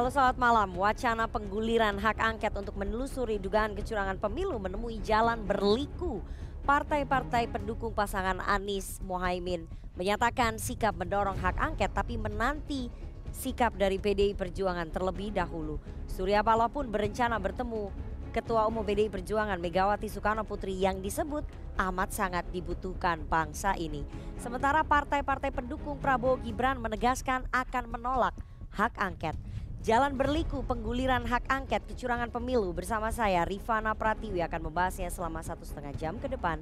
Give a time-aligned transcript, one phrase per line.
[0.00, 6.24] Halo selamat malam, wacana pengguliran hak angket untuk menelusuri dugaan kecurangan pemilu menemui jalan berliku.
[6.64, 9.68] Partai-partai pendukung pasangan Anies Mohaimin
[10.00, 12.88] menyatakan sikap mendorong hak angket tapi menanti
[13.28, 15.76] sikap dari PDI Perjuangan terlebih dahulu.
[16.08, 17.92] Surya Paloh pun berencana bertemu
[18.32, 21.44] Ketua Umum PDI Perjuangan Megawati Soekarno Putri yang disebut
[21.76, 24.08] amat sangat dibutuhkan bangsa ini.
[24.40, 28.32] Sementara partai-partai pendukung Prabowo Gibran menegaskan akan menolak
[28.72, 29.36] hak angket.
[29.80, 35.64] Jalan berliku pengguliran hak angket kecurangan pemilu bersama saya Rifana Pratiwi akan membahasnya selama satu
[35.64, 36.60] setengah jam ke depan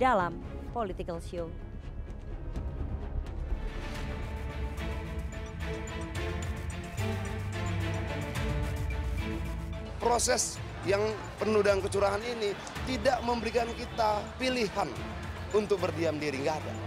[0.00, 0.40] dalam
[0.72, 1.52] Political Show.
[10.00, 10.56] Proses
[10.88, 11.04] yang
[11.36, 12.56] penuh dengan kecurangan ini
[12.88, 14.88] tidak memberikan kita pilihan
[15.52, 16.83] untuk berdiam diri, nggak ada.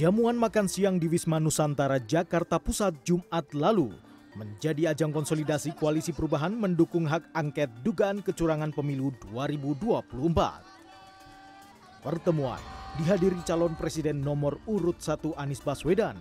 [0.00, 3.92] Jamuan makan siang di Wisma Nusantara Jakarta Pusat Jumat lalu
[4.32, 12.00] menjadi ajang konsolidasi koalisi perubahan mendukung hak angket dugaan kecurangan pemilu 2024.
[12.00, 12.56] Pertemuan
[12.96, 16.16] dihadiri calon presiden nomor urut 1 Anies Baswedan,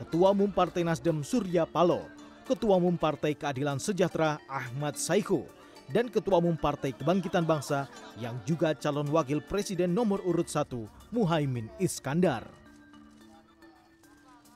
[0.00, 2.08] Ketua Umum Partai Nasdem Surya Paloh,
[2.48, 5.44] Ketua Umum Partai Keadilan Sejahtera Ahmad Saiku,
[5.92, 10.64] dan Ketua Umum Partai Kebangkitan Bangsa yang juga calon wakil presiden nomor urut 1
[11.12, 12.56] Muhaimin Iskandar.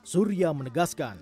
[0.03, 1.15] Surya menegaskan,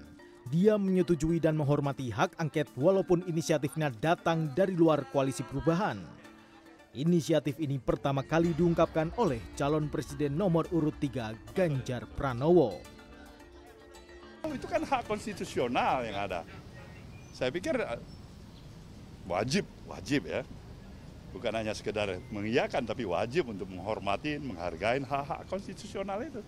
[0.49, 6.01] dia menyetujui dan menghormati hak angket walaupun inisiatifnya datang dari luar koalisi perubahan.
[6.97, 12.81] Inisiatif ini pertama kali diungkapkan oleh calon presiden nomor urut 3 Ganjar Pranowo.
[14.49, 16.41] Itu kan hak konstitusional yang ada.
[17.37, 18.01] Saya pikir eh,
[19.29, 20.41] wajib, wajib ya.
[21.37, 26.41] Bukan hanya sekedar mengiyakan, tapi wajib untuk menghormati, menghargai hak-hak konstitusional itu.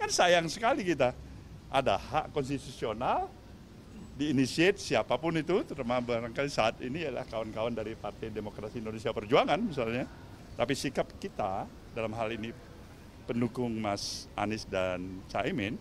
[0.00, 1.12] Kan sayang sekali kita
[1.70, 3.30] ada hak konstitusional
[4.18, 9.56] diinisiat siapa pun itu, terutama barangkali saat ini adalah kawan-kawan dari Partai Demokrasi Indonesia Perjuangan
[9.56, 10.04] misalnya.
[10.58, 11.64] Tapi sikap kita
[11.96, 12.52] dalam hal ini
[13.24, 15.80] pendukung Mas Anies dan Caimin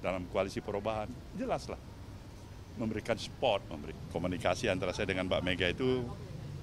[0.00, 1.76] dalam koalisi perubahan jelaslah
[2.80, 6.00] memberikan support, memberi komunikasi antara saya dengan Mbak Mega itu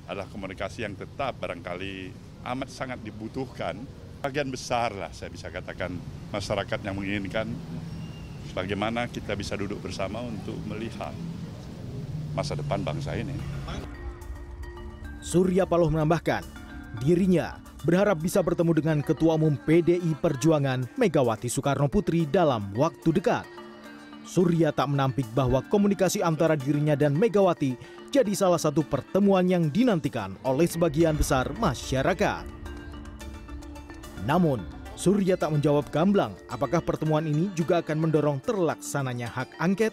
[0.09, 2.09] adalah komunikasi yang tetap barangkali
[2.47, 3.78] amat sangat dibutuhkan.
[4.24, 5.94] Bagian besar lah saya bisa katakan
[6.31, 7.50] masyarakat yang menginginkan
[8.51, 11.15] bagaimana kita bisa duduk bersama untuk melihat
[12.35, 13.33] masa depan bangsa ini.
[15.23, 16.43] Surya Paloh menambahkan,
[16.99, 23.47] dirinya berharap bisa bertemu dengan Ketua Umum PDI Perjuangan Megawati Soekarno Putri dalam waktu dekat.
[24.23, 27.75] Surya tak menampik bahwa komunikasi antara dirinya dan Megawati
[28.11, 32.43] jadi salah satu pertemuan yang dinantikan oleh sebagian besar masyarakat.
[34.23, 34.63] Namun,
[35.03, 39.91] Surya tak menjawab gamblang apakah pertemuan ini juga akan mendorong terlaksananya hak angket.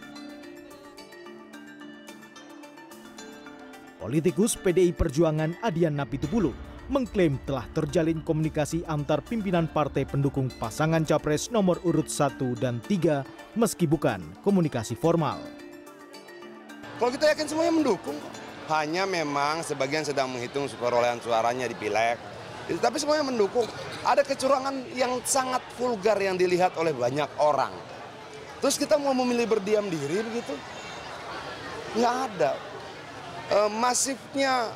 [3.98, 6.54] Politikus PDI Perjuangan Adian Napitupulu
[6.86, 13.58] mengklaim telah terjalin komunikasi antar pimpinan partai pendukung pasangan capres nomor urut 1 dan 3
[13.58, 15.42] meski bukan komunikasi formal.
[17.02, 18.14] Kalau kita yakin semuanya mendukung,
[18.70, 22.29] hanya memang sebagian sedang menghitung perolehan suaranya di pileg,
[22.78, 23.66] tapi semuanya mendukung.
[24.06, 27.74] Ada kecurangan yang sangat vulgar yang dilihat oleh banyak orang.
[28.60, 30.54] Terus kita mau memilih berdiam diri begitu?
[31.96, 32.52] Nggak ada.
[33.50, 34.70] E, masifnya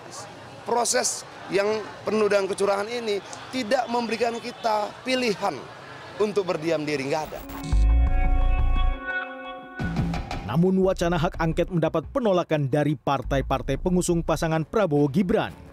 [0.65, 1.23] proses
[1.53, 1.69] yang
[2.03, 3.21] penuh dengan kecurangan ini
[3.53, 5.55] tidak memberikan kita pilihan
[6.17, 7.07] untuk berdiam diri.
[7.07, 7.41] Nggak ada.
[10.49, 15.64] Namun wacana hak angket mendapat penolakan dari partai-partai pengusung pasangan Prabowo Gibran.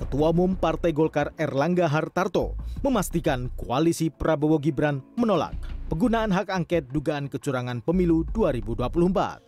[0.00, 5.52] Ketua Umum Partai Golkar Erlangga Hartarto memastikan koalisi Prabowo Gibran menolak
[5.92, 9.44] penggunaan hak angket dugaan kecurangan pemilu 2024.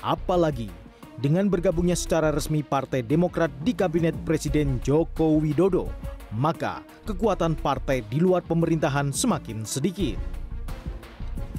[0.00, 0.72] Apalagi
[1.20, 5.92] dengan bergabungnya secara resmi Partai Demokrat di Kabinet Presiden Joko Widodo,
[6.32, 10.41] maka kekuatan partai di luar pemerintahan semakin sedikit.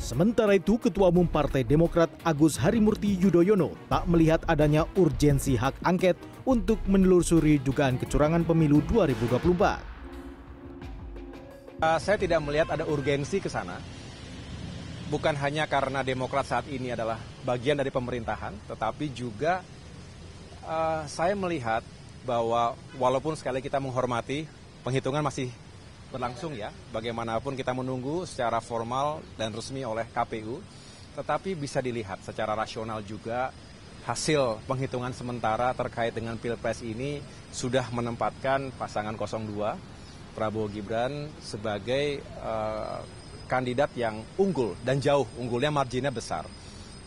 [0.01, 6.17] Sementara itu, Ketua Umum Partai Demokrat Agus Harimurti Yudhoyono tak melihat adanya urgensi hak angket
[6.49, 9.93] untuk menelusuri dugaan kecurangan pemilu 2024.
[11.83, 13.77] Uh, saya tidak melihat ada urgensi ke sana.
[15.13, 19.61] Bukan hanya karena Demokrat saat ini adalah bagian dari pemerintahan, tetapi juga
[20.65, 21.85] uh, saya melihat
[22.25, 24.49] bahwa walaupun sekali kita menghormati
[24.81, 25.53] penghitungan masih
[26.13, 26.69] berlangsung ya.
[26.93, 30.61] Bagaimanapun kita menunggu secara formal dan resmi oleh KPU,
[31.17, 33.49] tetapi bisa dilihat secara rasional juga
[34.05, 42.99] hasil penghitungan sementara terkait dengan Pilpres ini sudah menempatkan pasangan 02 Prabowo Gibran sebagai uh,
[43.47, 46.43] kandidat yang unggul dan jauh unggulnya marginnya besar.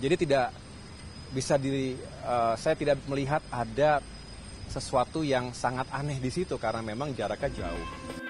[0.00, 0.56] Jadi tidak
[1.34, 4.00] bisa di uh, saya tidak melihat ada
[4.70, 8.25] sesuatu yang sangat aneh di situ karena memang jaraknya jauh.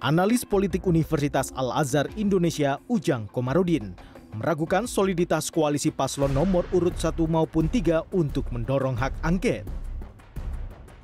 [0.00, 3.92] Analis politik Universitas Al-Azhar Indonesia Ujang Komarudin
[4.32, 9.68] meragukan soliditas koalisi paslon nomor urut 1 maupun 3 untuk mendorong hak angket.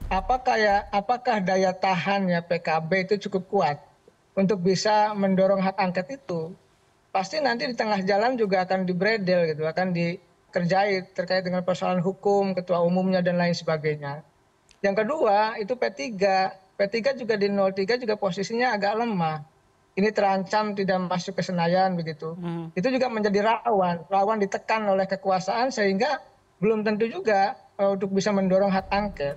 [0.08, 3.76] Apakah ya apakah daya tahannya PKB itu cukup kuat
[4.32, 6.56] untuk bisa mendorong hak angket itu?
[7.12, 12.56] Pasti nanti di tengah jalan juga akan dibredel gitu, akan dikerjai terkait dengan persoalan hukum,
[12.56, 14.24] ketua umumnya dan lain sebagainya.
[14.80, 16.16] Yang kedua, itu P3.
[16.76, 19.56] P3 juga di 03 juga posisinya agak lemah
[19.96, 22.36] ini terancam tidak masuk ke Senayan begitu.
[22.36, 22.68] Hmm.
[22.76, 26.20] Itu juga menjadi rawan, rawan ditekan oleh kekuasaan sehingga
[26.60, 29.36] belum tentu juga uh, untuk bisa mendorong hak angket.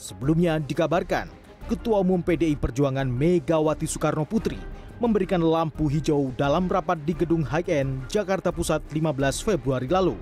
[0.00, 1.28] Sebelumnya dikabarkan,
[1.68, 4.58] Ketua Umum PDI Perjuangan Megawati Soekarno Putri
[4.96, 10.16] memberikan lampu hijau dalam rapat di Gedung High End, Jakarta Pusat 15 Februari lalu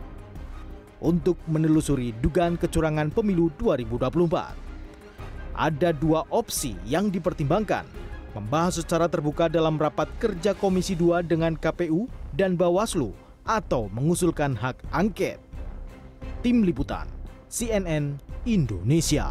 [1.03, 4.72] untuk menelusuri dugaan kecurangan pemilu 2024.
[5.53, 7.85] Ada dua opsi yang dipertimbangkan,
[8.33, 13.13] membahas secara terbuka dalam rapat kerja Komisi 2 dengan KPU dan Bawaslu
[13.45, 15.37] atau mengusulkan hak angket.
[16.41, 17.05] Tim Liputan
[17.53, 18.17] CNN
[18.49, 19.29] Indonesia.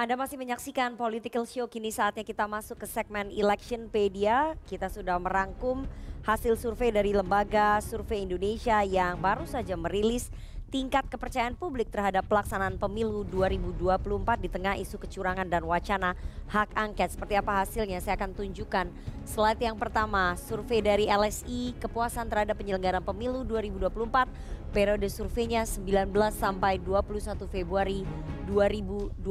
[0.00, 4.56] Anda masih menyaksikan Political Show, kini saatnya kita masuk ke segmen Electionpedia.
[4.64, 5.84] Kita sudah merangkum
[6.24, 10.32] hasil survei dari Lembaga Survei Indonesia yang baru saja merilis
[10.68, 16.12] tingkat kepercayaan publik terhadap pelaksanaan pemilu 2024 di tengah isu kecurangan dan wacana
[16.52, 17.16] hak angket.
[17.16, 18.92] Seperti apa hasilnya saya akan tunjukkan.
[19.24, 24.28] Slide yang pertama, survei dari LSI kepuasan terhadap penyelenggaraan pemilu 2024
[24.68, 28.04] periode surveinya 19 sampai 21 Februari
[28.44, 29.24] 2024.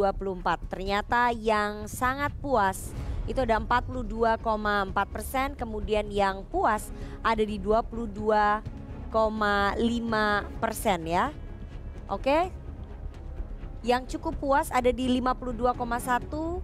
[0.73, 2.89] Ternyata yang sangat puas
[3.29, 4.41] itu ada 42,4
[5.05, 6.89] persen, kemudian yang puas
[7.21, 8.77] ada di 22
[10.59, 11.31] persen ya.
[12.07, 12.51] Oke.
[13.85, 16.61] Yang cukup puas ada di 52,1.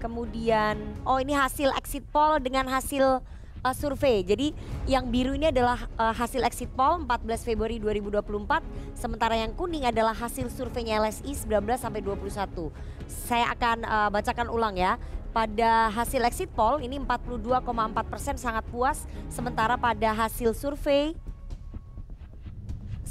[0.00, 3.22] Kemudian oh ini hasil exit poll dengan hasil
[3.62, 4.26] uh, survei.
[4.26, 4.50] Jadi
[4.90, 10.12] yang biru ini adalah uh, hasil exit poll 14 Februari 2024, sementara yang kuning adalah
[10.12, 12.68] hasil surveinya LSI 19 sampai 21.
[13.06, 14.98] Saya akan uh, bacakan ulang ya.
[15.32, 17.64] Pada hasil exit poll ini 42,4
[18.04, 21.16] persen sangat puas, sementara pada hasil survei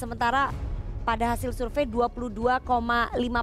[0.02, 0.50] sementara
[1.06, 2.66] pada hasil survei 22,5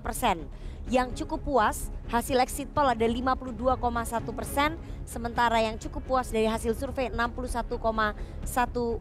[0.02, 0.42] persen.
[0.90, 3.78] Yang cukup puas hasil exit poll ada 52,1
[4.32, 4.74] persen,
[5.04, 7.78] sementara yang cukup puas dari hasil survei 61,1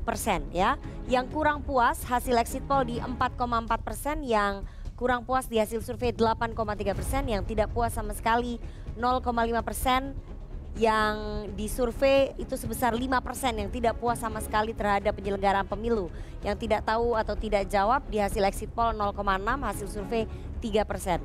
[0.06, 0.78] persen ya.
[1.10, 4.68] Yang kurang puas hasil exit poll di 4,4 persen, yang
[5.00, 6.54] kurang puas di hasil survei 8,3
[6.94, 8.60] persen, yang tidak puas sama sekali
[9.00, 9.24] 0,5
[9.64, 10.12] persen,
[10.76, 13.00] yang disurvei itu sebesar 5%
[13.56, 16.12] yang tidak puas sama sekali terhadap penyelenggaraan pemilu.
[16.44, 19.18] Yang tidak tahu atau tidak jawab di hasil exit poll 0,6,
[19.64, 20.28] hasil survei
[20.60, 21.24] 3%.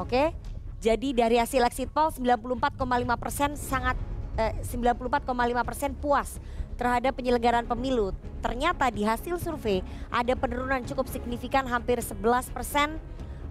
[0.00, 0.32] Oke?
[0.80, 3.96] Jadi dari hasil exit poll 94,5% sangat
[4.36, 6.40] eh, 94,5% puas
[6.74, 8.12] terhadap penyelenggaraan pemilu.
[8.44, 9.80] Ternyata di hasil survei
[10.12, 13.00] ada penurunan cukup signifikan hampir 11 persen,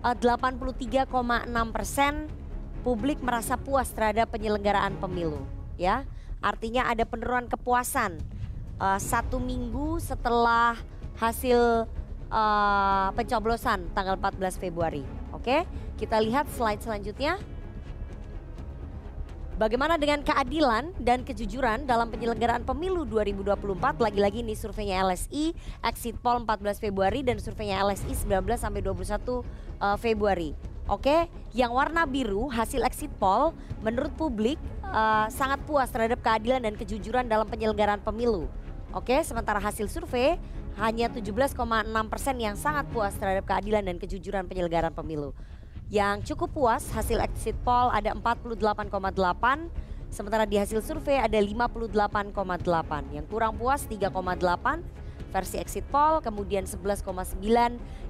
[0.04, 2.14] 83,6 eh, persen
[2.84, 5.40] publik merasa puas terhadap penyelenggaraan pemilu
[5.80, 6.04] ya
[6.44, 8.20] artinya ada penurunan kepuasan
[8.78, 10.76] uh, satu minggu setelah
[11.18, 11.88] hasil
[12.28, 15.64] uh, pencoblosan tanggal 14 Februari oke
[15.96, 17.40] kita lihat slide selanjutnya
[19.54, 24.02] Bagaimana dengan keadilan dan kejujuran dalam penyelenggaraan pemilu 2024?
[24.02, 25.54] Lagi-lagi ini surveinya LSI,
[25.86, 30.73] exit poll 14 Februari dan surveinya LSI 19 sampai 21 uh, Februari.
[30.94, 31.26] Oke,
[31.58, 33.50] yang warna biru hasil exit poll
[33.82, 38.46] menurut publik uh, sangat puas terhadap keadilan dan kejujuran dalam penyelenggaraan pemilu.
[38.94, 40.38] Oke, sementara hasil survei
[40.78, 41.58] hanya 17,6
[42.14, 45.34] persen yang sangat puas terhadap keadilan dan kejujuran penyelenggaraan pemilu.
[45.90, 48.54] Yang cukup puas hasil exit poll ada 48,8
[50.14, 53.18] sementara di hasil survei ada 58,8.
[53.18, 55.03] Yang kurang puas 3,8
[55.34, 57.10] versi exit poll, kemudian 11,9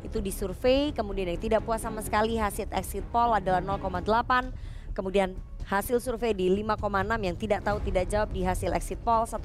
[0.04, 4.52] itu disurvei, kemudian yang tidak puas sama sekali hasil exit poll adalah 0,8,
[4.92, 5.32] kemudian
[5.64, 6.84] hasil survei di 5,6
[7.24, 9.40] yang tidak tahu tidak jawab di hasil exit poll 1,1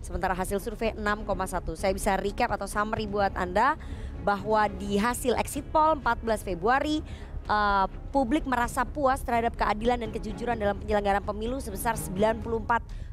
[0.00, 3.76] sementara hasil survei 6,1 saya bisa recap atau summary buat Anda
[4.24, 7.04] bahwa di hasil exit poll 14 Februari
[7.48, 13.09] uh, publik merasa puas terhadap keadilan dan kejujuran dalam penyelenggaraan pemilu sebesar 94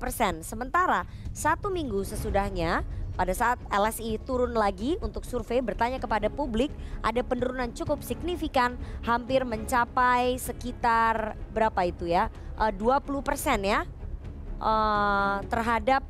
[0.00, 0.40] persen.
[0.40, 2.82] Sementara satu minggu sesudahnya
[3.20, 6.72] pada saat LSI turun lagi untuk survei bertanya kepada publik
[7.04, 13.84] ada penurunan cukup signifikan hampir mencapai sekitar berapa itu ya uh, 20 persen ya
[14.56, 16.00] uh, terhadap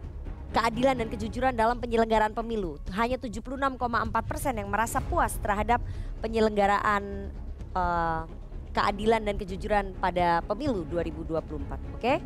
[0.51, 2.79] keadilan dan kejujuran dalam penyelenggaraan pemilu.
[2.95, 3.79] Hanya 76,4
[4.27, 5.79] persen yang merasa puas terhadap
[6.23, 7.31] penyelenggaraan
[7.75, 8.27] uh,
[8.71, 11.39] keadilan dan kejujuran pada pemilu 2024.
[11.39, 11.79] Oke?
[11.99, 12.19] Okay?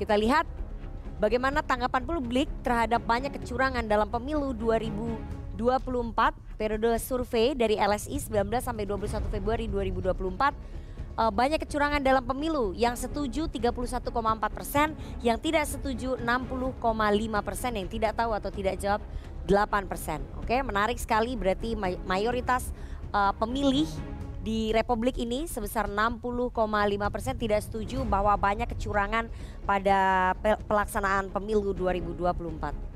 [0.00, 0.48] Kita lihat
[1.20, 5.60] bagaimana tanggapan publik terhadap banyak kecurangan dalam pemilu 2024
[6.56, 10.80] periode survei dari LSI 19 sampai 21 Februari 2024
[11.20, 12.72] uh, banyak kecurangan dalam pemilu.
[12.72, 13.76] Yang setuju 31,4
[14.48, 16.80] persen, yang tidak setuju 60,5
[17.44, 19.04] persen, yang tidak tahu atau tidak jawab
[19.44, 20.24] 8 persen.
[20.40, 21.76] Oke, menarik sekali berarti
[22.08, 22.72] mayoritas
[23.12, 23.88] uh, pemilih
[24.40, 26.52] di Republik ini sebesar 60,5
[27.12, 27.34] persen.
[27.36, 29.28] Tidak setuju bahwa banyak kecurangan
[29.68, 30.32] pada
[30.66, 32.90] pelaksanaan pemilu 2024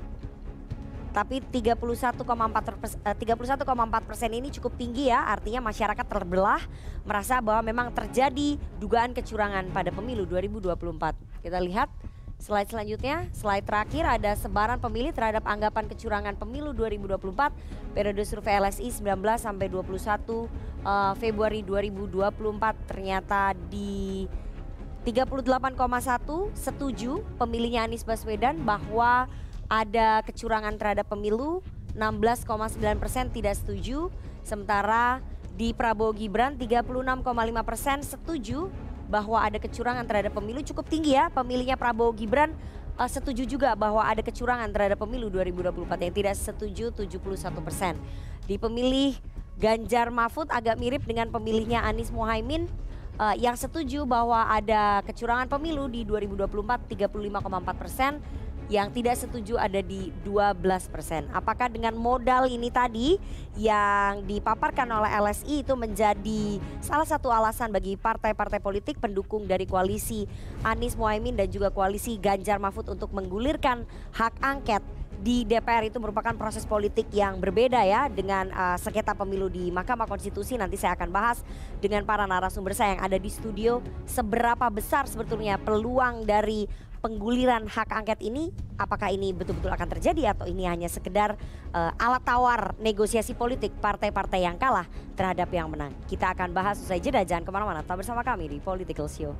[1.15, 2.19] tapi 31,4
[3.07, 6.59] eh, persen ini cukup tinggi ya, artinya masyarakat terbelah
[7.07, 11.15] merasa bahwa memang terjadi dugaan kecurangan pada pemilu 2024.
[11.39, 11.87] Kita lihat
[12.39, 18.91] slide selanjutnya, slide terakhir ada sebaran pemilih terhadap anggapan kecurangan pemilu 2024 periode survei LSI
[18.91, 24.27] 19 sampai 21 uh, eh, Februari 2024 ternyata di
[25.05, 25.77] 38,1
[26.57, 29.29] setuju pemilihnya Anies Baswedan bahwa
[29.69, 31.61] ada kecurangan terhadap pemilu,
[31.97, 34.13] 16,9 persen tidak setuju,
[34.45, 35.21] sementara
[35.55, 37.23] di Prabowo Gibran 36,5
[37.63, 38.67] persen setuju
[39.15, 42.51] bahwa ada kecurangan terhadap pemilu cukup tinggi ya pemilihnya Prabowo Gibran
[42.99, 47.23] uh, setuju juga bahwa ada kecurangan terhadap pemilu 2024 yang tidak setuju 71
[47.63, 47.95] persen.
[48.43, 49.15] Di pemilih
[49.55, 52.67] Ganjar Mahfud agak mirip dengan pemilihnya Anies Mohaimin
[53.15, 58.19] uh, yang setuju bahwa ada kecurangan pemilu di 2024 35,4 persen
[58.67, 61.29] yang tidak setuju ada di 12 persen.
[61.29, 63.17] Apakah dengan modal ini tadi
[63.55, 70.25] yang dipaparkan oleh LSI itu menjadi salah satu alasan bagi partai-partai politik pendukung dari koalisi
[70.65, 73.85] Anies Mohaimin dan juga koalisi Ganjar Mahfud untuk menggulirkan
[74.17, 74.81] hak angket
[75.25, 80.05] di DPR itu merupakan proses politik yang berbeda ya dengan uh, sengketa pemilu di Mahkamah
[80.05, 80.53] Konstitusi.
[80.53, 81.41] Nanti saya akan bahas
[81.81, 86.69] dengan para narasumber saya yang ada di studio seberapa besar sebetulnya peluang dari
[87.01, 91.33] pengguliran hak angket ini apakah ini betul-betul akan terjadi atau ini hanya sekedar
[91.73, 94.85] uh, alat tawar negosiasi politik partai-partai yang kalah
[95.17, 95.93] terhadap yang menang.
[96.05, 97.81] Kita akan bahas usai jeda jangan ke mana-mana.
[97.81, 99.33] Tetap bersama kami di Political Show.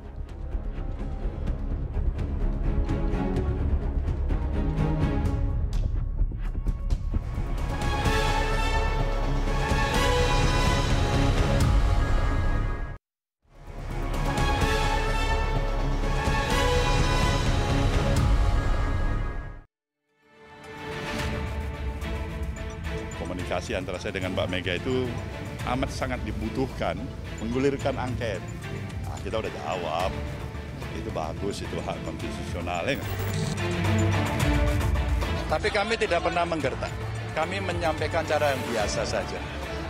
[23.86, 25.06] Antara saya dengan Mbak Mega itu
[25.70, 26.98] amat sangat dibutuhkan
[27.38, 28.42] menggulirkan angket.
[29.06, 30.10] Nah, kita udah jawab,
[30.98, 32.82] itu bagus, itu hak konstitusional.
[32.82, 32.98] Ya
[35.46, 36.90] Tapi kami tidak pernah menggertak.
[37.38, 39.38] Kami menyampaikan cara yang biasa saja.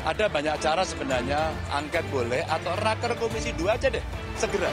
[0.05, 4.05] Ada banyak cara sebenarnya angket boleh atau raker komisi dua aja deh,
[4.37, 4.69] segera.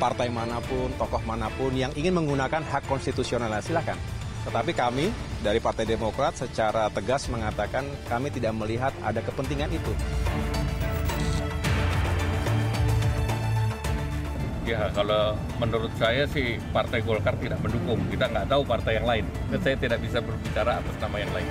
[0.00, 4.00] Partai mana pun, tokoh mana pun yang ingin menggunakan hak konstitusional silakan
[4.48, 5.12] tetapi kami
[5.44, 9.92] dari Partai Demokrat secara tegas mengatakan kami tidak melihat ada kepentingan itu.
[14.64, 18.00] Ya kalau menurut saya sih Partai Golkar tidak mendukung.
[18.08, 19.24] Kita nggak tahu partai yang lain.
[19.48, 21.48] Dan saya tidak bisa berbicara atas nama yang lain.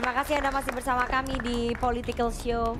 [0.00, 2.72] Terima kasih Anda masih bersama kami di Political Show.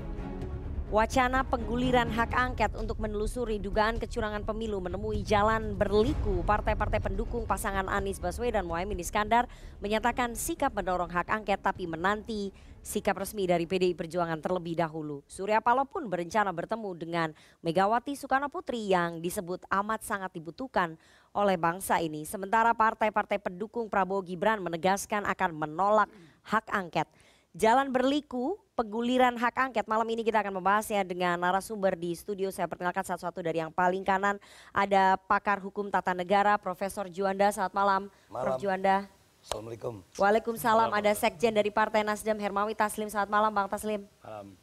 [0.88, 6.40] Wacana pengguliran hak angket untuk menelusuri dugaan kecurangan pemilu menemui jalan berliku.
[6.48, 9.52] Partai-partai pendukung pasangan Anies Baswedan Mohaimin Iskandar
[9.84, 15.20] menyatakan sikap mendorong hak angket tapi menanti sikap resmi dari PDI Perjuangan terlebih dahulu.
[15.28, 17.28] Surya Paloh pun berencana bertemu dengan
[17.60, 20.96] Megawati Soekarno Putri yang disebut amat sangat dibutuhkan
[21.36, 22.24] oleh bangsa ini.
[22.24, 26.08] Sementara partai-partai pendukung Prabowo Gibran menegaskan akan menolak
[26.44, 27.09] hak angket.
[27.50, 29.85] Jalan berliku pengguliran hak angket.
[29.90, 32.49] Malam ini kita akan membahasnya dengan narasumber di studio.
[32.54, 34.38] Saya perkenalkan satu-satu dari yang paling kanan.
[34.70, 37.50] Ada pakar hukum tata negara Profesor Juanda.
[37.50, 38.42] Selamat malam, malam.
[38.47, 38.62] Prof.
[38.62, 39.11] Juanda.
[39.40, 40.04] Assalamualaikum.
[40.20, 40.92] Waalaikumsalam.
[40.94, 43.09] Ada Sekjen dari Partai Nasdem Hermawi Taslim.
[43.09, 44.04] Selamat malam Bang Taslim.
[44.23, 44.59] Malam.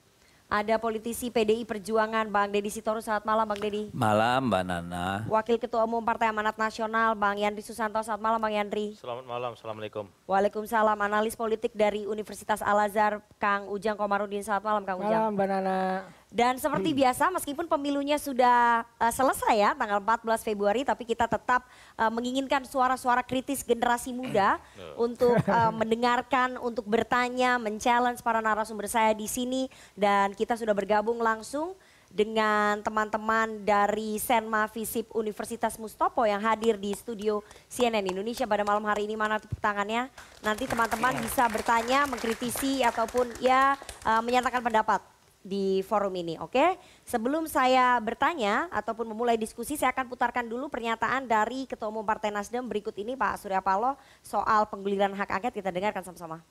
[0.48, 3.04] Ada politisi PDI Perjuangan Bang Deddy Sitorus.
[3.04, 3.92] Selamat malam Bang Deddy.
[3.92, 5.28] Malam Mbak Nana.
[5.28, 8.00] Wakil Ketua Umum Partai Amanat Nasional Bang Yandri Susanto.
[8.00, 8.96] Selamat malam Bang Yandri.
[8.96, 10.08] Selamat malam, Assalamualaikum.
[10.24, 14.40] Waalaikumsalam analis politik dari Universitas Al Azhar Kang Ujang Komarudin.
[14.40, 15.20] Selamat malam Kang Ujang.
[15.20, 15.80] Malam Mbak Nana.
[16.28, 21.64] Dan seperti biasa meskipun pemilunya sudah uh, selesai ya tanggal 14 Februari tapi kita tetap
[21.96, 24.60] uh, menginginkan suara-suara kritis generasi muda
[25.00, 29.72] untuk uh, mendengarkan, untuk bertanya, men-challenge para narasumber saya di sini.
[29.96, 31.80] Dan kita sudah bergabung langsung
[32.12, 38.84] dengan teman-teman dari Senma Visip Universitas Mustopo yang hadir di studio CNN Indonesia pada malam
[38.84, 39.16] hari ini.
[39.16, 40.12] Mana tepuk tangannya.
[40.44, 45.17] Nanti teman-teman bisa bertanya, mengkritisi ataupun ya uh, menyatakan pendapat
[45.48, 46.76] di forum ini, oke?
[47.08, 52.36] Sebelum saya bertanya ataupun memulai diskusi, saya akan putarkan dulu pernyataan dari Ketua Umum Partai
[52.36, 56.44] Nasdem berikut ini Pak Surya Paloh soal pengguliran hak angket kita dengarkan sama-sama.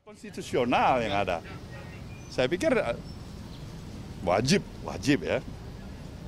[0.00, 1.44] Konstitusional yang ada.
[2.32, 2.96] Saya pikir eh,
[4.24, 5.44] wajib, wajib ya.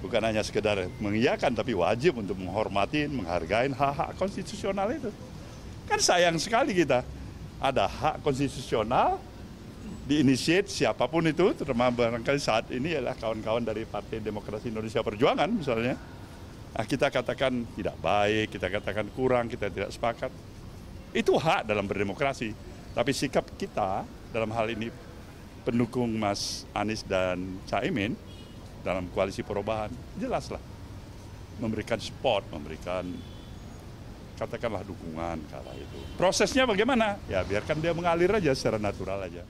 [0.04, 5.08] Bukan hanya sekedar mengiyakan, tapi wajib untuk menghormati, menghargai hak-hak konstitusional itu.
[5.88, 7.00] Kan sayang sekali kita
[7.56, 9.16] ada hak konstitusional
[10.10, 15.46] diinisiat siapa pun itu, terutama barangkali saat ini adalah kawan-kawan dari Partai Demokrasi Indonesia Perjuangan
[15.46, 15.94] misalnya.
[16.74, 20.34] Nah, kita katakan tidak baik, kita katakan kurang, kita tidak sepakat.
[21.14, 22.50] Itu hak dalam berdemokrasi.
[22.90, 24.02] Tapi sikap kita
[24.34, 24.90] dalam hal ini
[25.62, 28.18] pendukung Mas Anies dan Caimin
[28.82, 30.62] dalam koalisi perubahan, jelaslah
[31.62, 33.06] memberikan support, memberikan
[34.34, 35.98] katakanlah dukungan ke itu.
[36.18, 37.20] Prosesnya bagaimana?
[37.30, 39.44] Ya biarkan dia mengalir aja secara natural aja.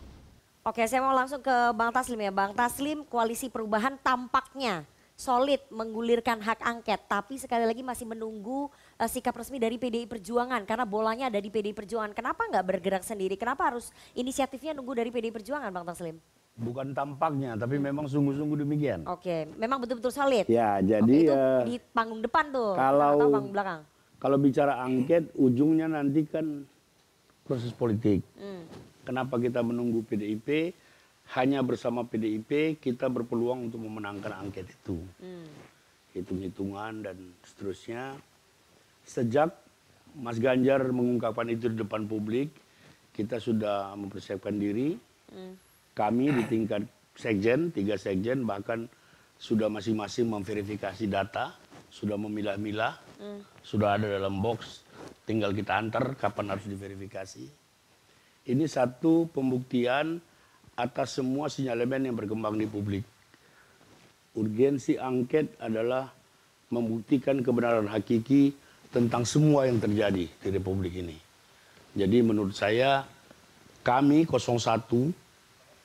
[0.61, 2.29] Oke, saya mau langsung ke Bang Taslim ya.
[2.29, 4.85] Bang Taslim, koalisi perubahan tampaknya
[5.17, 10.65] solid menggulirkan hak angket, tapi sekali lagi masih menunggu uh, sikap resmi dari PDI Perjuangan
[10.65, 12.13] karena bolanya ada di PDI Perjuangan.
[12.13, 13.41] Kenapa nggak bergerak sendiri?
[13.41, 16.17] Kenapa harus inisiatifnya nunggu dari PDI Perjuangan, Bang Taslim?
[16.61, 19.09] Bukan tampaknya, tapi memang sungguh-sungguh demikian.
[19.09, 20.45] Oke, memang betul-betul solid.
[20.45, 23.81] Ya, Oke, jadi itu eh, di panggung depan tuh, kalau- atau panggung belakang.
[24.21, 26.69] kalau bicara angket, ujungnya nanti kan
[27.49, 28.21] proses politik.
[28.37, 28.90] Hmm.
[29.11, 30.71] Kenapa kita menunggu PDIP?
[31.35, 35.03] Hanya bersama PDIP kita berpeluang untuk memenangkan angket itu.
[35.19, 35.51] Hmm.
[36.15, 38.15] Hitung-hitungan dan seterusnya.
[39.03, 39.51] Sejak
[40.15, 42.55] Mas Ganjar mengungkapkan itu di depan publik,
[43.11, 44.95] kita sudah mempersiapkan diri.
[45.35, 45.59] Hmm.
[45.91, 46.87] Kami di tingkat
[47.19, 48.87] sekjen, tiga sekjen bahkan
[49.43, 51.51] sudah masing-masing memverifikasi data,
[51.91, 53.43] sudah memilah-milah, Hmm.
[53.67, 54.87] sudah ada dalam box,
[55.27, 57.59] tinggal kita antar kapan harus diverifikasi.
[58.49, 60.21] Ini satu pembuktian
[60.73, 63.05] atas semua sinyalemen yang berkembang di publik.
[64.33, 66.09] Urgensi angket adalah
[66.73, 68.55] membuktikan kebenaran hakiki
[68.89, 71.19] tentang semua yang terjadi di Republik ini.
[71.93, 73.05] Jadi menurut saya
[73.83, 74.87] kami 01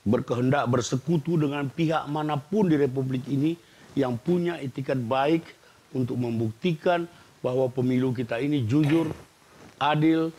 [0.06, 3.58] berkehendak bersekutu dengan pihak mana pun di Republik ini
[3.98, 5.42] yang punya etikat baik
[5.90, 7.10] untuk membuktikan
[7.42, 9.10] bahwa pemilu kita ini jujur,
[9.82, 10.30] adil,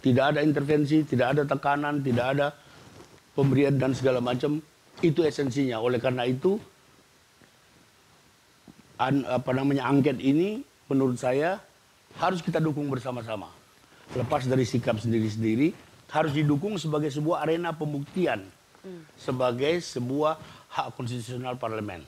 [0.00, 2.46] tidak ada intervensi, tidak ada tekanan, tidak ada
[3.34, 4.60] pemberian dan segala macam.
[5.02, 5.82] Itu esensinya.
[5.82, 6.56] Oleh karena itu,
[8.96, 11.60] an, apa namanya angket ini menurut saya
[12.16, 13.52] harus kita dukung bersama-sama.
[14.14, 15.74] Lepas dari sikap sendiri-sendiri,
[16.14, 18.46] harus didukung sebagai sebuah arena pembuktian,
[19.18, 20.38] sebagai sebuah
[20.70, 22.06] hak konstitusional parlemen.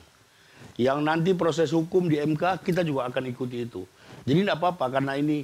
[0.79, 3.83] Yang nanti proses hukum di MK kita juga akan ikuti itu.
[4.23, 5.43] Jadi tidak apa-apa karena ini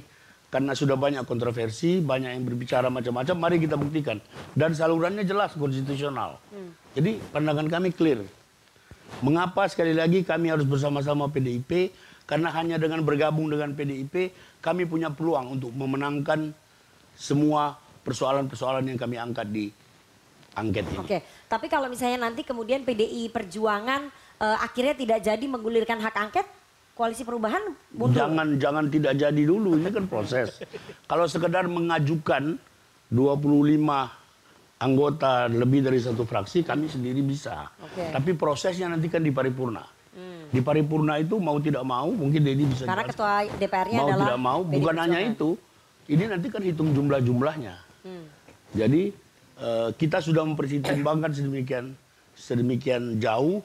[0.56, 4.16] karena sudah banyak kontroversi, banyak yang berbicara macam-macam, mari kita buktikan.
[4.56, 6.40] Dan salurannya jelas konstitusional.
[6.96, 8.24] Jadi pandangan kami clear.
[9.20, 11.92] Mengapa sekali lagi kami harus bersama-sama PDIP?
[12.24, 14.32] Karena hanya dengan bergabung dengan PDIP,
[14.64, 16.56] kami punya peluang untuk memenangkan
[17.12, 17.76] semua
[18.08, 19.68] persoalan-persoalan yang kami angkat di
[20.56, 21.04] angket ini.
[21.04, 21.18] Oke,
[21.52, 24.08] tapi kalau misalnya nanti kemudian PDI Perjuangan
[24.40, 26.48] eh, akhirnya tidak jadi menggulirkan hak angket,
[26.96, 27.60] koalisi perubahan
[27.92, 28.24] mundur.
[28.24, 30.64] Jangan jangan tidak jadi dulu, ini kan proses.
[31.04, 32.56] Kalau sekedar mengajukan
[33.12, 37.68] 25 anggota lebih dari satu fraksi, kami sendiri bisa.
[37.84, 38.08] Oke.
[38.08, 39.84] Tapi prosesnya nanti kan di paripurna.
[40.46, 43.12] Di paripurna itu mau tidak mau, mungkin Dedi bisa Karena jelaskan.
[43.12, 45.50] ketua DPR-nya mau adalah tidak mau, bukan hanya itu.
[46.06, 47.74] Ini nanti kan hitung jumlah-jumlahnya.
[48.06, 48.24] Hmm.
[48.72, 49.10] Jadi
[49.58, 51.98] eh, kita sudah mempertimbangkan sedemikian
[52.38, 53.58] sedemikian jauh.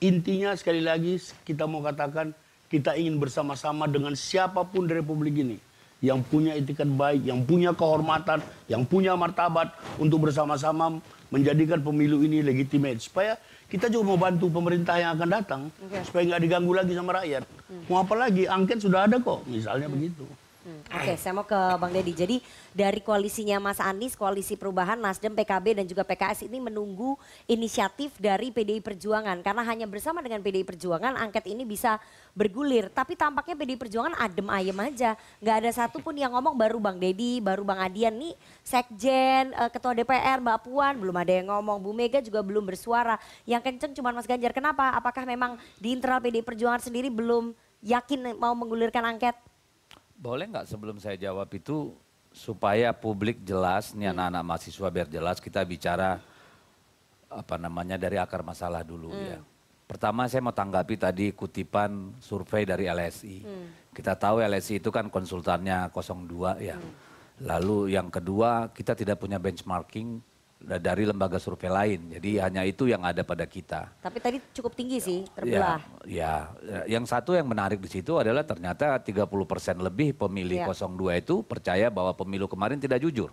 [0.00, 2.32] Intinya sekali lagi kita mau katakan
[2.66, 5.58] kita ingin bersama-sama dengan siapa pun di Republik ini
[6.04, 11.00] yang punya etikat baik, yang punya kehormatan, yang punya martabat untuk bersama-sama
[11.32, 15.98] menjadikan pemilu ini legitimate supaya kita juga mau bantu pemerintah yang akan datang Oke.
[16.06, 17.42] supaya nggak diganggu lagi sama rakyat.
[17.90, 18.46] Mau apa lagi?
[18.46, 20.22] Angket sudah ada kok, misalnya begitu.
[20.66, 22.10] Hmm, Oke, saya mau ke Bang Deddy.
[22.10, 22.36] Jadi
[22.74, 27.14] dari koalisinya Mas Anies, koalisi perubahan Nasdem, PKB dan juga PKS ini menunggu
[27.46, 32.02] inisiatif dari PDI Perjuangan karena hanya bersama dengan PDI Perjuangan angket ini bisa
[32.34, 32.90] bergulir.
[32.90, 37.38] Tapi tampaknya PDI Perjuangan adem ayem aja, nggak ada satupun yang ngomong baru Bang Deddy,
[37.38, 38.34] baru Bang Adian nih,
[38.66, 43.14] Sekjen, eh, Ketua DPR Mbak Puan belum ada yang ngomong, Bu Mega juga belum bersuara.
[43.46, 44.50] Yang kenceng cuma Mas Ganjar.
[44.50, 44.98] Kenapa?
[44.98, 47.54] Apakah memang di internal PDI Perjuangan sendiri belum
[47.86, 49.38] yakin mau menggulirkan angket?
[50.16, 51.92] Boleh nggak sebelum saya jawab itu
[52.32, 56.20] supaya publik jelas, nih anak-anak mahasiswa biar jelas kita bicara
[57.28, 59.40] apa namanya dari akar masalah dulu ya.
[59.86, 63.46] Pertama saya mau tanggapi tadi kutipan survei dari LSI.
[63.94, 66.76] Kita tahu LSI itu kan konsultannya 02 ya.
[67.44, 70.18] Lalu yang kedua kita tidak punya benchmarking
[70.56, 72.16] dari lembaga survei lain.
[72.16, 73.92] Jadi hanya itu yang ada pada kita.
[74.00, 75.78] Tapi tadi cukup tinggi sih, terbelah.
[76.08, 80.72] Ya, ya, yang satu yang menarik di situ adalah ternyata 30% lebih pemilih Ya.
[80.72, 83.30] 02 itu percaya bahwa pemilu kemarin tidak jujur.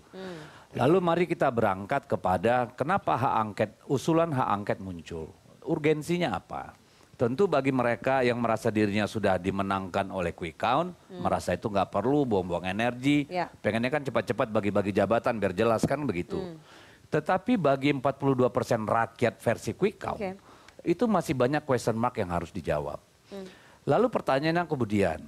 [0.74, 5.30] Lalu mari kita berangkat kepada kenapa hak angket, usulan hak angket muncul.
[5.64, 6.74] Urgensinya apa?
[7.14, 12.26] Tentu bagi mereka yang merasa dirinya sudah dimenangkan oleh quick count, merasa itu nggak perlu
[12.26, 13.54] buang-buang energi, Ya.
[13.62, 16.58] pengennya kan cepat-cepat bagi-bagi jabatan biar jelas kan begitu.
[17.14, 20.34] Tetapi bagi 42% rakyat versi quick count, Oke.
[20.82, 22.98] itu masih banyak question mark yang harus dijawab.
[23.86, 25.22] Lalu pertanyaannya kemudian,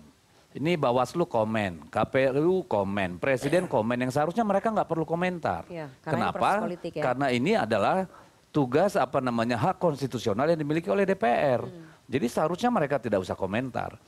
[0.58, 5.67] ini Bawaslu komen, KPU komen, Presiden komen yang seharusnya mereka nggak perlu komentar.
[5.69, 6.50] Iya, karena ini Kenapa?
[6.65, 7.04] politik ya.
[7.04, 8.10] Karena ini adalah
[8.56, 11.67] tugas apa namanya hak konstitusional yang dimiliki oleh DPR.
[11.67, 11.86] Hmm.
[12.08, 14.00] Jadi seharusnya mereka tidak usah komentar.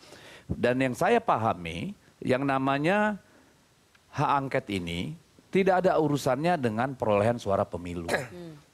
[0.47, 1.91] Dan yang saya pahami,
[2.23, 3.19] yang namanya
[4.15, 8.07] hak angket ini tidak ada urusannya dengan perolehan suara pemilu.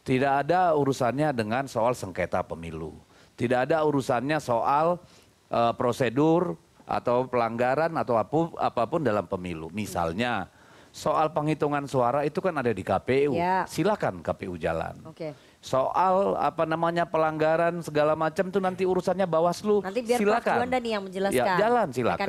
[0.04, 2.98] Tidak ada urusannya dengan soal sengketa pemilu.
[3.40, 5.00] Tidak ada urusannya soal
[5.48, 9.72] eh, prosedur atau pelanggaran atau apu- apa pun dalam pemilu.
[9.72, 10.52] Misalnya
[10.94, 13.34] soal penghitungan suara itu kan ada di KPU.
[13.34, 13.64] Ya.
[13.66, 15.00] Silakan KPU jalan.
[15.08, 15.32] Oke.
[15.64, 19.80] Soal apa namanya pelanggaran segala macam itu nanti urusannya Bawaslu.
[19.80, 20.56] Nanti biar silakan.
[20.60, 22.28] Juanda nih yang menjelaskan Ya, jalan silakan.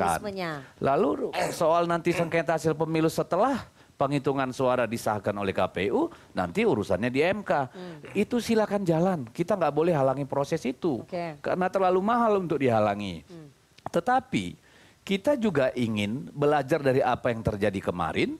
[0.79, 1.09] Lalu
[1.51, 7.51] soal nanti sengketa hasil pemilu setelah penghitungan suara disahkan oleh KPU, nanti urusannya di MK.
[7.71, 7.97] Hmm.
[8.11, 9.19] Itu silakan jalan.
[9.31, 11.03] Kita nggak boleh halangi proses itu.
[11.03, 11.39] Oke.
[11.39, 13.23] Karena terlalu mahal untuk dihalangi.
[13.25, 13.47] Hmm.
[13.89, 14.59] Tetapi
[15.07, 18.35] kita juga ingin belajar dari apa yang terjadi kemarin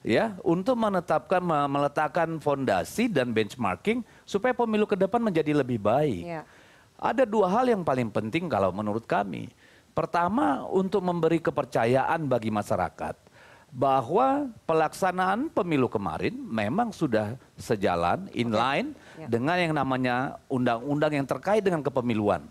[0.00, 6.24] ya untuk menetapkan me- meletakkan fondasi dan benchmarking supaya pemilu ke depan menjadi lebih baik.
[6.26, 6.42] Iya.
[6.98, 9.46] Ada dua hal yang paling penting kalau menurut kami.
[9.94, 13.27] Pertama, untuk memberi kepercayaan bagi masyarakat
[13.68, 19.26] bahwa pelaksanaan pemilu kemarin memang sudah sejalan, inline Ya.
[19.28, 22.46] dengan yang namanya undang-undang yang terkait dengan kepemiluan.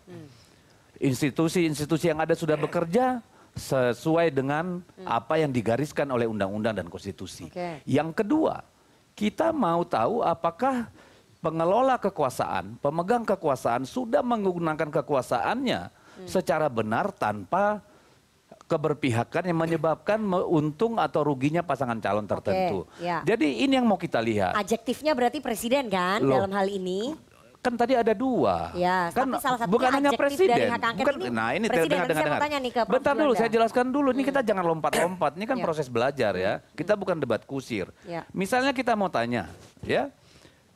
[0.98, 3.22] Institusi-institusi yang ada sudah bekerja
[3.58, 7.50] sesuai dengan apa yang digariskan oleh undang-undang dan konstitusi.
[7.50, 7.82] Oke.
[7.86, 8.62] Yang kedua,
[9.18, 10.90] kita mau tahu apakah
[11.42, 15.90] pengelola kekuasaan, pemegang kekuasaan sudah menggunakan kekuasaannya
[16.26, 17.82] secara benar tanpa
[18.68, 22.84] keberpihakan yang menyebabkan me- untung atau ruginya pasangan calon tertentu.
[23.00, 23.24] ya.
[23.24, 24.54] Jadi ini yang mau kita lihat.
[24.54, 26.44] Adjektifnya berarti presiden kan Loh.
[26.44, 27.16] dalam hal ini.
[27.58, 28.72] Kan tadi ada dua.
[28.78, 30.56] Ya, kan tapi salah satunya bukan hanya presiden.
[30.56, 31.90] dari hak bukan, ini nah ini presiden.
[31.90, 32.40] dengar, dengar, dengar.
[32.40, 32.82] tanya nih ke.
[32.86, 34.08] Bentar dulu, saya jelaskan dulu.
[34.14, 35.32] Ini kita jangan lompat-lompat.
[35.36, 35.64] Ini kan Ya.
[35.66, 36.54] proses belajar ya.
[36.78, 37.92] Kita bukan debat kusir.
[38.08, 38.24] Ya.
[38.32, 39.52] Misalnya kita mau tanya,
[39.84, 40.08] ya.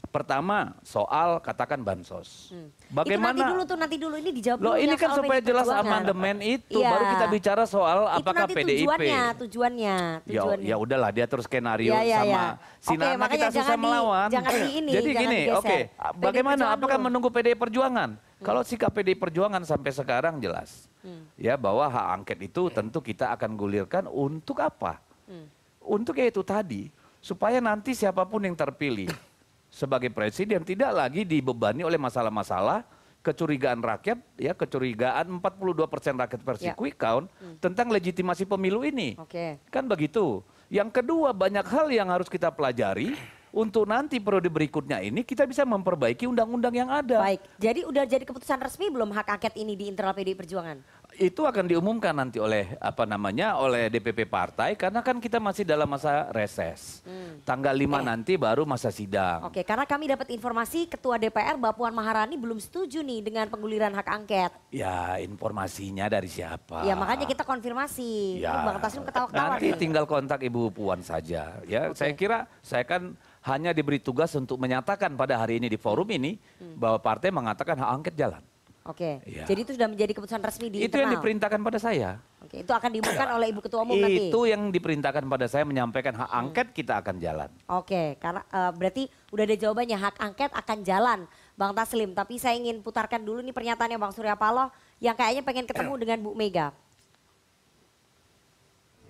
[0.04, 2.50] Pertama soal katakan bansos.
[2.90, 3.06] Bagaimana?
[3.32, 3.38] Hmm.
[3.38, 6.38] Itu nanti dulu tuh, nanti dulu ini dijawab Loh ini yang kan supaya jelas amandemen
[6.42, 6.90] itu, Iya.
[6.90, 8.80] baru kita bicara soal Itu apakah nanti PDIP.
[8.84, 10.68] tujuannya, tujuannya, Ya, tujuannya.
[10.68, 12.44] ya udahlah dia terus skenario Ya, ya, sama ya.
[12.82, 14.28] Sinarma Oke, makanya kita susah di- melawan.
[14.28, 16.64] jangan di ini, Jadi jangan gini, oke, PDI bagaimana?
[16.72, 17.06] Apakah dulu.
[17.08, 18.10] menunggu PDI Perjuangan?
[18.42, 21.24] Kalau sikap PDI Perjuangan sampai sekarang jelas, Hmm.
[21.36, 25.00] ya bahwa hak angket itu tentu kita akan gulirkan untuk apa?
[25.24, 25.48] Hmm.
[25.80, 29.08] Untuk yaitu tadi supaya nanti siapa pun yang terpilih
[29.72, 32.84] sebagai presiden tidak lagi dibebani oleh masalah-masalah
[33.24, 36.76] kecurigaan rakyat ya kecurigaan 42% rakyat versi Ya.
[36.76, 37.32] quick count
[37.64, 39.16] tentang legitimasi pemilu ini.
[39.16, 39.62] Oke.
[39.72, 40.44] Kan begitu.
[40.68, 43.16] Yang kedua banyak hal yang harus kita pelajari
[43.52, 47.20] untuk nanti periode berikutnya ini kita bisa memperbaiki undang-undang yang ada.
[47.20, 50.80] Baik, jadi udah jadi keputusan resmi belum hak angket ini di internal PDI Perjuangan?
[51.14, 55.86] Itu akan diumumkan nanti oleh apa namanya oleh DPP partai karena kan kita masih dalam
[55.86, 57.04] masa reses.
[57.44, 59.44] Tanggal 5 nanti baru masa sidang.
[59.44, 63.92] Oke, karena kami dapat informasi Ketua DPR Mbak Puan Maharani belum setuju nih dengan pengguliran
[63.92, 64.52] hak angket.
[64.72, 66.84] Ya informasinya dari siapa?
[66.84, 68.40] Ya makanya kita konfirmasi.
[68.40, 69.78] Ya, Bang Taslim ketawa-ketawa nanti nih.
[69.78, 71.60] tinggal kontak Ibu Puan saja.
[71.68, 71.98] Ya, Oke.
[71.98, 76.38] saya kira saya kan hanya diberi tugas untuk menyatakan pada hari ini di forum ini
[76.62, 76.78] Hmm.
[76.78, 78.44] bahwa partai mengatakan hak angket jalan.
[78.82, 79.46] Oke, Iya.
[79.46, 81.14] jadi itu sudah menjadi keputusan resmi di Itu yang internal.
[81.22, 82.18] diperintahkan pada saya.
[82.42, 82.66] Oke.
[82.66, 84.34] Itu akan diumumkan oleh Ibu Ketua Umum nanti.
[84.34, 87.50] Itu yang diperintahkan pada saya menyampaikan hak angket kita akan jalan.
[87.70, 91.20] Oke, karena eh, berarti udah ada jawabannya hak angket akan jalan,
[91.54, 92.18] Bang Taslim.
[92.18, 96.18] Tapi saya ingin putarkan dulu nih pernyataannya Bang Surya Paloh yang kayaknya pengen ketemu dengan
[96.26, 96.74] Bu Mega.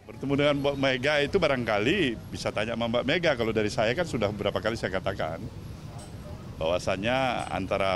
[0.03, 3.31] Bertemu dengan Mbak Mega itu barangkali bisa tanya sama Mbak Mega.
[3.39, 5.39] Kalau dari saya kan sudah beberapa kali saya katakan
[6.59, 7.93] bahwasannya antara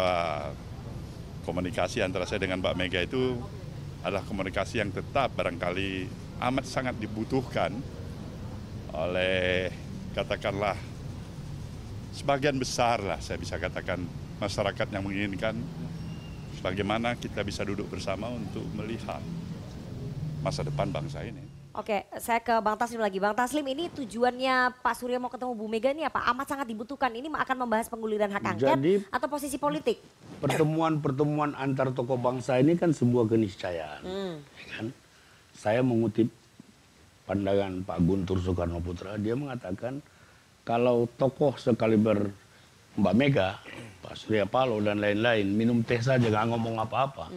[1.45, 3.37] komunikasi antara saya dengan Mbak Mega itu
[4.01, 6.09] adalah komunikasi yang tetap barangkali
[6.41, 7.71] amat sangat dibutuhkan
[8.91, 9.71] oleh
[10.17, 10.75] katakanlah
[12.11, 14.01] sebagian besar lah saya bisa katakan
[14.41, 15.55] masyarakat yang menginginkan
[16.59, 19.21] bagaimana kita bisa duduk bersama untuk melihat
[20.41, 21.54] masa depan bangsa ini.
[21.75, 23.19] Oke, saya ke Bang Taslim lagi.
[23.19, 26.23] Bang Taslim, ini tujuannya Pak Surya mau ketemu Bu Mega ini apa?
[26.31, 27.11] Amat sangat dibutuhkan.
[27.11, 29.99] Ini akan membahas pengguliran hak angket Jadi- atau posisi politik?
[30.39, 34.01] Pertemuan-pertemuan antar tokoh bangsa ini kan sebuah keniscayaan.
[34.07, 34.35] Hmm.
[34.55, 34.85] ya kan?
[35.51, 36.31] Saya mengutip
[37.27, 39.99] pandangan Pak Guntur Soekarno Putra, dia mengatakan
[40.63, 42.31] kalau tokoh sekaliber
[42.95, 43.59] Mbak Mega,
[43.99, 47.27] Pak Surya Paloh dan lain-lain minum teh saja nggak ngomong apa-apa,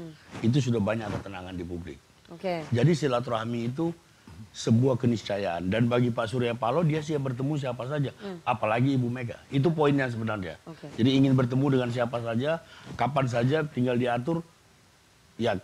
[0.47, 1.99] itu sudah banyak ketenangan di publik.
[2.31, 2.63] Oke.
[2.71, 3.91] Jadi silaturahmi itu
[4.59, 8.11] sebuah keniscayaan dan bagi Pak Surya Paloh dia siap bertemu siapa saja,
[8.43, 9.39] apalagi Ibu Mega.
[9.55, 10.59] Itu poinnya sebenarnya.
[10.67, 10.91] Oke.
[10.99, 12.59] Jadi ingin bertemu dengan siapa saja,
[12.99, 14.43] kapan saja, tinggal diatur.
[15.39, 15.55] Ya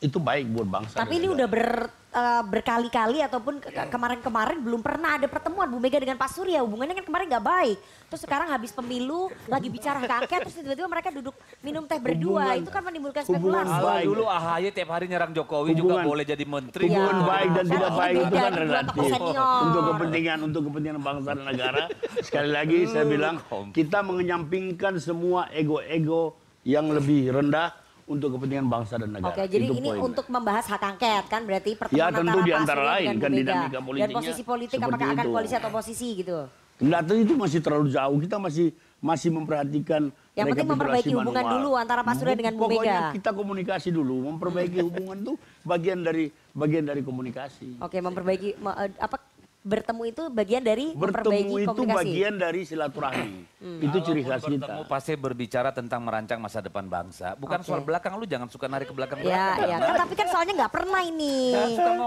[0.00, 0.96] itu baik buat bangsa.
[0.96, 1.36] Tapi ini negara.
[1.36, 1.68] udah ber,
[2.10, 6.58] eh, berkali-kali ataupun ke- ke- kemarin-kemarin belum pernah ada pertemuan Bu Mega dengan Pak Surya.
[6.60, 7.78] Hubungannya kan kemarin nggak baik.
[8.06, 12.50] Terus sekarang habis pemilu lagi bicara angket terus tiba-tiba mereka duduk minum teh berdua.
[12.50, 13.70] Hubungan- itu kan menimbulkan spekulasi.
[13.70, 14.04] Kalau baik.
[14.04, 16.84] dulu AHY tiap hari nyerang Jokowi juga Hubungan- boleh jadi menteri.
[16.84, 17.24] Hubungan Ya.
[17.24, 19.02] baik dan tidak baik itu kan relatif.
[19.06, 19.60] senior.
[19.62, 21.82] Untuk kepentingan untuk kepentingan bangsa dan negara.
[22.20, 23.36] Sekali lagi saya bilang
[23.70, 27.72] kita mengenyampingkan semua ego-ego yang lebih rendah
[28.10, 29.30] untuk kepentingan bangsa dan negara.
[29.30, 30.02] Oke, jadi Itu ini poinnya.
[30.02, 33.30] untuk membahas hak angket kan berarti pertemuan Ya, tentu antara di antara lain, Bu kan
[33.30, 35.30] dinamika Dan politiknya posisi politik apakah akan itu.
[35.30, 36.38] koalisi atau oposisi gitu.
[36.80, 38.18] Enggak, itu masih terlalu jauh.
[38.18, 38.66] Kita masih
[39.00, 40.02] masih memperhatikan
[40.34, 41.54] Yang penting memperbaiki hubungan manual.
[41.56, 43.12] dulu antara Pak Surya dengan Bu Pokoknya Mega.
[43.14, 47.78] kita komunikasi dulu, memperbaiki hubungan itu bagian dari bagian dari komunikasi.
[47.78, 49.16] Oke, memperbaiki me- eh, apa
[49.60, 51.96] bertemu itu bagian dari Bertemu memperbaiki itu komunikasi.
[52.00, 53.32] bagian dari silaturahmi.
[53.60, 54.88] Itu ciri khas kita.
[54.88, 57.36] pasti berbicara tentang merancang masa depan bangsa.
[57.36, 57.68] Bukan Oke.
[57.68, 59.20] soal belakang, lu jangan suka narik ke belakang.
[59.20, 59.76] Ya, ya.
[59.78, 61.52] Kan, tapi kan soalnya nggak pernah ini.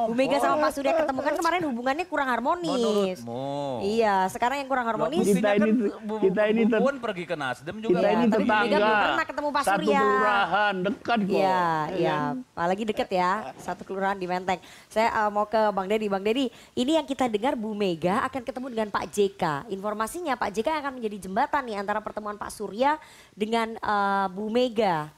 [0.03, 2.73] Bu Mega sama Pak Surya ketemu kan kemarin hubungannya kurang harmonis.
[3.21, 3.45] Menurutmu.
[3.85, 5.21] Iya, sekarang yang kurang harmonis.
[5.23, 7.93] Kita ini- Bu- kita ini Puan pergi ke Nasdem juga.
[7.93, 9.03] Kita Iya, ini tapi Bu Mega tetangga.
[9.05, 10.01] pernah ketemu Pak Satu Surya.
[10.01, 11.29] kelurahan dekat kok.
[11.29, 12.17] Iya, Ya iya.
[12.17, 12.35] kan?
[12.53, 14.57] Apalagi deket ya, satu kelurahan di Menteng.
[14.87, 16.07] Saya eh, mau ke Bang Dedi.
[16.07, 19.43] Bang Dedi, ini yang kita dengar Bu Mega akan ketemu dengan Pak JK.
[19.67, 22.95] Informasinya Pak JK akan menjadi jembatan nih antara pertemuan Pak Surya
[23.35, 25.11] dengan eh, Bu Mega.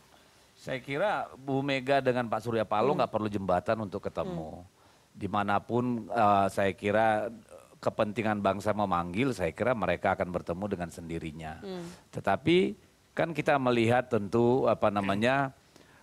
[0.57, 3.05] Saya kira Bu Mega dengan Pak Surya Paloh Hmm.
[3.05, 4.65] nggak perlu jembatan untuk ketemu.
[5.13, 7.29] Di mana pun eh, saya kira
[7.77, 11.61] kepentingan bangsa memanggil, saya kira mereka akan bertemu dengan sendirinya.
[11.61, 11.85] Hmm.
[12.09, 12.73] Tetapi
[13.13, 15.53] kan kita melihat tentu apa namanya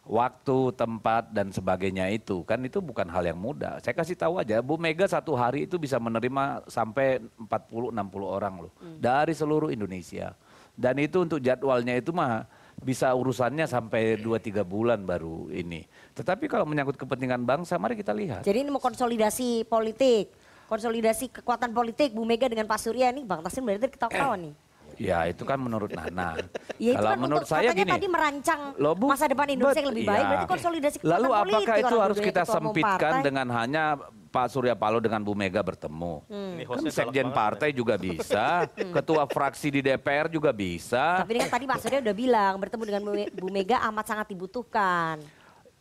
[0.02, 3.78] waktu, tempat dan sebagainya itu kan itu bukan hal yang mudah.
[3.78, 8.72] Saya kasih tahu aja, Bu Mega satu hari itu bisa menerima sampai 40-60 orang loh
[8.98, 10.34] dari seluruh Indonesia.
[10.72, 12.48] Dan itu untuk jadwalnya itu mah
[12.80, 15.84] bisa urusannya sampai 2-3 bulan baru ini.
[16.16, 18.42] Tetapi kalau menyangkut kepentingan bangsa, mari kita lihat.
[18.42, 20.32] Jadi ini mau konsolidasi politik,
[20.66, 24.54] konsolidasi kekuatan politik Bu Mega dengan Pak Surya ini Bang Taslim berarti ketawa-ketawa nih.
[25.02, 26.38] Ya itu kan menurut Nana.
[26.82, 27.90] Ya itu kalau kan menurut untuk, saya gini.
[27.94, 30.30] tadi merancang Loh, Bu, masa depan Indonesia yang bet- lebih baik, iya.
[30.30, 33.22] berarti konsolidasi kekuatan Lalu apakah itu harus kita sempitkan partai.
[33.22, 33.84] dengan hanya
[34.32, 36.26] Pak Surya Paloh dengan Bu Mega bertemu?
[36.26, 36.56] Hmm.
[36.58, 41.22] Kan sekjen partai juga bisa, ketua fraksi di DPR juga bisa.
[41.22, 45.20] Tapi kan tadi Pak Surya udah bilang bertemu dengan Bu Mega amat sangat dibutuhkan.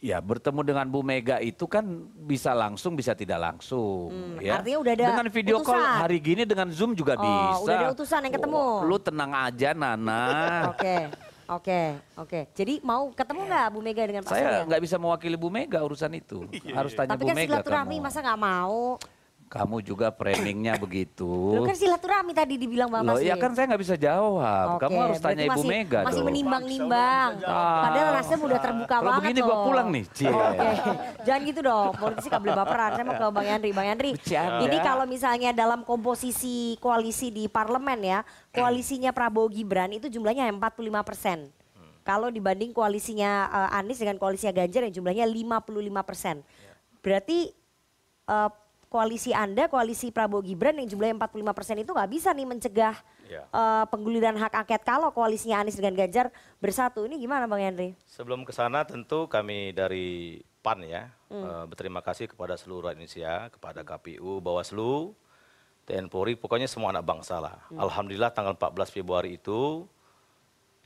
[0.02, 1.86] Ya bertemu dengan Bu Mega itu kan
[2.18, 4.10] bisa langsung bisa tidak langsung.
[4.10, 4.58] Hmm, ya.
[4.58, 6.02] artinya udah ada dengan video call utusan.
[6.02, 7.62] hari gini dengan Zoom juga Oh, bisa.
[7.62, 8.58] udah ada utusan yang ketemu.
[8.58, 10.26] Oh, lu tenang aja Nana.
[10.74, 10.96] Oke,
[11.46, 11.82] oke,
[12.18, 12.40] oke.
[12.50, 16.10] Jadi mau ketemu nggak Bu Mega dengan Pak Saya nggak bisa mewakili Bu Mega urusan
[16.18, 16.50] itu.
[16.72, 18.06] Harus tanya Tapi Bu kan Mega silaturahmi kamu.
[18.08, 18.98] masa nggak mau?
[19.52, 21.28] Kamu juga framingnya begitu.
[21.28, 23.28] Lu kan silaturahmi tadi dibilang Bang Loh, Taslim.
[23.28, 24.68] ya kan saya nggak bisa jawab.
[24.72, 26.28] Oke, Kamu harus tanya Ibu masih- Mega Masih dong.
[26.32, 27.30] menimbang-nimbang.
[27.44, 27.84] Ah.
[27.84, 29.48] Padahal Nasdem udah terbuka Kalau banget begini loh.
[29.52, 30.32] gua pulang nih, Cie.
[30.32, 30.68] Oke,
[31.28, 31.92] jangan gitu dong.
[31.94, 32.90] Politisi gak boleh baperan.
[32.96, 33.70] Saya mau ke Bang Yandri.
[33.76, 34.64] Bang Yandri, Bercanda.
[34.64, 41.04] ini kalau misalnya dalam komposisi koalisi di parlemen ya, koalisinya Prabowo Gibran itu jumlahnya 45
[41.04, 41.52] persen.
[42.02, 43.32] Kalau dibanding koalisinya
[43.68, 45.68] eh, Anies dengan koalisinya Ganjar yang jumlahnya 55
[46.02, 46.40] persen.
[47.00, 47.52] Berarti
[48.26, 48.50] eh,
[48.91, 52.95] koalisi Anda, koalisi Prabowo Gibran yang jumlahnya 45 persen itu nggak bisa nih mencegah
[53.32, 53.47] Ya.
[53.47, 56.27] eh, pengguliran hak angket kalau koalisinya Anies dengan Ganjar
[56.60, 57.08] bersatu.
[57.08, 57.95] Ini gimana Bang Yandri?
[58.04, 63.88] Sebelum ke sana tentu kami dari PAN ya, eh, berterima kasih kepada seluruh Indonesia, kepada
[63.88, 65.15] KPU, Bawaslu,
[65.88, 67.56] TNI Polri, pokoknya semua anak bangsa lah.
[67.71, 69.88] Alhamdulillah tanggal 14 Februari itu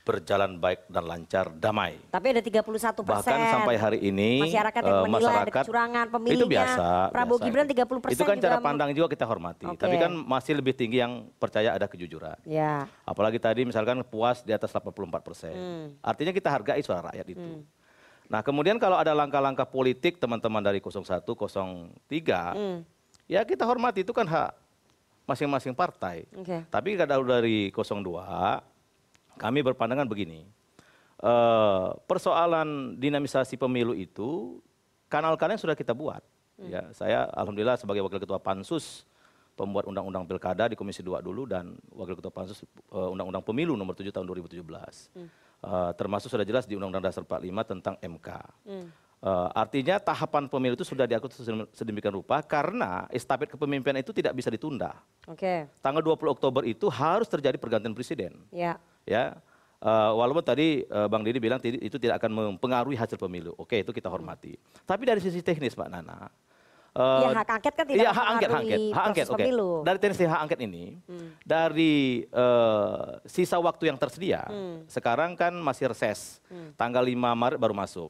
[0.06, 1.98] berjalan baik dan lancar, damai.
[2.14, 2.62] Tapi ada 31
[3.02, 3.26] persen.
[3.26, 6.38] Bahkan sampai hari ini masyarakat yang eh, menilai ada masyarakat kecurangan pemilihnya.
[6.38, 6.86] itu biasa.
[7.10, 7.46] Prabowo biasa.
[7.50, 9.66] Gibran 30 persen Itu kan cara pandang juga kita hormati.
[9.66, 9.82] Oke.
[9.82, 12.38] Tapi kan masih lebih tinggi yang percaya ada kejujuran.
[12.46, 12.86] Ya.
[13.02, 15.50] Apalagi tadi misalkan puas di atas 84 persen.
[15.58, 15.86] Hmm.
[15.98, 17.66] Artinya kita hargai suara rakyat itu.
[18.30, 21.26] Nah kemudian kalau ada langkah-langkah politik teman-teman dari 01,
[22.06, 22.78] 03, Hmm.
[23.26, 24.54] ya kita hormati itu kan hak
[25.26, 26.30] masing-masing partai.
[26.30, 26.62] Oke.
[26.70, 28.62] Tapi kalau dari 02,
[29.36, 30.44] kami berpandangan begini.
[31.16, 34.60] Eh, persoalan dinamisasi pemilu itu
[35.08, 36.20] kanal-kanal yang sudah kita buat.
[36.56, 39.04] Ya, saya alhamdulillah sebagai wakil ketua Pansus
[39.56, 43.92] pembuat undang-undang pilkada di Komisi 2 dulu dan wakil ketua Pansus eh, undang-undang pemilu nomor
[43.96, 44.64] 7 tahun 2017.
[45.16, 48.28] Eh, termasuk sudah jelas di Undang-Undang Dasar 45 tentang MK.
[49.16, 51.32] Eh, artinya tahapan pemilu itu sudah diatur
[51.72, 54.92] sedemikian rupa karena estafet kepemimpinan itu tidak bisa ditunda.
[55.24, 55.64] Oke.
[55.80, 58.76] Tanggal 20 Oktober itu harus terjadi pergantian presiden Ya.
[59.06, 59.38] Ya
[59.76, 63.92] Eh, walaupun tadi eh, bang Didi bilang itu tidak akan mempengaruhi hasil pemilu oke itu
[63.92, 64.56] kita hormati
[64.88, 66.32] tapi dari sisi teknis mbak Nana
[66.96, 69.68] eh, Ya, hak angket kan tidak iya, hak angket hak angket hak angket oke pemilu.
[69.68, 69.84] Hmm.
[69.84, 70.84] dari teknis hak angket ini
[71.44, 74.88] dari eh, sisa waktu yang tersedia Hmm.
[74.88, 76.40] sekarang kan masih reses
[76.74, 78.08] tanggal 5 Maret baru masuk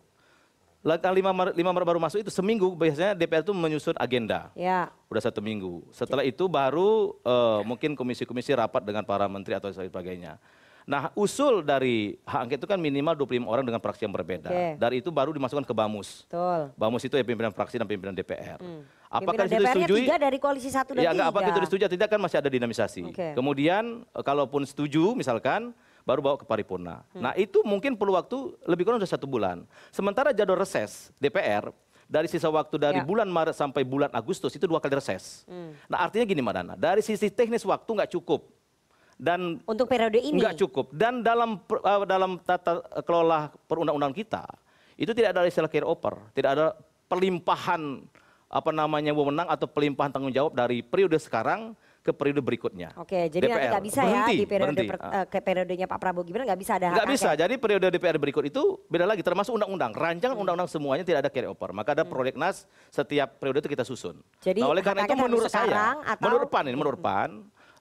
[0.87, 4.94] Tanggal 5 Maret, 5 Maret baru masuk itu seminggu biasanya DPR itu menyusun agenda Ya.
[5.11, 5.82] udah satu minggu.
[5.90, 10.38] Setelah itu baru eh, mungkin komisi-komisi rapat dengan para menteri atau sebagainya.
[10.87, 14.49] Nah usul dari hak angket itu kan minimal 25 orang dengan fraksi yang berbeda.
[14.49, 14.66] Oke.
[14.79, 16.22] Dari itu baru dimasukkan ke Bamus.
[16.25, 16.70] Betul.
[16.79, 18.55] Bamus itu ya pimpinan fraksi dan pimpinan DPR.
[18.57, 20.07] Pimpinan Apakah itu disetujui?
[20.07, 21.12] tiga dari koalisi satu dan Ya tiga.
[21.12, 23.03] enggak apakah itu disetujui tidak kan masih ada dinamisasi.
[23.11, 23.35] Oke.
[23.35, 25.75] Kemudian eh, kalaupun setuju misalkan
[26.07, 27.03] baru bawa ke paripurna.
[27.11, 29.66] Nah itu mungkin perlu waktu lebih kurang sudah satu bulan.
[29.90, 31.75] Sementara jadwal reses DPR
[32.07, 33.05] dari sisa waktu dari Ya.
[33.05, 35.42] bulan Maret sampai bulan Agustus itu dua kali reses.
[35.90, 38.46] Nah artinya gini Mbak Nana, dari sisi teknis waktu nggak cukup
[39.16, 40.37] dan Untuk periode ini.
[40.37, 44.44] nggak cukup dan dalam eh, dalam tata kelola perundang-undangan kita
[44.96, 46.66] itu tidak ada istilah carry over, tidak ada
[47.07, 48.00] pelimpahan
[48.46, 52.94] apa namanya wewenang atau pelimpahan tanggung jawab dari periode sekarang ke periode berikutnya.
[52.94, 53.72] Oke, jadi nanti DPR.
[53.74, 54.87] nggak bisa Berhenti, ya di periode berhenti.
[54.87, 57.31] per- eh, ke periodenya Pak Prabowo Gibran nggak bisa ada Nggak bisa.
[57.35, 59.90] Jadi periode DPR berikut itu beda lagi, termasuk undang-undang.
[59.90, 61.74] Rancangan undang-undang semuanya tidak ada carry over.
[61.74, 64.16] Maka ada prolegnas setiap periode itu kita susun.
[64.16, 64.38] Hmm.
[64.38, 67.31] Jadi nah, oleh karena itu menurut sekarang saya, atau- menurut PAN ini, menurut PAN,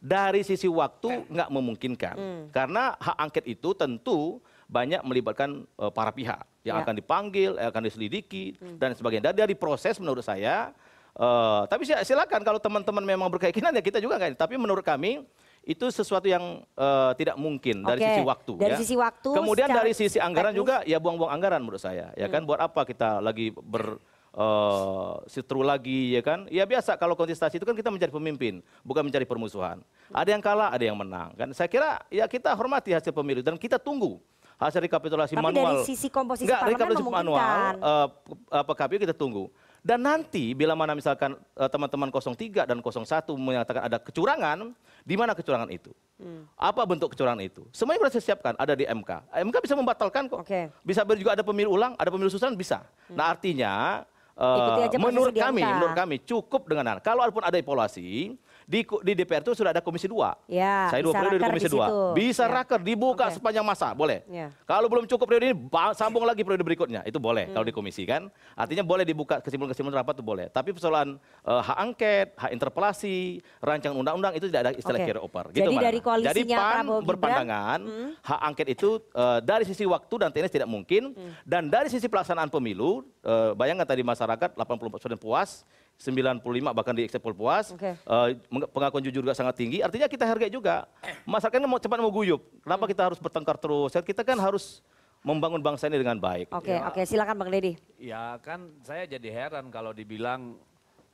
[0.06, 2.16] dari sisi waktu nggak memungkinkan.
[2.16, 2.44] Hmm.
[2.54, 6.62] Karena hak angket itu tentu banyak melibatkan eh, para pihak Ya.
[6.64, 6.86] yang Hmm.
[6.86, 8.46] akan dipanggil, yang akan diselidiki
[8.78, 9.30] dan sebagainya.
[9.30, 10.70] Dan dari proses menurut saya,
[11.12, 14.34] eh, tapi sil- silakan kalau teman-teman memang berkeyakinan ya kita juga nggak.
[14.36, 15.26] Tapi menurut kami
[15.62, 18.54] itu sesuatu yang eh, tidak mungkin dari Oke, sisi waktu.
[18.56, 18.78] dari ya.
[18.78, 20.62] sisi waktu, Kemudian dari sisi anggaran teknis.
[20.62, 22.14] juga ya buang-buang anggaran menurut saya.
[22.14, 23.98] Ya kan buat apa kita lagi ber
[24.36, 26.50] eh, sitru lagi ya kan?
[26.50, 29.80] Ya biasa kalau kontestasi itu kan kita mencari pemimpin, bukan mencari permusuhan.
[30.14, 31.50] Ada yang kalah, ada yang menang kan.
[31.56, 34.22] Saya kira ya kita hormati hasil pemilu dan kita tunggu
[34.56, 35.84] hasil rekapitulasi Tapi manual.
[35.84, 38.08] dari sisi komposisi Enggak, rekapitulasi manual eh,
[38.54, 39.50] apa KPU kita tunggu.
[39.86, 44.74] Dan nanti bila mana misalkan eh, teman-teman 03 dan 01 menyatakan ada kecurangan,
[45.06, 45.94] di mana kecurangan itu?
[46.16, 46.48] Hmm.
[46.56, 47.68] Apa bentuk kecurangan itu?
[47.76, 49.12] Semuanya sudah disiapkan, ada di MK.
[49.46, 50.42] MK bisa membatalkan kok.
[50.48, 50.72] Hmm.
[50.82, 52.82] Bisa juga ada pemilu ulang, ada pemilu susulan bisa.
[53.12, 59.14] Nah artinya prosesnya menurut kami, menurut kami cukup dengan kalau walaupun ada evaluasi di, di
[59.14, 60.50] DPR itu sudah ada komisi 2.
[60.50, 61.70] Ya, Saya dua periode di komisi.
[61.70, 62.18] 2.
[62.18, 62.54] Bisa Ya.
[62.62, 63.38] raker dibuka Oke.
[63.38, 64.26] sepanjang masa, boleh.
[64.26, 64.50] Ya.
[64.66, 65.56] Kalau belum cukup periode ini
[65.94, 67.54] sambung lagi periode berikutnya, itu boleh Hmm.
[67.54, 68.26] kalau di komisi kan.
[68.58, 70.46] Artinya boleh dibuka kesimpulan-kesimpulan rapat itu boleh.
[70.50, 73.18] Tapi persoalan eh, hak angket, hak interpelasi,
[73.62, 75.08] rancangan undang-undang itu tidak ada istilah Oke.
[75.08, 75.46] carry over.
[75.54, 77.80] Jadi Mbak dari koalisinya Jadi PAN Prabowo berpandangan
[78.20, 81.14] hak angket itu eh, dari sisi waktu dan teknis tidak mungkin
[81.46, 85.62] dan dari sisi pelaksanaan pemilu eh, bayangkan tadi masyarakat 80% puas
[85.96, 86.44] 95
[86.76, 87.96] bahkan di eksepol puas Oke.
[87.96, 89.80] eh, meng- pengakuan jujur juga sangat tinggi.
[89.80, 90.86] Artinya kita hargai juga.
[91.24, 92.44] Masyarakat ini mau cepat mau guyup.
[92.62, 93.96] Kenapa kita harus bertengkar terus?
[93.96, 94.84] Kita kan harus
[95.24, 96.52] membangun bangsa ini dengan baik.
[96.54, 97.80] Oke, oke, silakan Bang Deddy.
[97.98, 100.60] Ya kan saya jadi heran kalau dibilang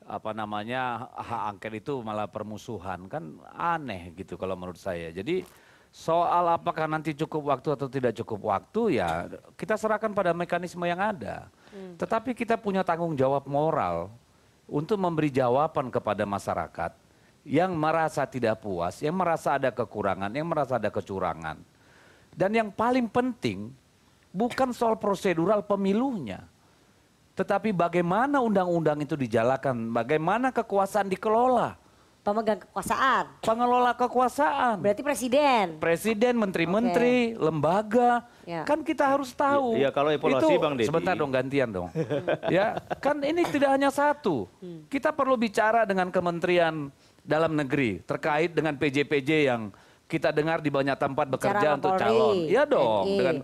[0.02, 3.06] apa namanya hak angket itu malah permusuhan.
[3.06, 5.14] Kan aneh gitu kalau menurut saya.
[5.14, 5.46] Jadi
[5.94, 9.30] soal apakah nanti cukup waktu atau tidak cukup waktu ya
[9.60, 11.48] kita serahkan pada mekanisme yang ada.
[11.72, 14.12] Tetapi kita punya tanggung jawab moral
[14.72, 16.96] untuk memberi jawaban kepada masyarakat
[17.44, 21.60] yang merasa tidak puas, yang merasa ada kekurangan, yang merasa ada kecurangan.
[22.32, 23.68] Dan yang paling penting
[24.32, 26.48] bukan soal prosedural pemilunya.
[27.36, 31.76] Tetapi bagaimana undang-undang itu dijalankan, bagaimana kekuasaan dikelola
[32.22, 33.42] Pemegang kekuasaan.
[33.42, 34.78] Pengelola kekuasaan.
[34.78, 35.82] Berarti presiden.
[35.82, 38.30] Presiden, menteri-menteri, lembaga.
[38.46, 38.62] Ya.
[38.62, 39.74] Kan kita harus tahu.
[39.74, 40.86] Ya, ya, kalau evaluasi, Itu- Bang Deddy.
[40.86, 41.90] Sebentar dong gantian dong.
[42.54, 44.46] ya, kan ini tidak hanya satu.
[44.62, 44.86] Hmm.
[44.86, 46.94] Kita perlu bicara dengan Kementerian
[47.26, 49.74] Dalam Negeri terkait dengan PJ-PJ yang
[50.06, 52.36] kita dengar di banyak tempat bekerja sama untuk Polri, calon.
[52.46, 53.18] Iya dong, TNI.
[53.18, 53.38] dengan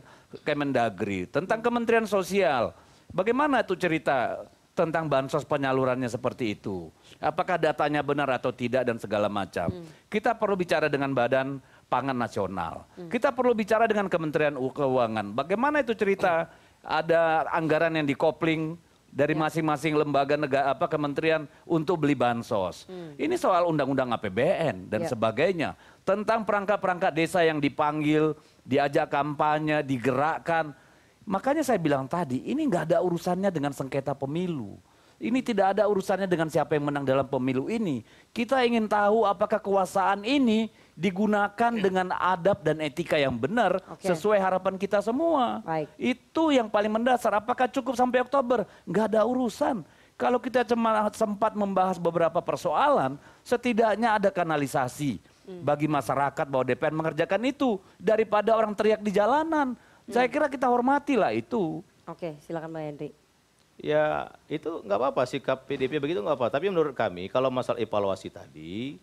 [0.46, 2.78] Kemendagri tentang Kementerian Sosial.
[3.10, 4.46] Bagaimana itu cerita
[4.78, 6.94] tentang bansos penyalurannya seperti itu?
[7.18, 9.74] Apakah datanya benar atau tidak dan segala macam?
[10.06, 11.58] Kita perlu bicara dengan Badan
[11.90, 12.86] Pangan Nasional.
[13.10, 15.34] Kita perlu bicara dengan Kementerian Keuangan.
[15.34, 16.46] Bagaimana itu cerita
[16.86, 22.86] ada anggaran yang dikopling dari masing-masing lembaga negara apa kementerian untuk beli bansos.
[23.18, 25.10] Ini soal undang-undang APBN dan Ya.
[25.10, 25.70] sebagainya.
[26.06, 30.76] Tentang perangkat-perangkat desa yang dipanggil, diajak kampanye, digerakkan.
[31.28, 34.80] Makanya saya bilang tadi, ini nggak ada urusannya dengan sengketa pemilu.
[35.18, 38.06] Ini tidak ada urusannya dengan siapa yang menang dalam pemilu ini.
[38.32, 44.06] Kita ingin tahu apakah kekuasaan ini digunakan dengan adab dan etika yang benar Oke.
[44.06, 45.66] sesuai harapan kita semua.
[45.66, 45.90] Baik.
[45.98, 47.34] Itu yang paling mendasar.
[47.34, 48.70] Apakah cukup sampai Oktober?
[48.86, 49.82] Nggak ada urusan.
[50.22, 55.18] Kalau kita cuma sempat membahas beberapa persoalan, setidaknya ada kanalisasi
[55.66, 59.74] bagi masyarakat bahwa DPR mengerjakan itu daripada orang teriak di jalanan.
[60.08, 61.84] Saya kira kita hormatilah itu.
[62.08, 63.12] Oke, silakan Bang Henry.
[63.78, 66.48] Ya itu nggak apa-apa sikap PDP begitu nggak apa.
[66.50, 68.98] Tapi menurut kami kalau masalah evaluasi tadi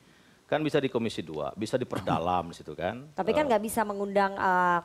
[0.49, 3.05] kan bisa di Komisi 2, bisa diperdalam di situ kan.
[3.15, 4.81] Tapi kan nggak bisa mengundang eh,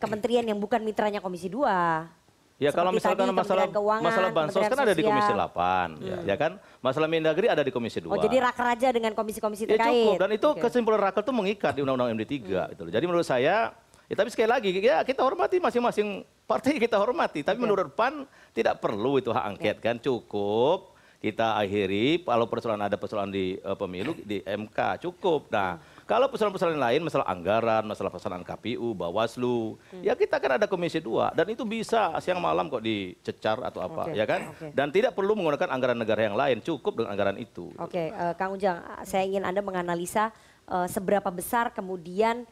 [0.00, 2.20] kementerian yang bukan mitranya Komisi 2.
[2.60, 5.48] Ya kalau Seperti misalkan tadi masalah Keuangan, masalah bansos kan ada di Komisi Sosial.
[5.48, 6.52] 8 ya, ya kan.
[6.84, 8.12] Masalah Mendagri ada di Komisi 2.
[8.12, 9.88] Oh, jadi rakerja dengan komisi-komisi Ya terkait.
[9.88, 10.60] cukup dan itu Oke.
[10.68, 12.92] kesimpulan raker itu mengikat di Undang-Undang MD 3 gitu loh.
[12.92, 13.72] Jadi menurut saya
[14.10, 18.82] ya tapi sekali lagi ya kita hormati masing-masing partai kita hormati tapi menurut PAN tidak
[18.82, 24.16] perlu itu hak angket kan cukup kita akhiri kalau persoalan ada persoalan di eh, pemilu
[24.24, 25.52] di MK cukup.
[25.52, 25.76] Nah,
[26.08, 31.36] kalau persoalan-persoalan lain masalah anggaran, masalah persoalan KPU, Bawaslu, ya kita kan ada Komisi 2
[31.36, 34.48] dan itu bisa siang malam kok dicecar atau apa Oke, ya kan?
[34.48, 34.72] oke.
[34.72, 37.68] Dan tidak perlu menggunakan anggaran negara yang lain, cukup dengan anggaran itu.
[37.76, 40.32] Oke, eh, Kang Ujang, saya ingin Anda menganalisa
[40.72, 42.48] eh, seberapa besar kemudian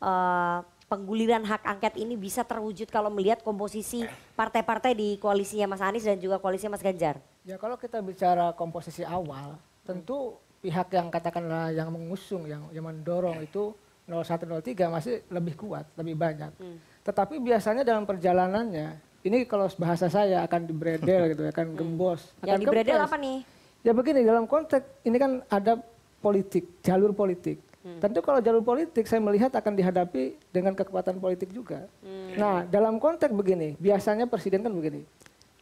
[0.00, 4.06] eh, pengguliran hak angket ini bisa terwujud kalau melihat komposisi
[4.38, 7.18] partai-partai di koalisinya Mas Anies dan juga koalisinya Mas Ganjar.
[7.42, 13.42] Ya kalau kita bicara komposisi awal, tentu pihak yang katakanlah yang mengusung, yang, yang mendorong
[13.42, 13.74] itu
[14.06, 16.54] 0103 masih lebih kuat, lebih banyak.
[17.02, 22.30] Tetapi biasanya dalam perjalanannya, ini kalau bahasa saya akan dibredel gitu, akan gembos.
[22.46, 23.08] Yang akan di Bredel kempes.
[23.10, 23.38] apa nih?
[23.82, 25.78] Ya begini, dalam konteks ini kan ada
[26.22, 27.58] politik, jalur politik.
[27.96, 31.86] Tentu kalau jalur politik saya melihat akan dihadapi dengan kekuatan politik juga.
[32.34, 35.06] Nah dalam konteks begini, biasanya presiden kan begini.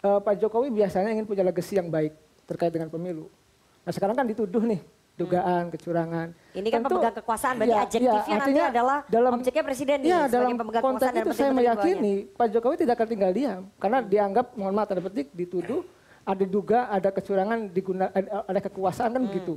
[0.01, 2.13] eh, Pak Jokowi biasanya ingin punya legacy yang baik
[2.45, 3.25] terkait dengan pemilu.
[3.81, 6.29] Nah sekarang kan dituduh nih dugaan kecurangan.
[6.53, 9.97] Ini kan Tentu- pemegang kekuasaan, berarti Iya, adjektifnya iya, nanti artinya adalah dalam, objeknya presiden
[9.97, 13.31] nih Iya, sebagai dalam pemegang konteks kekuasaan itu saya meyakini Pak Jokowi tidak akan tinggal
[13.33, 15.81] diam karena dianggap mohon maaf tanda petik dituduh
[16.29, 19.55] ada diduga ada kecurangan diguna ada ada kekuasaan kan begitu.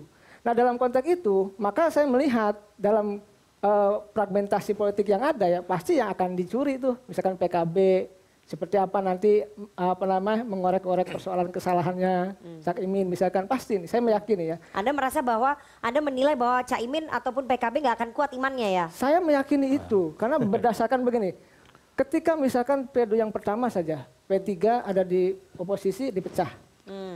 [0.47, 3.19] Nah dalam konteks itu maka saya melihat dalam
[3.59, 8.07] eh, fragmentasi politik yang ada ya pasti yang akan dicuri tuh misalkan PKB
[8.47, 9.43] seperti apa nanti
[9.75, 12.31] apa namanya mengorek-orek persoalan kesalahannya
[12.63, 17.11] Cak Imin misalkan pasti nih saya meyakini ya Anda merasa bahwa Anda menilai bahwa Caimin
[17.11, 18.85] ataupun PKB nggak akan kuat imannya ya?
[18.95, 21.35] Saya meyakini itu karena berdasarkan begini.
[21.99, 26.66] Ketika misalkan periode yang pertama saja P3 ada di oposisi dipecah.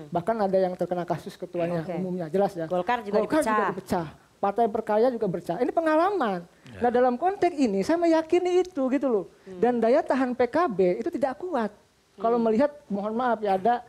[0.07, 1.95] Bahkan ada yang terkena kasus ketuanya Oke.
[1.95, 2.67] umumnya jelas ya.
[2.67, 3.55] Golkar juga Golkar dipecah.
[3.55, 4.07] juga dipecah.
[4.37, 5.57] Partai perkaya juga bercah.
[5.57, 6.43] Ini pengalaman.
[6.81, 9.25] Nah dalam konteks ini saya meyakini itu gitu loh.
[9.57, 11.69] Dan daya tahan PKB itu tidak kuat.
[12.17, 13.85] Kalau melihat mohon maaf ya ada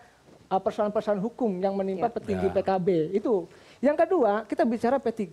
[0.47, 2.13] uh, persoalan-persoalan hukum yang menimpa Ya.
[2.13, 3.49] petinggi PKB itu.
[3.81, 5.27] Yang kedua kita bicara P3.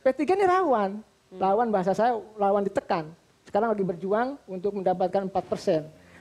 [0.00, 0.90] P3 ini rawan.
[1.30, 3.10] Lawan bahasa saya lawan ditekan.
[3.44, 5.34] Sekarang lagi berjuang untuk mendapatkan 4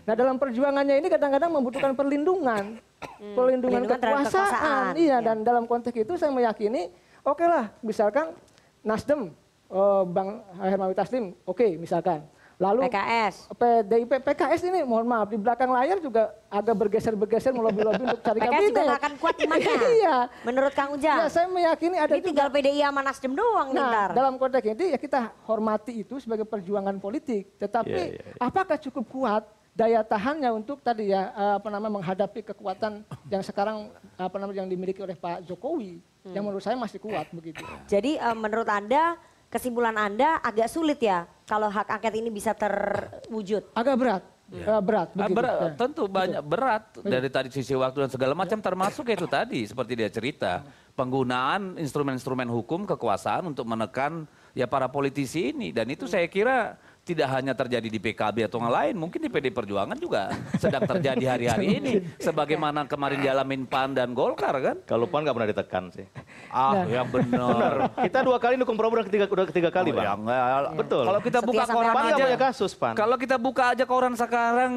[0.04, 2.76] Nah dalam perjuangannya ini kadang-kadang membutuhkan perlindungan.
[2.76, 4.52] Perlindungan, Perlindungan terhadap kekuasaan.
[4.52, 4.92] kekuasaan.
[4.96, 5.18] Iya Ya.
[5.22, 6.92] dan dalam konteks itu saya meyakini
[7.22, 8.36] oke lah misalkan
[8.82, 9.32] Nasdem,
[9.66, 12.20] eh, Bang Hermawi Taslim, oke misalkan.
[12.54, 13.50] Lalu PKS.
[13.50, 18.52] PDIP, PKS ini mohon maaf di belakang layar juga agak bergeser-bergeser melobi-lobi untuk cari PKS
[18.52, 18.70] kabinet.
[18.70, 19.74] juga nggak akan kuat imannya.
[20.00, 20.18] iya.
[20.44, 21.18] Menurut Kang Ujang.
[21.18, 22.28] Ya, saya meyakini ada Ini juga.
[22.30, 24.10] tinggal PDI sama Nasdem doang nih Nah, ntar.
[24.14, 27.58] dalam konteks ini ya kita hormati itu sebagai perjuangan politik.
[27.58, 29.44] Tetapi Iya, iya, apakah cukup kuat
[29.74, 34.70] daya tahannya untuk tadi ya eh, apa namanya menghadapi kekuatan yang sekarang apa namanya yang
[34.70, 35.98] dimiliki oleh Pak Jokowi
[36.30, 37.66] yang menurut saya masih kuat begitu.
[37.90, 39.18] Jadi eh, menurut Anda,
[39.50, 43.74] kesimpulan Anda agak sulit ya kalau hak angket ini bisa terwujud.
[43.74, 44.24] Agak berat.
[44.54, 45.34] Eh, berat Ah, begitu.
[45.34, 45.70] berat, Ya.
[45.74, 50.12] tentu banyak berat dari tadi sisi waktu dan segala macam termasuk itu tadi seperti dia
[50.14, 50.62] cerita
[50.94, 57.28] penggunaan instrumen-instrumen hukum kekuasaan untuk menekan ya para politisi ini dan itu saya kira tidak
[57.36, 61.66] hanya terjadi di PKB atau yang lain, mungkin di PD Perjuangan juga sedang terjadi hari-hari
[61.76, 61.94] ini.
[62.16, 64.80] Sebagaimana kemarin dialamin PAN dan Golkar kan?
[64.88, 66.08] Kalau PAN nggak pernah ditekan sih.
[66.48, 67.92] Ah, yang benar.
[68.08, 70.06] Kita dua kali dukung Prabowo udah ketiga, udah ketiga kali, Oh, Bang.
[70.08, 70.80] ya enggak.
[70.80, 71.04] Betul.
[71.04, 72.94] Kalau kita Setia buka koran aja, punya kasus, PAN.
[72.96, 74.72] kalau kita buka aja koran sekarang,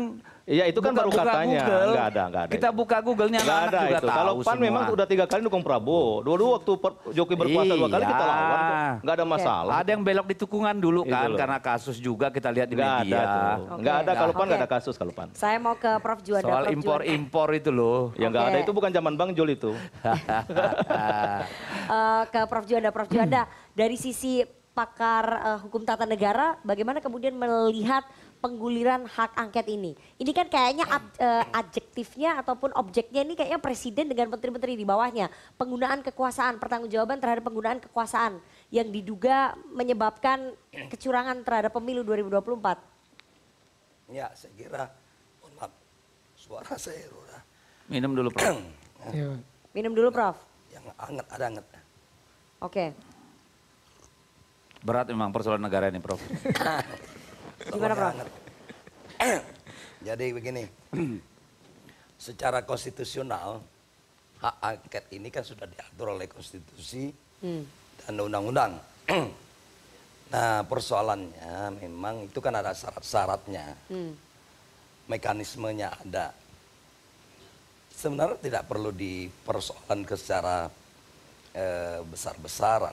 [0.47, 1.59] Iya itu kan buka- baru buka katanya.
[1.59, 2.53] Google, Nggak ada, nggak ada.
[2.55, 4.07] Kita buka Google-nya Nggak anak-anak ada juga itu.
[4.07, 4.63] tahu Kalau PAN semua.
[4.63, 6.13] memang udah tiga kali dukung Prabowo.
[6.23, 8.31] Dua-dua waktu per- Jokowi berkuasa dua kali kita Iya.
[8.31, 8.77] lawan kok.
[9.03, 9.73] Nggak ada masalah.
[9.77, 11.39] Ada yang belok di tukungan dulu Itu kan loh.
[11.43, 13.19] karena kasus juga kita lihat di Nggak ada media.
[13.75, 14.63] Nggak ada kalau PAN nggak Oke.
[14.63, 15.29] ada kasus kalau PAN.
[15.35, 16.47] Saya mau ke Prof Juanda.
[16.47, 18.15] Soal impor-impor itu loh.
[18.15, 18.51] Yang nggak Oke.
[18.53, 19.75] ada itu bukan zaman Bang Jul itu.
[21.87, 22.91] Eh, ke Prof Juanda.
[22.91, 23.43] Prof Juanda,
[23.73, 24.43] dari sisi
[24.73, 28.03] pakar eh, hukum tata negara, bagaimana kemudian melihat
[28.39, 29.93] pengguliran hak angket ini?
[30.17, 35.29] Ini kan kayaknya ad- eh, adjektifnya ataupun objeknya ini kayaknya presiden dengan menteri-menteri di bawahnya.
[35.55, 40.53] Penggunaan kekuasaan, pertanggungjawaban terhadap penggunaan kekuasaan yang diduga menyebabkan
[40.93, 44.15] kecurangan terhadap pemilu 2024.
[44.15, 44.85] Ya, saya kira,
[45.43, 45.73] mohon maaf,
[46.39, 47.41] suara saya udah
[47.87, 48.59] Minum dulu, Prof.
[49.75, 50.35] Minum dulu Prof.
[50.71, 51.67] yang anget, ada anget.
[52.63, 52.95] Oke.
[54.83, 56.23] Berat memang persoalan negara ini, Prof.
[57.71, 57.95] Gimana?
[58.15, 58.29] Anget.
[60.07, 60.63] Jadi begini,
[62.27, 63.59] secara konstitusional,
[64.39, 67.69] hak angket ini kan sudah diatur oleh konstitusi Hmm.
[68.01, 68.81] dan undang-undang.
[70.33, 74.17] nah persoalannya memang itu kan ada syarat-syaratnya, Hmm.
[75.11, 76.33] mekanismenya ada.
[77.93, 80.69] Sebenarnya tidak perlu dipersoalkan ke secara
[81.57, 82.93] eh, besar-besaran.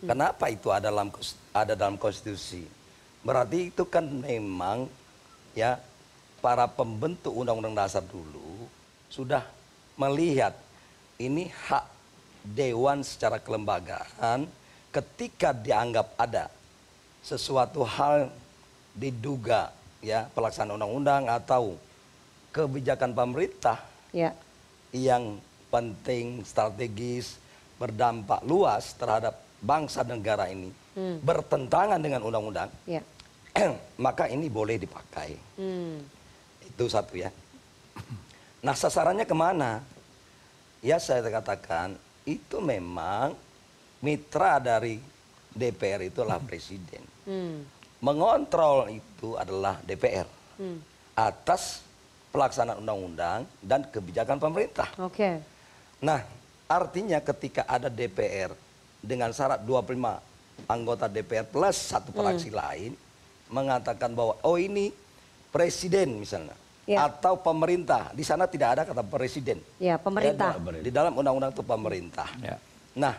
[0.00, 1.12] Kenapa itu ada dalam
[1.52, 2.79] ada dalam konstitusi?
[3.20, 4.88] Berarti itu kan memang
[5.52, 5.76] ya
[6.40, 8.64] para pembentuk undang-undang dasar dulu
[9.12, 9.44] sudah
[10.00, 10.56] melihat
[11.20, 11.84] ini hak
[12.40, 14.48] dewan secara kelembagaan
[14.88, 16.48] ketika dianggap ada
[17.20, 18.32] sesuatu hal
[18.96, 19.68] diduga
[20.00, 21.76] ya pelaksanaan undang-undang atau
[22.50, 23.78] kebijakan pemerintah
[24.10, 24.34] Ya.
[24.90, 25.38] yang
[25.70, 27.38] penting strategis
[27.78, 31.16] berdampak luas terhadap bangsa dan negara ini Hmm.
[31.24, 33.00] bertentangan dengan undang-undang Ya.
[34.04, 36.04] maka ini boleh dipakai Hmm.
[36.60, 37.32] itu satu ya
[38.60, 39.80] nah sasarannya ke mana
[40.80, 41.96] ya saya katakan
[42.28, 43.32] itu memang
[43.98, 45.00] mitra dari
[45.50, 47.64] DPR itu adalah presiden Hmm.
[48.00, 50.28] mengontrol itu adalah DPR
[50.60, 50.76] Hmm.
[51.16, 51.80] atas
[52.30, 54.86] pelaksanaan undang-undang dan kebijakan pemerintah.
[55.02, 55.42] Oke.
[55.98, 56.22] Nah,
[56.70, 58.54] artinya ketika ada DPR
[59.02, 60.22] dengan syarat 25
[60.66, 62.92] anggota DPR plus satu fraksi lain
[63.48, 64.92] mengatakan bahwa oh ini
[65.48, 66.56] presiden misalnya
[66.88, 67.06] Ya.
[67.06, 68.10] atau pemerintah.
[68.10, 69.62] Di sana tidak ada kata presiden.
[69.78, 70.58] Ya, pemerintah.
[70.58, 72.26] Ya, di dalam undang-undang itu pemerintah.
[72.42, 72.58] Ya.
[72.98, 73.14] Nah,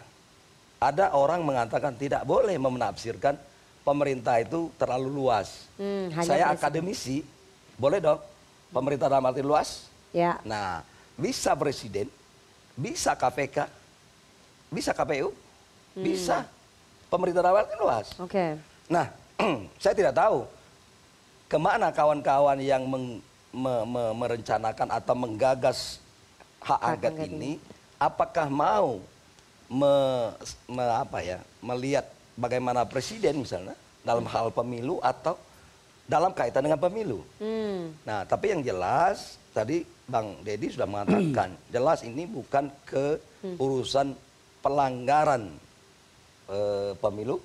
[0.75, 3.39] ada orang mengatakan tidak boleh menafsirkan
[3.87, 5.71] pemerintah itu terlalu luas.
[5.79, 6.57] Hmm, hanya Saya presiden.
[6.59, 7.17] akademisi,
[7.79, 8.19] boleh dong
[8.75, 9.87] pemerintah dalam arti luas?
[10.11, 10.35] Ya.
[10.43, 10.83] Nah,
[11.15, 12.11] bisa presiden,
[12.75, 13.71] bisa KPK,
[14.67, 15.31] bisa KPU,
[15.95, 16.03] Hmm.
[16.03, 16.43] bisa
[17.11, 18.07] pemerintah dalam arti luas.
[18.23, 18.55] Oke.
[18.87, 19.11] Nah,
[19.83, 20.47] saya tidak tahu
[21.51, 23.19] ke mana kawan-kawan yang meng-
[23.51, 25.99] me- me- merencanakan atau menggagas
[26.63, 27.59] hak angket ini,
[27.99, 29.03] apakah mau
[29.67, 30.31] me-
[30.71, 32.07] me- apa ya, melihat
[32.39, 33.75] bagaimana presiden misalnya
[34.07, 35.35] dalam hal pemilu atau
[36.07, 37.19] dalam kaitan dengan pemilu.
[37.43, 37.91] Hmm.
[38.07, 43.19] Nah, tapi yang jelas tadi Bang Dedi sudah mengatakan jelas ini bukan ke
[43.59, 44.15] urusan
[44.63, 45.51] pelanggaran
[46.51, 47.39] eh, pemilu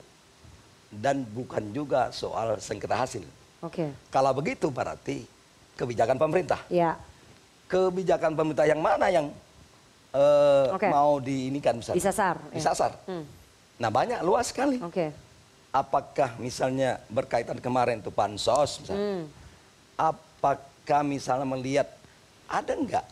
[0.91, 3.23] dan bukan juga soal sengketa hasil.
[3.63, 3.95] Oke.
[4.11, 5.23] Kalau begitu berarti
[5.79, 6.61] kebijakan pemerintah.
[6.67, 6.99] Ya.
[7.67, 9.27] Kebijakan pemerintah yang mana yang
[10.11, 10.89] eh, Oke.
[10.91, 11.99] mau diinikan misalnya?
[12.03, 12.55] Disasar, ya.
[12.59, 12.93] Disasar.
[13.07, 13.25] Hmm.
[13.79, 14.83] Nah, banyak luas sekali.
[14.83, 15.15] Oke.
[15.71, 19.03] Apakah misalnya berkaitan kemarin itu pansos misalnya.
[19.03, 19.25] Hmm.
[19.97, 21.89] Apakah misalnya melihat
[22.47, 23.07] ada enggak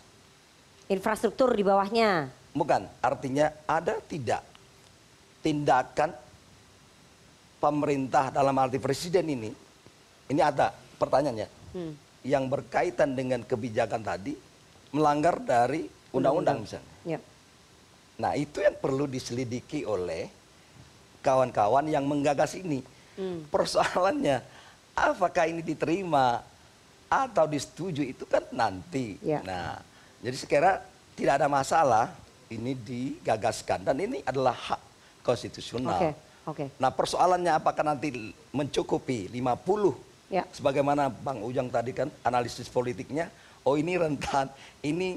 [0.84, 2.28] Infrastruktur di bawahnya.
[2.53, 4.45] Bukan, artinya ada tidak
[5.45, 6.09] tindakan
[7.61, 9.53] pemerintah dalam arti presiden ini.
[10.32, 11.49] Ini ada pertanyaannya.
[11.76, 11.92] Hmm.
[12.24, 14.32] Yang berkaitan dengan kebijakan tadi
[14.97, 15.84] melanggar dari
[16.16, 16.92] undang-undang misalnya.
[17.05, 17.20] Ya.
[18.16, 20.32] Nah, itu yang perlu diselidiki oleh
[21.20, 22.80] kawan-kawan yang menggagas ini.
[23.20, 23.45] Hmm.
[23.53, 24.40] Persoalannya
[24.97, 26.40] apakah ini diterima
[27.11, 29.20] atau disetujui itu kan nanti.
[29.20, 29.45] Ya.
[29.45, 29.76] Nah,
[30.24, 30.72] jadi sekira
[31.18, 32.07] tidak ada masalah
[32.49, 34.80] ini digagaskan dan ini adalah hak
[35.25, 35.97] konstitusional.
[35.97, 36.11] Oke.
[36.45, 36.64] Oke.
[36.77, 38.12] Nah, persoalannya apakah nanti
[38.53, 39.97] mencukupi 50
[40.29, 40.45] Ya.
[40.53, 43.33] sebagaimana Bang Ujang tadi kan analisis politiknya,
[43.64, 44.53] oh ini rentan,
[44.85, 45.16] ini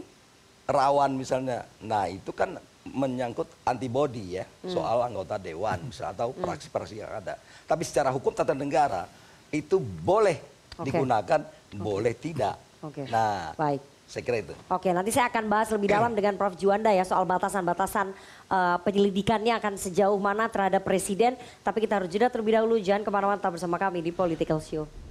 [0.64, 1.68] rawan misalnya.
[1.84, 2.56] Nah, itu kan
[2.88, 4.72] menyangkut antibody ya Hmm.
[4.72, 7.36] soal anggota dewan misalnya atau praksi-praksi yang ada.
[7.68, 9.08] Tapi secara hukum tata negara
[9.52, 10.40] itu boleh
[10.80, 10.88] Oke.
[10.92, 11.42] digunakan,
[11.76, 12.56] boleh tidak.
[12.84, 13.04] Oke.
[13.12, 13.82] Nah, Baik.
[14.08, 14.56] Saya kira itu.
[14.72, 16.56] Oke, nanti saya akan bahas lebih dalam dengan Prof.
[16.56, 18.16] Juanda ya soal batasan-batasan
[18.48, 21.36] eh, penyelidikannya akan sejauh mana terhadap presiden.
[21.60, 22.80] Tapi kita harus jeda terlebih dahulu.
[22.80, 25.07] Jangan ke mana-mana tetap bersama kami di Political Show.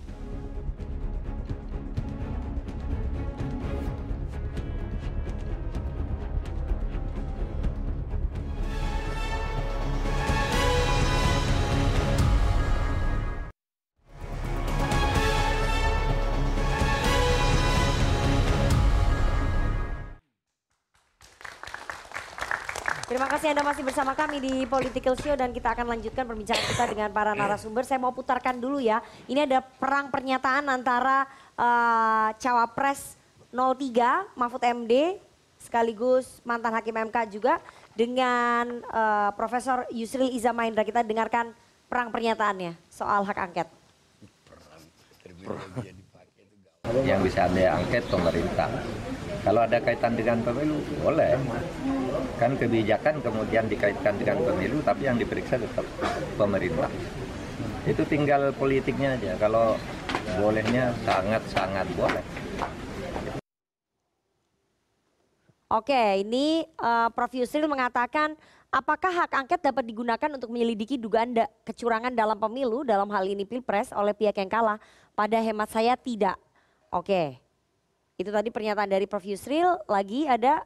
[23.36, 27.12] Kasih Anda masih bersama kami di Political Show dan kita akan lanjutkan perbincangan kita dengan
[27.12, 27.84] para narasumber.
[27.84, 29.04] Saya mau putarkan dulu ya.
[29.28, 33.20] Ini ada perang pernyataan antara eh, Cawapres
[33.52, 35.20] 03 Mahfud MD
[35.60, 37.60] sekaligus mantan hakim MK juga
[37.92, 40.80] dengan eh, Profesor Yusril Iza Mahendra.
[40.80, 41.52] Kita dengarkan
[41.92, 43.68] perang pernyataannya soal hak angket.
[47.04, 48.72] yang bisa anda angket pemerintah.
[49.46, 51.38] Kalau ada kaitan dengan pemilu, boleh.
[52.34, 55.86] Kan kebijakan kemudian dikaitkan dengan pemilu, tapi yang diperiksa tetap
[56.34, 56.90] pemerintah.
[57.86, 59.38] Itu tinggal politiknya aja.
[59.38, 59.78] Kalau
[60.42, 62.24] bolehnya sangat-sangat boleh.
[65.70, 67.30] Oke, ini eh, Prof.
[67.30, 68.34] Yusril mengatakan
[68.74, 73.46] apakah hak angket dapat digunakan untuk menyelidiki dugaan da- kecurangan dalam pemilu dalam hal ini
[73.46, 74.82] pilpres oleh pihak yang kalah?
[75.14, 76.34] Pada hemat saya tidak.
[76.90, 77.38] Oke,
[78.16, 79.24] itu tadi pernyataan dari Prof.
[79.24, 79.76] Yusril.
[79.84, 80.64] Lagi ada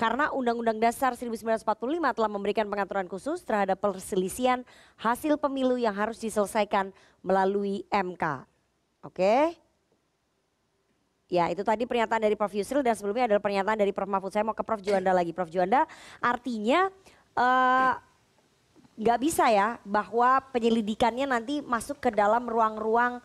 [0.00, 1.60] karena Undang-Undang Dasar 1945
[2.16, 4.64] telah memberikan pengaturan khusus terhadap perselisihan
[4.96, 6.88] hasil pemilu yang harus diselesaikan
[7.20, 8.48] melalui MK.
[9.04, 9.60] Oke.
[11.30, 12.50] Ya itu tadi pernyataan dari Prof.
[12.50, 14.08] Yusril dan sebelumnya adalah pernyataan dari Prof.
[14.08, 14.32] Mahfud.
[14.32, 14.80] Saya mau ke Prof.
[14.80, 15.36] Juanda lagi.
[15.36, 15.52] Prof.
[15.52, 15.84] Juanda
[16.24, 16.88] artinya
[17.36, 17.92] eh,
[19.00, 23.20] nggak bisa ya bahwa penyelidikannya nanti masuk ke dalam ruang-ruang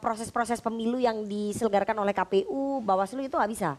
[0.00, 3.76] proses-proses pemilu yang diselenggarakan oleh KPU, Bawaslu itu nggak bisa.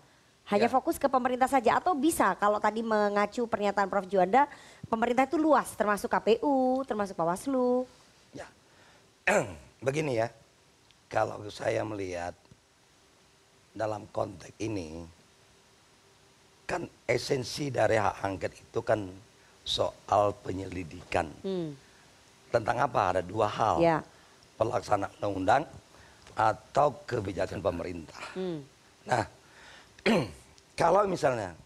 [0.48, 4.08] Hanya fokus ke pemerintah saja atau bisa kalau tadi mengacu pernyataan Prof.
[4.08, 4.48] Juanda,
[4.88, 7.84] pemerintah itu luas termasuk KPU, termasuk Bawaslu.
[9.86, 10.32] Begini ya,
[11.12, 12.32] kalau saya melihat
[13.76, 15.04] dalam konteks ini,
[16.64, 19.04] kan esensi dari hak angket itu kan
[19.68, 21.28] soal penyelidikan.
[21.44, 21.76] Hmm.
[22.48, 23.02] Tentang apa?
[23.16, 23.76] Ada dua hal.
[23.84, 24.00] Ya.
[24.58, 25.64] Pelaksanaan undang-undang
[26.38, 28.22] atau kebijakan pemerintah.
[28.38, 28.62] Hmm.
[29.10, 29.26] Nah,
[30.80, 31.58] kalau misalnya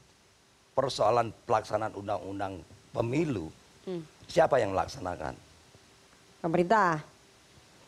[0.72, 2.63] persoalan pelaksanaan undang-undang
[2.95, 3.51] pemilu,
[3.82, 4.05] Hmm.
[4.30, 5.34] siapa yang melaksanakan?
[6.38, 7.01] Pemerintah,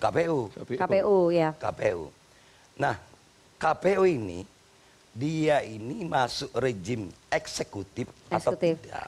[0.01, 0.49] KPU.
[0.73, 1.53] KPU ya.
[1.53, 2.09] KPU.
[2.75, 2.97] Nah,
[3.55, 4.41] KPU ini
[5.13, 8.81] dia ini masuk rejim eksekutif, atau Eksekutif.
[8.84, 9.05] tidak?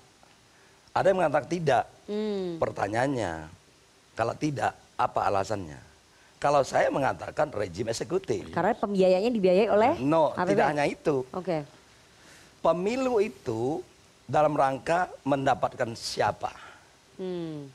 [0.93, 1.83] Ada yang mengatakan tidak.
[2.05, 2.61] Hmm.
[2.61, 3.49] Pertanyaannya,
[4.13, 5.81] kalau tidak, apa alasannya?
[6.45, 8.53] Kalau saya mengatakan rejim eksekutif.
[8.53, 10.49] Karena pembiayanya dibiayai oleh No, APBN.
[10.53, 11.25] tidak hanya itu.
[11.33, 11.65] Oke.
[12.61, 13.81] Pemilu itu
[14.29, 16.53] dalam rangka mendapatkan siapa?
[17.17, 17.65] Hmm.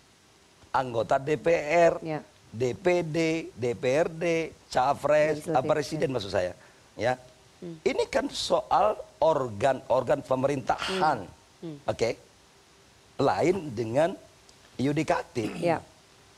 [0.70, 2.22] Anggota DPR, Ya.
[2.54, 6.54] DPD, DPRD, capres, ah, presiden maksud saya.
[6.94, 7.18] Ya,
[7.58, 7.74] Hmm.
[7.82, 11.26] ini kan soal organ-organ pemerintahan,
[11.58, 11.78] Hmm.
[11.90, 12.10] oke?
[13.18, 14.14] Lain dengan
[14.78, 15.82] yudikatif, Ya.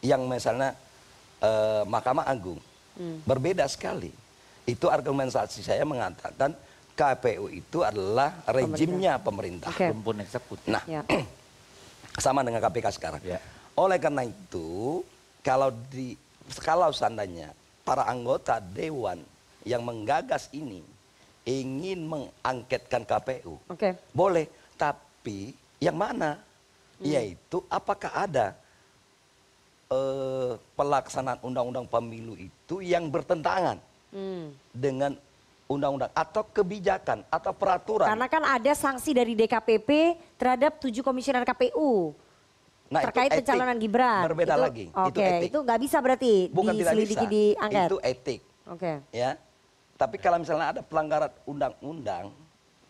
[0.01, 0.73] yang misalnya
[1.43, 2.61] eh, Mahkamah Agung,
[2.93, 3.25] Hmm.
[3.25, 4.13] berbeda sekali.
[4.63, 6.53] Itu argumentasi saya mengatakan
[6.93, 9.73] KPU itu adalah rejimnya pemerintah.
[9.73, 10.69] Rumpun eksekutif.
[10.69, 11.03] Nah, Ya.
[12.25, 13.23] sama dengan KPK sekarang.
[13.25, 13.41] Ya.
[13.73, 15.01] Oleh karena itu,
[15.41, 16.15] kalau di
[16.61, 19.25] kalau seandainya para anggota dewan
[19.65, 20.85] yang menggagas ini
[21.43, 23.97] ingin mengangketkan KPU, Oke.
[24.13, 26.39] boleh, tapi yang mana?
[27.01, 27.09] Hmm.
[27.09, 28.55] Yaitu apakah ada
[30.75, 33.79] pelaksanaan undang-undang pemilu itu yang bertentangan
[34.13, 34.53] Hmm.
[34.71, 35.17] dengan
[35.65, 38.05] undang-undang atau kebijakan atau peraturan?
[38.05, 39.89] Karena kan ada sanksi dari DKPP
[40.37, 42.13] terhadap tujuh komisioner KPU
[42.93, 43.39] Nah, itu terkait etik.
[43.41, 44.23] pencalonan Gibran.
[44.29, 44.87] Berbeda Itu- lagi.
[44.93, 45.49] Itu Oke, etik.
[45.49, 47.89] itu nggak bisa berarti Bukan diselidiki di angket.
[47.89, 48.41] Itu etik.
[48.69, 48.93] Oke.
[49.11, 49.31] ya.
[49.97, 52.35] Tapi kalau misalnya ada pelanggaran undang-undang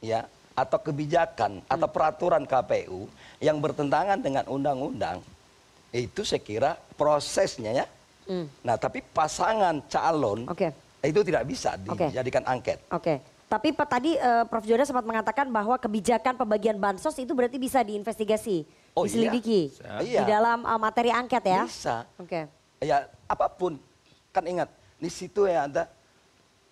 [0.03, 1.95] ya atau kebijakan atau Hmm.
[1.95, 3.07] peraturan KPU
[3.39, 5.23] yang bertentangan dengan undang-undang
[5.93, 7.87] itu saya kira prosesnya ya.
[8.25, 8.49] Hmm.
[8.65, 10.73] Nah, tapi pasangan calon Oke.
[11.05, 12.81] itu tidak bisa dijadikan angket.
[12.89, 13.21] Oke.
[13.53, 14.65] Tapi Pak, tadi eh, Prof.
[14.65, 18.65] Joda sempat mengatakan bahwa kebijakan pembagian bansos itu berarti bisa diinvestigasi,
[18.97, 19.29] Oh, iya.
[19.29, 20.01] diselidiki Bisa.
[20.01, 20.25] di Iya.
[20.25, 21.63] dalam eh, materi angket ya.
[21.69, 22.09] Bisa.
[22.17, 22.49] Oke.
[22.81, 23.77] Ya, apa pun.
[24.33, 25.85] Kan ingat, di situ ya ada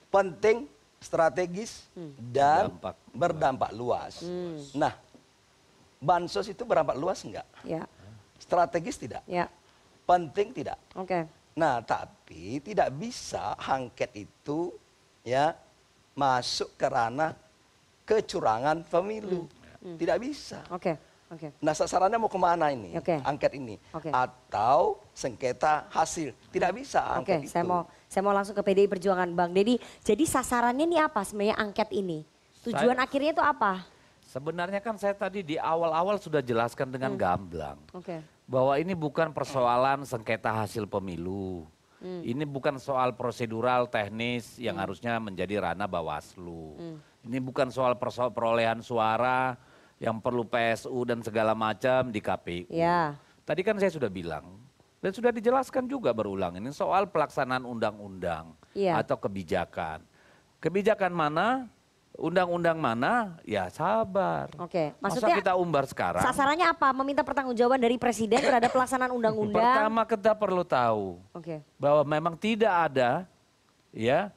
[0.08, 0.64] penting,
[0.96, 1.84] strategis
[2.32, 4.24] dan Berdampak berdampak luas.
[4.24, 4.56] Hmm.
[4.72, 4.96] Nah,
[6.00, 7.44] bansos itu berapa luas enggak?
[7.60, 7.84] Ya.
[8.50, 9.22] Strategis tidak?
[9.24, 9.46] Ya.
[10.02, 10.74] Penting tidak?
[10.98, 11.22] Oke.
[11.54, 14.74] Nah, tapi tidak bisa angket itu
[15.22, 15.54] ya
[16.12, 17.38] masuk ke ranah
[18.02, 19.46] kecurangan pemilu.
[19.78, 20.66] Tidak bisa.
[20.68, 20.98] Oke.
[21.30, 21.54] Oke.
[21.62, 22.98] Nah, sasarannya mau ke mana ini?
[22.98, 23.22] Oke.
[23.22, 23.78] Angket ini.
[23.94, 24.10] Oke.
[24.10, 26.34] Atau sengketa hasil.
[26.50, 27.70] Tidak bisa Oke, angket saya itu.
[27.70, 27.80] mau
[28.10, 29.78] saya mau langsung ke PDI Perjuangan Bang Dedi.
[30.02, 32.26] Jadi sasarannya ini apa sebenarnya angket ini?
[32.66, 33.86] Tujuan Saya- akhirnya itu apa?
[34.20, 37.20] Sebenarnya kan saya tadi di awal-awal sudah jelaskan dengan Hmm.
[37.20, 37.78] gamblang.
[37.94, 38.18] Oke.
[38.50, 41.70] Bahwa ini bukan persoalan sengketa hasil pemilu.
[42.02, 42.18] Hmm.
[42.26, 44.82] Ini bukan soal prosedural teknis yang Hmm.
[44.82, 46.74] harusnya menjadi ranah Bawaslu.
[46.74, 46.96] Hmm.
[47.30, 49.54] Ini bukan soal perso- perolehan suara
[50.02, 52.66] yang perlu PSU dan segala macam di KPU.
[52.72, 53.14] Ya.
[53.46, 54.58] Tadi kan saya sudah bilang
[54.98, 58.98] dan sudah dijelaskan juga berulang ini soal pelaksanaan undang-undang Iya.
[58.98, 60.02] atau kebijakan.
[60.58, 61.70] Kebijakan mana?
[62.20, 63.40] Undang-undang mana?
[63.48, 64.52] Ya sabar.
[64.60, 64.92] Oke.
[65.00, 66.20] Masa Maksudnya kita umbar sekarang?
[66.20, 66.92] sasarannya apa?
[66.92, 69.56] Meminta pertanggungjawaban dari presiden terhadap pelaksanaan undang-undang.
[69.56, 71.64] Pertama kita perlu tahu Oke.
[71.80, 73.24] bahwa memang tidak ada
[73.88, 74.28] ya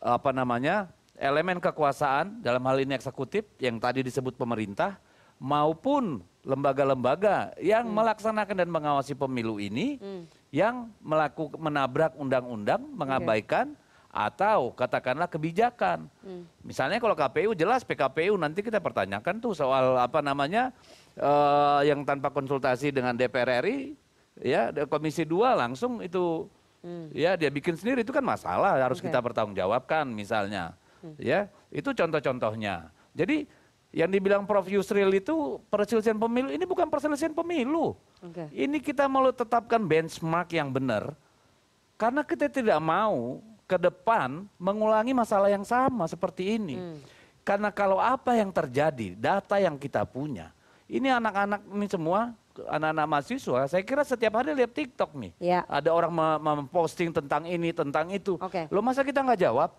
[0.00, 4.96] apa namanya elemen kekuasaan dalam hal ini eksekutif yang tadi disebut pemerintah
[5.36, 10.24] maupun lembaga-lembaga yang melaksanakan dan mengawasi pemilu ini Hmm.
[10.50, 13.76] yang melakukan menabrak undang-undang, mengabaikan
[14.12, 16.04] atau katakanlah kebijakan.
[16.20, 16.44] Hmm.
[16.60, 20.68] Misalnya kalau KPU jelas PKPU nanti kita pertanyakan tuh soal apa namanya
[21.16, 23.96] eh, yang tanpa konsultasi dengan DPR RI
[24.44, 26.44] ya Komisi 2 langsung itu
[27.14, 29.06] ya dia bikin sendiri itu kan masalah harus Oke.
[29.06, 30.76] kita pertanggungjawabkan misalnya
[31.16, 32.92] ya itu contoh-contohnya.
[33.16, 33.48] Jadi
[33.92, 37.96] yang dibilang Prof Yusril itu perselisihan pemilu ini bukan perselisihan pemilu.
[38.20, 38.44] Oke.
[38.52, 41.16] Ini kita mau tetapkan benchmark yang benar
[41.96, 43.38] karena kita tidak mau
[43.72, 46.76] ke depan mengulangi masalah yang sama seperti ini.
[47.40, 50.52] Karena kalau apa yang terjadi, data yang kita punya,
[50.86, 55.32] ini anak-anak ini semua anak-anak mahasiswa, saya kira setiap hari lihat TikTok nih.
[55.40, 55.64] Ya.
[55.64, 58.36] Ada orang me- memposting tentang ini, tentang itu.
[58.36, 58.68] Oke.
[58.68, 59.72] Lo masa kita nggak jawab?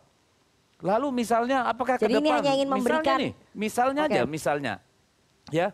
[0.81, 2.37] Lalu misalnya apakah Jadi ke ini depan?
[2.41, 4.11] hanya ingin misalnya memberikan- nih, misalnya Oke.
[4.11, 4.73] aja, misalnya,
[5.53, 5.67] ya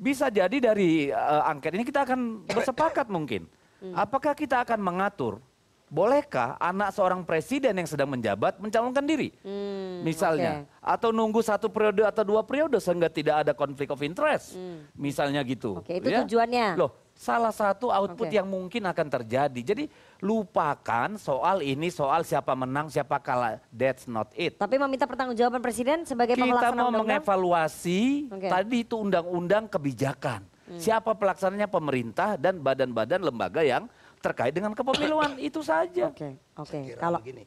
[0.00, 3.44] bisa jadi dari eh, angket ini kita akan bersepakat mungkin.
[3.78, 3.92] Hmm.
[3.94, 5.38] Apakah kita akan mengatur?
[5.86, 9.30] Bolehkah anak seorang presiden yang sedang menjabat mencalonkan diri?
[9.46, 14.58] Hmm, misalnya, atau nunggu satu periode atau dua periode sehingga tidak ada konflik of interest,
[14.98, 15.78] misalnya gitu.
[15.78, 15.86] Hmm.
[15.86, 16.74] Oke, itu tujuannya.
[16.74, 18.34] Loh, salah satu output Oke.
[18.34, 19.60] yang mungkin akan terjadi.
[19.62, 19.86] Jadi
[20.18, 23.62] lupakan soal ini, soal siapa menang, siapa kalah.
[23.70, 24.58] That's not it.
[24.58, 27.22] Tapi meminta pertanggungjawaban presiden sebagai Kita pelaksana mau undang-undang.
[27.22, 28.48] mengevaluasi Oke.
[28.50, 30.42] tadi itu undang-undang kebijakan.
[30.66, 30.82] Hmm.
[30.82, 33.86] Siapa pelaksananya pemerintah dan badan-badan lembaga yang
[34.26, 36.10] terkait dengan kepemiluan itu saja.
[36.10, 36.78] Oke, oke.
[36.82, 37.44] Kira Kalau begini,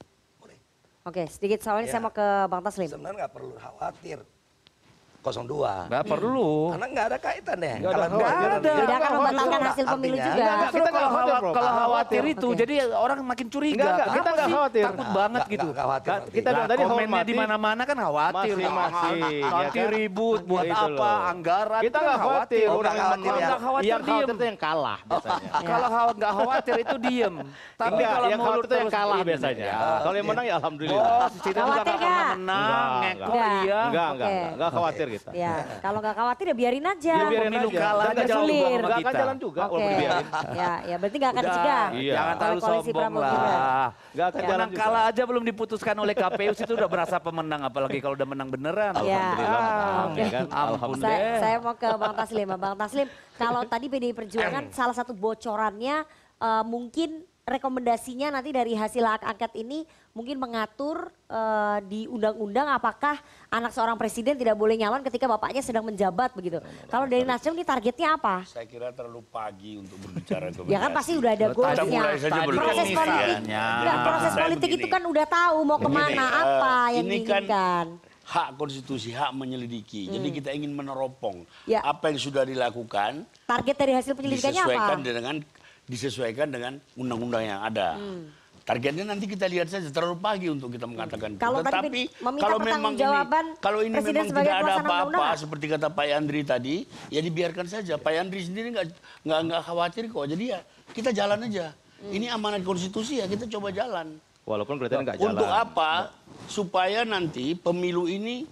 [1.08, 1.92] Oke, sedikit soalnya Ya.
[1.96, 2.86] saya mau ke Bang Taslim.
[2.86, 4.20] sebenarnya nggak perlu khawatir.
[5.20, 5.92] 02.
[5.92, 6.72] Nggak perlu.
[6.72, 7.76] Karena nggak ada kaitan deh.
[7.76, 8.48] Nggak ada Kalau khawatir.
[8.50, 8.72] ada.
[8.72, 10.44] Tidak akan membatalkan hasil pemilu juga.
[10.64, 12.58] Justru kalau, khawatir, kalau khawatir itu, Oke.
[12.58, 13.76] jadi orang makin curiga.
[13.76, 14.84] Enggak, enggak, kita enggak khawatir.
[14.84, 15.68] Takut Nggak, banget nggak, gitu.
[15.70, 16.32] nggak khawatir Ka- nanti.
[16.32, 18.56] kita bilang tadi komennya di mana-mana kan khawatir.
[18.56, 19.90] Masih, masih, ya Nanti kan?
[19.92, 21.18] ribut buat Itu apa, loh.
[21.30, 21.82] anggaran.
[21.84, 22.66] Kita kan nggak khawatir.
[22.70, 23.40] Oh, Orang nggak yang khawatir menang.
[23.40, 23.48] ya?
[23.50, 25.50] Nggak khawatir, yang khawatir itu yang kalah biasanya.
[25.70, 27.36] Kalau khaw- nggak khawatir itu diem.
[27.76, 29.66] Tapi Enggak, kalau yang mulut khawatir itu yang kalah biasanya.
[29.68, 29.80] ya.
[30.00, 31.04] Kalau yang menang ya alhamdulillah.
[31.40, 32.30] Kita juga Khawatir nggak pernah nggak?
[32.40, 33.50] menang, Enggak, ngeko enggak.
[33.60, 33.80] iya.
[33.90, 35.30] Enggak, enggak, enggak, enggak khawatir kita.
[35.34, 37.16] Ya, kalau nggak khawatir ya biarin aja.
[37.16, 37.80] Ya, biarin Pemilu aja.
[37.80, 38.60] kalah Nggak jalan juga.
[38.60, 39.20] sama Nggak akan kita.
[39.20, 39.72] jalan juga Oke.
[39.72, 40.26] walaupun dibiarin.
[40.52, 41.88] Ya, ya berarti nggak akan dicegah.
[41.90, 42.14] Iya.
[42.14, 43.88] Jangan terlalu koalisi sombong lah.
[44.10, 44.82] Nggak akan jalan Menang juga.
[44.82, 48.94] kalah aja belum diputuskan oleh KPU itu udah berasa pemenang apalagi kalau udah menang beneran.
[49.00, 49.18] Iya.
[49.20, 50.20] Alhamdulillah menang, Oke.
[50.20, 50.46] ya kan?
[50.46, 51.10] Ampun Alhamdulillah.
[51.10, 51.40] Saya, deh.
[51.40, 52.48] saya mau ke Bang Taslim.
[52.52, 55.96] Bang Taslim, kalau tadi PDI Perjuangan salah satu bocorannya
[56.40, 57.10] eh, mungkin
[57.52, 59.82] rekomendasinya nanti dari hasil hak angket ini
[60.12, 65.82] mungkin mengatur eh, di undang-undang apakah anak seorang presiden tidak boleh nyalon ketika bapaknya sedang
[65.82, 66.58] menjabat begitu.
[66.86, 68.44] Kalau dari Nasdem ini targetnya apa?
[68.44, 71.90] Saya kira terlalu pagi untuk berbicara ke Ya kan pasti udah ada goalsnya.
[71.90, 72.60] mulai saja belum.
[72.60, 76.74] Proses politik, enggak, proses politik itu kan udah tahu mau ke mana, Begini, eh, apa
[76.92, 77.86] yang ini kan diinginkan.
[78.24, 80.06] hak konstitusi, hak menyelidiki.
[80.08, 81.82] Jadi kita ingin meneropong Ya.
[81.82, 84.70] apa yang sudah dilakukan Target dari hasil penyelidikannya apa?
[84.70, 85.36] disesuaikan dengan
[85.90, 87.98] disesuaikan dengan undang-undang yang ada.
[87.98, 88.30] Hmm.
[88.62, 91.42] Targetnya nanti kita lihat saja terlalu pagi untuk kita mengatakan itu.
[91.42, 95.88] Kalau Tetapi kalau memang ini pertanggungjawaban kalau ini Presiden memang tidak ada apa-apa seperti kata
[95.90, 96.76] Pak Yandri tadi,
[97.10, 97.98] ya dibiarkan saja.
[97.98, 98.86] Pak Yandri sendiri nggak
[99.26, 100.26] nggak nggak khawatir kok.
[100.30, 100.62] Jadi ya
[100.94, 101.74] kita jalan aja.
[101.74, 102.14] Hmm.
[102.14, 104.22] Ini amanat konstitusi ya kita coba jalan.
[104.46, 105.34] Walaupun kelihatannya nggak jalan.
[105.34, 106.14] Untuk apa?
[106.46, 108.46] Supaya nanti pemilu ini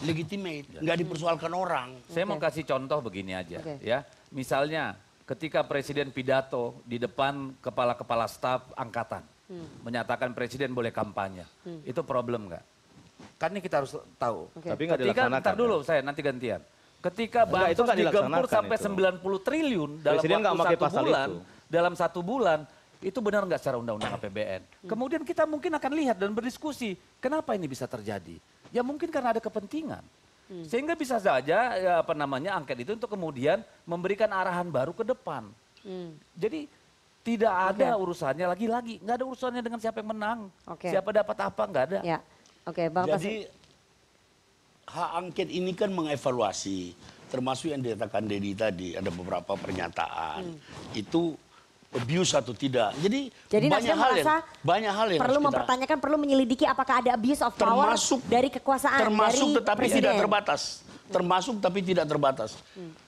[0.00, 2.00] legitimate, nggak dipersoalkan orang.
[2.08, 3.76] Saya mau kasih contoh begini aja Oke.
[3.84, 4.08] ya.
[4.32, 9.68] Misalnya ketika presiden pidato di depan kepala-kepala staf angkatan Hmm.
[9.84, 11.44] menyatakan presiden boleh kampanye.
[11.84, 12.64] Itu problem nggak?
[13.36, 14.48] Kan ini kita harus tahu.
[14.48, 14.64] Oke.
[14.64, 15.86] Tapi nggak Ketika, dilaksanakan, ntar dulu kan?
[15.92, 16.60] saya nanti gantian.
[17.02, 18.86] Ketika itu bansos nggak digempur dilaksanakan sampai itu.
[18.88, 21.38] 90 triliun dalam Presiden waktu pakai satu pasal bulan, itu.
[21.68, 22.58] dalam satu bulan,
[23.02, 24.62] itu benar nggak secara undang-undang APBN?
[24.88, 28.38] Kemudian kita mungkin akan lihat dan berdiskusi, kenapa ini bisa terjadi?
[28.72, 30.00] Ya mungkin karena ada kepentingan.
[30.68, 35.48] Sehingga bisa saja ya, apa namanya angket itu untuk kemudian memberikan arahan baru ke depan.
[35.82, 36.14] Hmm.
[36.36, 36.68] Jadi
[37.22, 40.90] tidak ada urusannya lagi-lagi, nggak ada urusannya dengan siapa yang menang, Oke.
[40.90, 41.98] siapa dapat apa nggak ada.
[42.02, 42.18] Ya,
[42.66, 43.46] oke Bang Jadi
[44.90, 46.98] hak angket ini kan mengevaluasi,
[47.30, 50.58] termasuk yang dikatakan Dedi tadi, ada beberapa pernyataan.
[50.98, 51.38] Itu
[51.92, 52.96] abuse atau tidak.
[52.96, 54.26] Jadi, Jadi banyak hal yang
[54.62, 58.48] banyak hal yang perlu kita- mempertanyakan, perlu menyelidiki apakah ada abuse of power termasuk dari
[58.48, 60.00] kekuasaan termasuk dari tetapi presiden.
[60.00, 60.62] tidak terbatas.
[61.04, 62.56] Termasuk tapi tidak terbatas.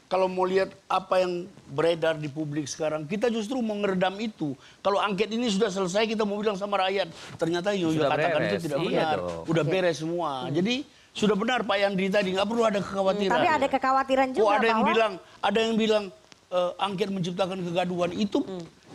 [0.04, 4.52] Kalau mau lihat apa yang beredar di publik sekarang kita justru mau ngeredam itu.
[4.78, 8.48] Kalau angket ini sudah selesai kita mau bilang sama rakyat ternyata yang Sudah katakan itu
[8.52, 8.62] beres.
[8.62, 9.16] tidak Iya benar.
[9.18, 9.42] dong.
[9.48, 9.72] udah Oke.
[9.72, 10.30] beres semua.
[10.50, 10.74] Jadi
[11.10, 12.28] sudah benar Pak Yandri tadi.
[12.30, 13.32] Nggak perlu ada kekhawatiran.
[13.32, 16.04] Tapi ada kekhawatiran Kok juga ada yang bahwa bilang ada yang bilang
[16.52, 18.10] eh, angket menciptakan kegaduhan.
[18.12, 18.38] Itu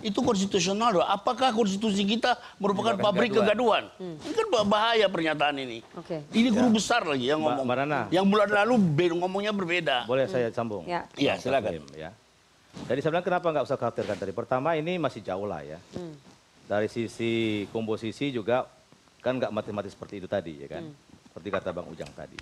[0.02, 1.06] itu konstitusional loh.
[1.06, 3.84] Apakah konstitusi kita merupakan Merupakan pabrik kegaduhan.
[3.92, 4.24] kegaduhan?
[4.24, 5.80] Ini kan bah- bahaya pernyataan ini.
[5.94, 6.24] Oke.
[6.30, 6.74] Ini guru Ya.
[6.74, 7.66] besar lagi yang ngomong.
[7.66, 8.02] Mbak Nana.
[8.10, 8.74] Yang bulan lalu
[9.16, 9.98] ngomongnya berbeda.
[10.06, 10.84] Boleh saya sambung?
[10.86, 11.06] Ya.
[11.16, 11.84] Iya, Bang silakan.
[11.94, 12.12] Ya.
[12.86, 14.32] Jadi saya bilang kenapa nggak usah khawatirkan tadi.
[14.32, 15.80] Pertama ini masih jauh lah ya.
[15.92, 16.16] Hmm.
[16.64, 17.32] Dari sisi
[17.70, 18.64] komposisi juga
[19.20, 20.84] kan nggak matematis seperti itu tadi ya kan.
[20.86, 20.96] Hmm.
[21.28, 22.40] Seperti kata Bang Ujang tadi.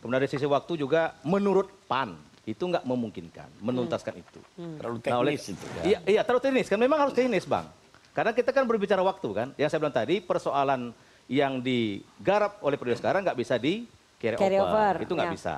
[0.00, 2.14] Kemudian dari sisi waktu juga menurut PAN
[2.46, 4.38] itu nggak memungkinkan menuntaskan itu.
[4.78, 5.66] Terlalu Nah, oleh- teknis itu.
[5.82, 7.66] Iya, iya terlalu teknis kan memang harus teknis bang.
[8.14, 9.48] Karena kita kan berbicara waktu kan.
[9.54, 10.94] Yang saya bilang tadi persoalan
[11.26, 13.82] yang digarap oleh periode sekarang nggak bisa di
[14.16, 14.70] carry, Carry over.
[14.70, 15.34] over, Itu nggak ya.
[15.34, 15.56] bisa.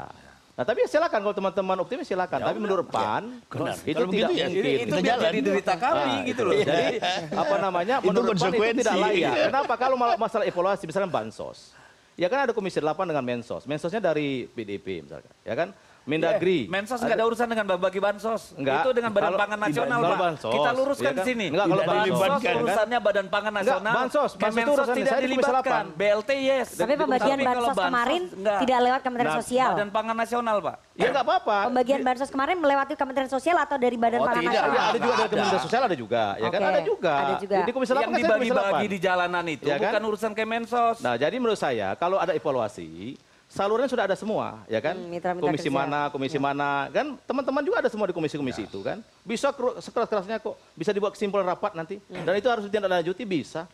[0.59, 2.41] Nah tapi silakan kalau teman-teman optimis silakan.
[2.43, 3.79] tapi menurut PAN Benar.
[3.79, 4.59] itu Kalau tidak begitu ya, mungkin.
[4.59, 5.23] itu Kita biar jalan.
[5.23, 6.53] jadi derita kami Nah, gitu loh.
[6.57, 6.87] Jadi
[7.31, 9.35] apa namanya Itu menurut PAN itu tidak layak.
[9.47, 9.75] Kenapa?
[9.77, 11.77] Kalau mal- masalah evaluasi misalnya bansos.
[12.19, 13.63] Ya kan ada Komisi 8 dengan Mensos.
[13.63, 15.31] Mensosnya dari PDP misalkan.
[15.47, 15.71] Ya kan?
[16.09, 16.65] Mendagri.
[16.65, 18.43] Iya, Mensos nggak ada urusan dengan bagi bansos.
[18.57, 18.81] Enggak.
[18.81, 20.21] Itu dengan Badan Kalau- Pangan Nasional, kalau Pak.
[20.25, 21.27] bansos, Kita luruskan ya di kan?
[21.29, 21.47] sini.
[21.49, 22.55] Enggak, kalau bansos bansos, kan?
[22.57, 23.95] urusannya Badan Pangan Enggak, Nasional.
[23.95, 25.85] bansos, bansos itu urusannya tidak dilibatkan.
[25.85, 26.01] 8.
[26.01, 26.69] BLT yes.
[26.75, 28.59] Tapi pembagian Tapi kalau bansos kemarin enggak.
[28.65, 29.71] tidak lewat Kementerian Nah, Sosial.
[29.71, 30.77] Badan Pangan Nasional, Pak.
[30.95, 31.59] Ya nggak apa-apa.
[31.69, 34.53] Pembagian bansos kemarin melewati Kementerian Sosial atau dari Badan Oh, Pangan tidak.
[34.55, 34.73] Nasional?
[34.73, 35.29] Ya, ada juga dari Ada.
[35.29, 37.13] Kementerian Sosial ada juga, ya kan ada juga.
[37.15, 37.55] ada juga.
[37.55, 38.89] Di, di Komisi 8 Yang kan dibagi-bagi 8.
[38.89, 39.85] di jalanan itu Ya kan?
[39.85, 40.97] bukan urusan Kemensos.
[40.99, 43.15] Nah, jadi menurut saya kalau ada evaluasi,
[43.59, 44.95] salurannya sudah ada semua, ya kan?
[44.95, 45.79] Hmm, mitra-mitra komisi kerja.
[45.83, 49.03] mana, komisi mana, kan teman-teman juga ada semua di komisi-komisi itu kan.
[49.27, 49.51] Bisa
[49.83, 51.99] sekeras-kerasnya kok, bisa dibuat kesimpulan rapat nanti.
[52.07, 53.67] Dan itu harus ditindaklanjuti bisa.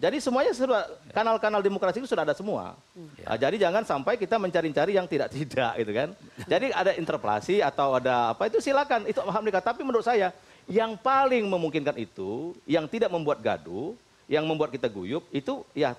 [0.00, 2.72] Jadi semuanya sudah kanal-kanal demokrasi itu sudah ada semua.
[2.96, 6.08] Nah, jadi jangan sampai kita mencari-cari yang tidak-tidak gitu kan.
[6.52, 9.64] Jadi ada interpelasi atau ada apa itu silakan itu alhamdulillah.
[9.64, 10.30] Tapi menurut saya
[10.70, 13.98] yang paling memungkinkan itu yang tidak membuat gaduh,
[14.30, 15.94] yang membuat kita guyup itu ya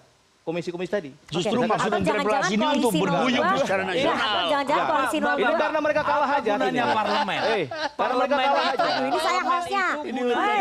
[0.48, 1.12] komisi-komisi tadi.
[1.28, 1.68] Justru Oke.
[1.68, 3.28] maksud interpelasi ini untuk nomor
[3.60, 4.00] secara nasional.
[4.00, 6.52] Iya, atau jangan-jangan koalisi nomor Ini karena mereka kalah aja.
[6.56, 6.95] gunanya akhirnya.
[6.95, 7.39] parlemen?
[7.43, 8.88] Eh, karena mereka Parlemen kalah aja.
[8.88, 9.86] Ini saya hostnya.
[10.08, 10.60] Ini Hai.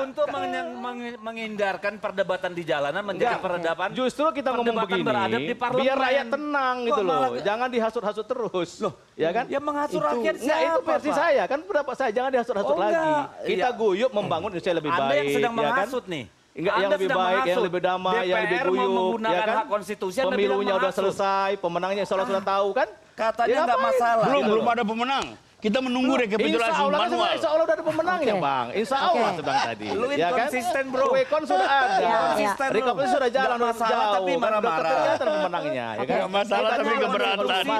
[0.00, 3.92] untuk meng- meng- menghindarkan perdebatan di jalanan menjadi perdebatan.
[3.92, 5.82] Justru kita ngomong begini, beradab di parlemen.
[5.84, 7.20] biar rakyat tenang gitu loh.
[7.38, 8.70] Jangan dihasut-hasut terus.
[8.80, 9.44] Loh, ya kan?
[9.46, 11.42] Ya menghasut Itu- rakyat Enggak, itu siapa, versi saya.
[11.44, 13.12] Kan pendapat saya, jangan dihasut-hasut Oh, lagi.
[13.44, 13.76] Kita Iya.
[13.76, 15.16] guyup membangun Indonesia lebih Anda baik.
[15.18, 15.68] yang sedang ya kan?
[15.68, 16.24] menghasut nih.
[16.56, 18.88] Enggak, yang lebih baik, yang lebih damai, yang lebih DPR guyup.
[18.90, 19.56] menggunakan ya kan?
[19.60, 22.88] hak konstitusi, Pemilunya udah selesai, pemenangnya insya Allah sudah tahu kan?
[23.12, 23.92] Katanya Ya, nggak ngapain?
[23.92, 24.24] masalah.
[24.24, 25.26] Belum, Gitu belum ada pemenang.
[25.56, 27.32] Kita menunggu rekapitulasi Insya Allah kan manual.
[27.32, 28.44] insya Allah udah ada pemenangnya Oke.
[28.44, 28.66] bang.
[28.76, 28.96] Insya.
[28.98, 29.86] Allah sedang tadi.
[29.88, 30.20] Lu ya kan?
[30.28, 31.06] inconsisten, bro.
[31.26, 31.96] Count sudah ada.
[31.96, 32.68] Ya, Konsisten.
[32.70, 34.14] Rekapitulasi sudah jalan udah masalah, jauh.
[34.14, 34.38] tapi kan?
[34.38, 34.90] Marah-marah.
[34.92, 35.86] kelihatan pemenangnya.
[35.88, 36.16] Ya kan?
[36.16, 37.44] Nggak masalah, tapi keberatan.
[37.46, 37.70] Tapi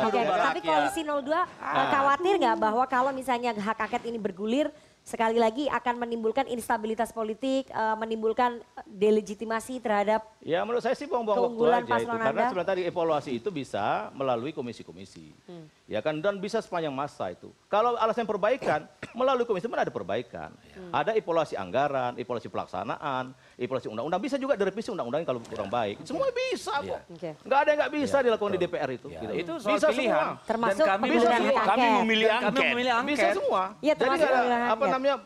[0.00, 4.66] duduk tapi koalisi 02 eh, khawatir nggak bahwa kalau misalnya hak angket ini bergulir
[5.04, 11.52] sekali lagi akan menimbulkan instabilitas politik, eh, menimbulkan delegitimasi terhadap Ya menurut saya sih buang-buang
[11.52, 12.16] waktu aja itu.
[12.16, 15.36] Karena sebenarnya tadi evaluasi itu bisa melalui komisi-komisi.
[15.44, 15.68] Hmm.
[15.84, 17.52] Ya kan dan bisa sepanjang masa itu.
[17.68, 20.48] Kalau alasan perbaikan melalui komisi ada perbaikan.
[20.72, 20.88] Hmm.
[20.88, 26.00] Ada evaluasi anggaran, evaluasi pelaksanaan, evaluasi undang-undang bisa juga direvisi undang-undang kalau kurang baik.
[26.08, 27.00] Semua bisa kok.
[27.12, 27.36] Oke.
[27.36, 29.06] Nggak ada yang nggak bisa dilakukan di DPR itu.
[29.12, 29.32] Ya, gitu.
[29.36, 30.08] itu soal bisa pilihan.
[30.08, 30.46] semua.
[30.48, 32.00] Termasuk Dan kami memilih- hak Kami angket.
[32.00, 32.72] memilih Dan kami angket.
[32.72, 33.12] memilih angket.
[33.12, 33.62] Bisa semua.
[33.84, 34.88] Iya, Jadi ada, apa angket.
[34.88, 35.16] namanya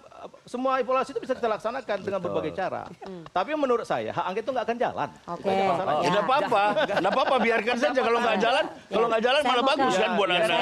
[0.44, 2.90] semua evaluasi itu bisa kita laksanakan dengan berbagai cara.
[3.30, 5.08] Tapi menurut saya hak angket itu nggak akan jalan.
[5.30, 5.48] Oke.
[5.48, 6.02] Aja masalahnya.
[6.02, 6.64] Ya nggak apa-apa,
[6.98, 10.28] nggak apa-apa biarkan saja kalau nggak jalan, kalau nggak jalan Saya malah bagus kan buat
[10.28, 10.56] anda.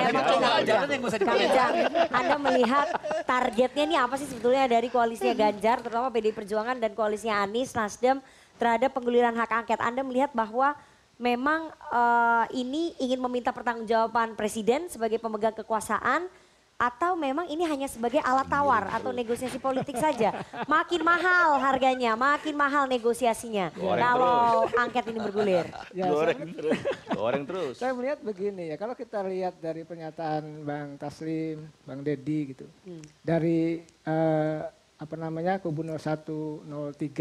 [2.13, 2.89] Anda melihat
[3.25, 8.21] targetnya ini apa sih sebetulnya dari koalisinya Ganjar, terutama PDI Perjuangan dan koalisinya Anies, Nasdem
[8.57, 9.81] terhadap pengguliran hak angket.
[9.81, 10.77] Anda melihat bahwa
[11.17, 16.29] memang eh, ini ingin meminta pertanggungjawaban presiden sebagai pemegang kekuasaan
[16.77, 20.45] Atau memang ini hanya sebagai alat tawar atau negosiasi politik saja?
[20.69, 23.73] Makin mahal harganya, makin mahal negosiasinya.
[23.73, 24.37] Goreng kalau
[24.77, 25.65] angket ini bergulir.
[25.97, 26.79] Ya, Goreng saya- terus.
[27.09, 27.75] Goreng terus.
[27.81, 33.01] Saya melihat begini ya, kalau kita lihat dari pernyataan Bang Taslim, Bang Dedi gitu, Hmm.
[33.25, 34.61] dari eh,
[34.97, 36.61] apa namanya kubu 0103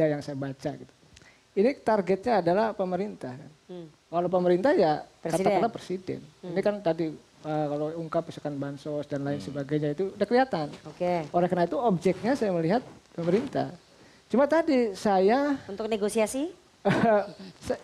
[0.06, 0.94] yang saya baca gitu.
[1.56, 3.32] Ini targetnya adalah pemerintah.
[3.32, 3.52] kan.
[3.66, 3.88] Hmm.
[4.06, 5.48] Kalau pemerintah ya Presiden.
[5.48, 6.20] katakanlah presiden.
[6.44, 6.52] Hmm.
[6.52, 7.08] Ini kan tadi
[7.46, 10.68] eh, kalau ungkap misalkan bansos dan lain sebagainya itu udah kelihatan.
[10.84, 11.30] Oke.
[11.30, 12.82] Oleh karena itu objeknya saya melihat
[13.14, 13.70] pemerintah.
[14.26, 16.50] Cuma tadi saya Untuk negosiasi?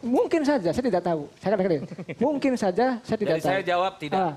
[0.05, 1.25] Mungkin saja, saya tidak tahu.
[1.37, 1.85] Saya katakan,
[2.17, 3.51] mungkin saja saya tidak Jadi tahu.
[3.51, 4.19] saya jawab tidak.
[4.19, 4.33] Ah,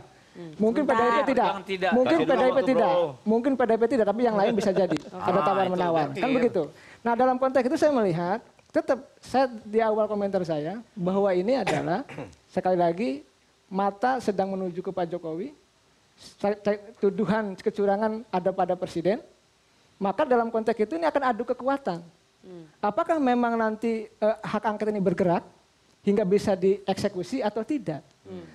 [0.59, 1.05] Mungkin Sebentar.
[1.05, 1.47] PDIP tidak.
[1.47, 1.91] Bilang tidak.
[1.95, 2.91] Mungkin PDIP waktu, tidak.
[2.91, 3.07] bro.
[3.23, 4.99] Mungkin PDIP tidak, tapi yang lain bisa jadi.
[5.07, 6.07] Ada Ah, tawar itu menawar.
[6.11, 6.63] Kan begitu.
[7.07, 8.41] Nah, dalam konteks itu saya melihat
[8.73, 12.03] tetap saya di awal komentar saya bahwa ini adalah
[12.51, 13.11] sekali lagi
[13.71, 15.53] mata sedang menuju ke Pak Jokowi.
[17.03, 19.19] Tuduhan kecurangan ada pada presiden.
[19.99, 22.03] Maka dalam konteks itu ini akan adu kekuatan.
[22.79, 25.41] Apakah memang nanti eh, hak angket ini bergerak
[26.05, 28.05] hingga bisa dieksekusi atau tidak?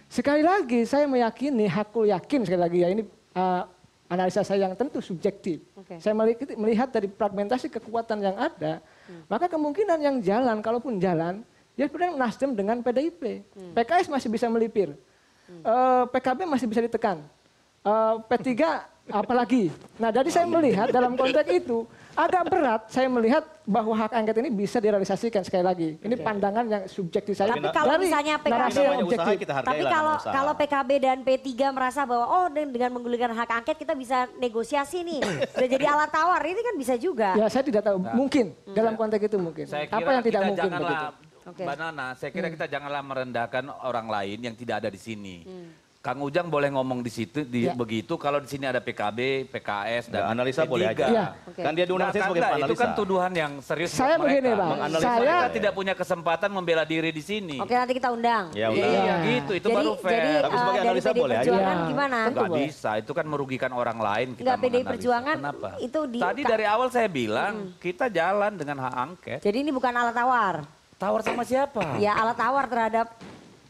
[0.06, 3.64] Sekali lagi saya meyakini, hakul yakin sekali lagi ya ini eh,
[4.10, 5.62] analisa saya yang tentu subjektif.
[5.78, 6.02] Oke.
[6.02, 8.82] Saya melihat, melihat dari fragmentasi kekuatan yang ada,
[9.30, 11.46] maka kemungkinan yang jalan, kalaupun jalan,
[11.80, 13.48] ya sebenarnya Nasdem dengan PDIP.
[13.72, 14.92] PKS masih bisa melipir,
[15.50, 17.24] Eh, PKB masih bisa ditekan,
[17.80, 18.52] Eh, P3
[19.10, 19.74] apalagi.
[19.98, 24.50] Nah jadi saya melihat dalam konteks itu agak berat saya melihat bahwa hak angket ini
[24.54, 25.90] bisa direalisasikan sekali lagi.
[25.98, 27.56] Ini pandangan yang subjektif saya.
[27.56, 29.38] Tapi kalau dari misalnya PKB objektif.
[29.50, 34.28] Tapi kalau kalau PKB dan P3 merasa bahwa oh dengan menggulirkan hak angket kita bisa
[34.38, 35.22] negosiasi nih.
[35.56, 37.34] Sudah jadi alat tawar ini kan bisa juga.
[37.34, 39.66] Ya saya tidak tahu, mungkin dalam konteks itu mungkin.
[39.66, 41.29] Saya kira Apa yang tidak kita mungkin janganlah, begitu?
[41.52, 42.56] Mbak Nana, saya kira Hmm.
[42.56, 45.44] kita janganlah merendahkan orang lain yang tidak ada di sini.
[45.44, 45.70] Hmm.
[46.00, 47.76] Kang Ujang boleh ngomong di situ di Ya.
[47.76, 50.72] begitu kalau di sini ada PKB, PKS dan Ya, analisa P3.
[50.72, 51.06] boleh aja.
[51.06, 51.26] Iya.
[51.44, 51.60] Oke.
[51.60, 52.64] Kan dia diundang Nah, sebagai analisa.
[52.64, 54.50] itu kan tuduhan yang serius Saya begini.
[54.56, 54.70] Bang.
[54.80, 57.60] Menganalisa Saya- mereka tidak punya kesempatan membela diri di sini.
[57.60, 58.48] Oke nanti kita undang.
[58.56, 59.18] Ya, Iya, udah.
[59.28, 60.08] gitu, itu jadi, baru fair.
[60.16, 61.44] Jadi Tapi eh, sebagai dari analisa boleh aja.
[61.44, 61.88] Perjuangan Ya.
[61.92, 62.18] gimana?
[62.32, 64.28] Nggak bisa, itu kan merugikan orang lain.
[64.32, 64.84] Kita Enggak PDI.
[64.88, 65.70] Perjuangan Kenapa?
[65.84, 69.40] itu di Tadi dari awal saya bilang kita jalan dengan hak angket.
[69.44, 70.79] Jadi ini bukan alat tawar.
[71.00, 71.96] Tawar sama siapa?
[71.98, 73.08] Ya alat tawar terhadap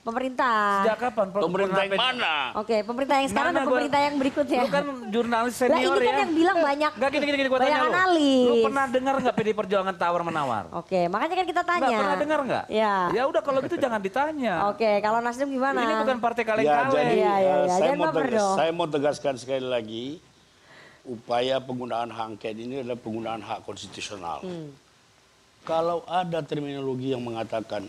[0.01, 0.81] pemerintah.
[0.81, 1.29] Sejak kapan?
[1.29, 2.33] Pemerintah yang mana?
[2.57, 4.59] Oke, pemerintah yang sekarang Mana dan gua- pemerintah yang berikutnya.
[4.59, 6.19] Lu kan jurnalis Lah senior ini kan ya.
[6.19, 7.91] yang bilang banyak Enggak gini gini gini gua tanya lu.
[7.93, 8.47] analis.
[8.49, 10.63] Lu pernah dengar nggak PD Perjuangan tawar menawar?
[10.73, 11.81] Oke, makanya kan kita tanya.
[11.83, 12.65] Nggak pernah dengar nggak?
[12.67, 12.93] Ya.
[13.13, 14.53] Ya udah kalau gitu jangan ditanya.
[14.67, 15.79] Oke, kalau Nasdem gimana?
[15.79, 16.89] Ini bukan partai Ya, kaleng-kaleng.
[16.95, 17.75] jadi Iya, iya, eh, iya.
[17.77, 20.05] saya, mau tegas- saya mau tegaskan sekali lagi,
[21.05, 24.41] upaya penggunaan hak angket ini adalah penggunaan hak konstitusional.
[24.41, 24.73] Hmm.
[25.69, 27.85] Kalau ada terminologi yang mengatakan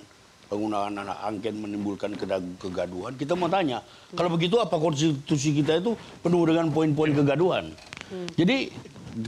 [0.53, 2.12] penggunaan hak angket menimbulkan
[2.61, 3.81] kegaduhan, kita mau tanya,
[4.12, 7.72] kalau begitu apa konstitusi kita itu penuh dengan poin-poin kegaduhan?
[8.12, 8.28] Hmm.
[8.37, 8.68] Jadi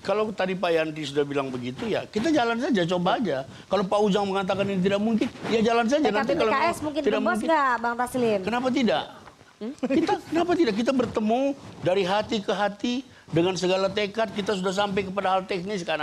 [0.04, 3.48] kalau tadi Pak Yanti sudah bilang begitu ya, kita jalan saja, coba aja.
[3.72, 6.12] Kalau Pak Ujang mengatakan ini tidak mungkin, ya jalan saja.
[6.12, 8.40] PKB Nanti kalau PKS mungkin tidak mungkin, nggak Bang Taslim?
[8.44, 9.04] Kenapa tidak?
[9.80, 10.74] Kita kenapa tidak?
[10.74, 11.42] Kita bertemu
[11.80, 16.02] dari hati ke hati dengan segala tekad kita sudah sampai kepada hal teknis kan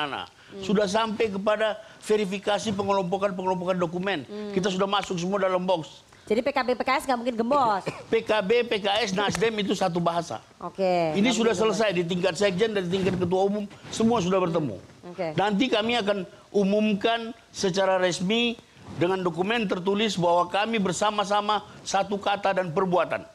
[0.59, 4.25] Sudah sampai kepada verifikasi pengelompokan-pengelompokan dokumen.
[4.53, 6.09] Kita sudah masuk semua dalam box.
[6.29, 7.81] Jadi PKB PKS nggak mungkin gembos.
[8.13, 10.37] PKB, PKS, Nasdem itu satu bahasa.
[10.61, 11.17] Oke.
[11.17, 14.77] Ini nggak sudah selesai di tingkat sekjen dan di tingkat ketua umum semua sudah bertemu.
[15.09, 15.33] Oke.
[15.33, 18.53] Nanti kami akan umumkan secara resmi
[19.01, 23.25] dengan dokumen tertulis bahwa kami bersama-sama satu kata dan perbuatan.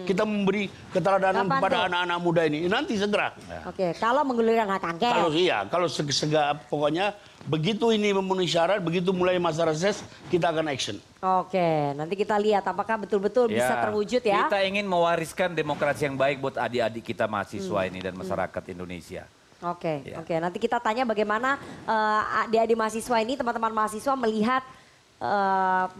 [0.00, 2.66] Kita memberi keteladanan Kapan kepada anak-anak muda ini.
[2.66, 3.30] Nanti segera.
[3.64, 5.12] Oke, kalau menggulirkan hak angket.
[5.12, 7.14] Kalau iya, kalau seg- sega pokoknya
[7.46, 10.98] begitu ini memenuhi syarat, begitu mulai masa reses kita akan action.
[11.20, 14.48] Oke, nanti kita lihat apakah betul-betul bisa Ya, terwujud ya.
[14.48, 17.88] Kita ingin mewariskan demokrasi yang baik buat adik-adik kita mahasiswa Hmm.
[17.88, 19.24] ini dan masyarakat Indonesia.
[19.60, 20.16] Oke, Ya.
[20.18, 20.32] oke.
[20.34, 24.64] Nanti kita tanya bagaimana eh, adik-adik mahasiswa ini, teman-teman mahasiswa melihat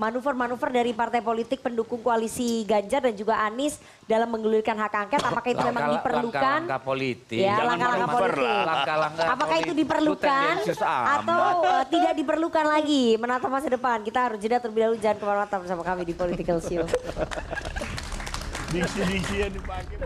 [0.01, 3.77] manuver-manuver dari partai politik pendukung koalisi Ganjar dan juga Anies
[4.09, 5.21] dalam menggulirkan hak angket.
[5.21, 6.41] Apakah itu memang Langkah- diperlukan?
[6.41, 7.41] Langkah-langkah politik.
[7.45, 8.49] Ya, langkah-langkah politik.
[8.64, 9.11] lah.
[9.29, 10.55] Apakah itu diperlukan
[10.89, 14.01] atau eh, tidak diperlukan lagi menatap masa depan?
[14.01, 16.85] Kita harus jeda terlebih dahulu jangan ke mana-mana bersama kami di Political Show.
[18.71, 19.99] Diksi-diksi yang dipakai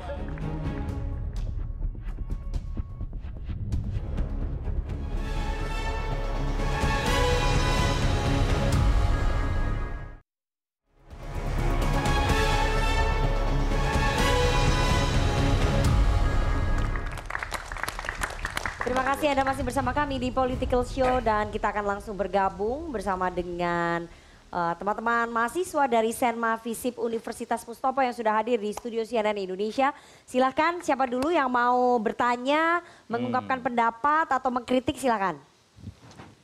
[19.34, 24.06] Anda masih bersama kami di Political Show dan kita akan langsung bergabung bersama dengan
[24.46, 29.90] eh, teman-teman mahasiswa dari Senma Visip Universitas Mustopo yang sudah hadir di studio CNN Indonesia.
[30.22, 32.78] Silahkan siapa dulu yang mau bertanya,
[33.10, 35.34] mengungkapkan pendapat atau mengkritik silahkan.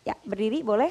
[0.02, 0.90] Ya berdiri boleh?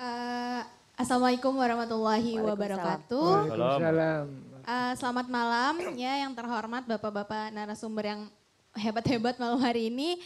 [0.00, 0.60] Eh,
[0.96, 3.52] Assalamualaikum warahmatullahi wabarakatuh.
[3.52, 4.24] Waalaikumsalam.
[4.64, 8.32] Eh, selamat malam ya yang terhormat bapak-bapak narasumber yang
[8.72, 10.16] hebat-hebat malam hari ini.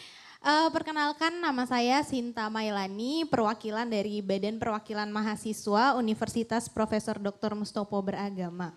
[0.45, 7.57] Eh, perkenalkan nama saya Sinta Mailani, perwakilan dari Badan Perwakilan Mahasiswa Universitas Profesor Dr.
[7.57, 8.77] Mustopo Beragama.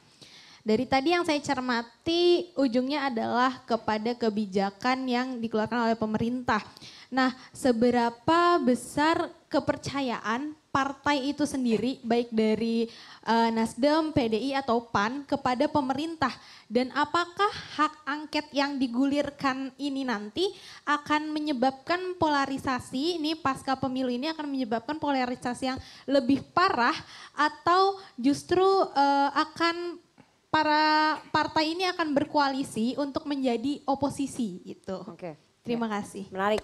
[0.63, 6.63] Dari tadi yang saya cermati ujungnya adalah kepada kebijakan yang dikeluarkan oleh pemerintah.
[7.11, 12.87] Nah, seberapa besar kepercayaan partai itu sendiri baik dari
[13.25, 16.31] eh, Nasdem, PDI atau PAN kepada pemerintah
[16.67, 17.49] dan apakah
[17.79, 20.47] hak angket yang digulirkan ini nanti
[20.85, 26.95] akan menyebabkan polarisasi ini pasca pemilu ini akan menyebabkan polarisasi yang lebih parah
[27.35, 28.65] atau justru
[28.95, 30.07] eh, akan
[30.47, 35.03] para partai ini akan berkoalisi untuk menjadi oposisi gitu.
[35.05, 35.35] Oke.
[35.61, 36.31] Terima kasih.
[36.31, 36.63] Menarik.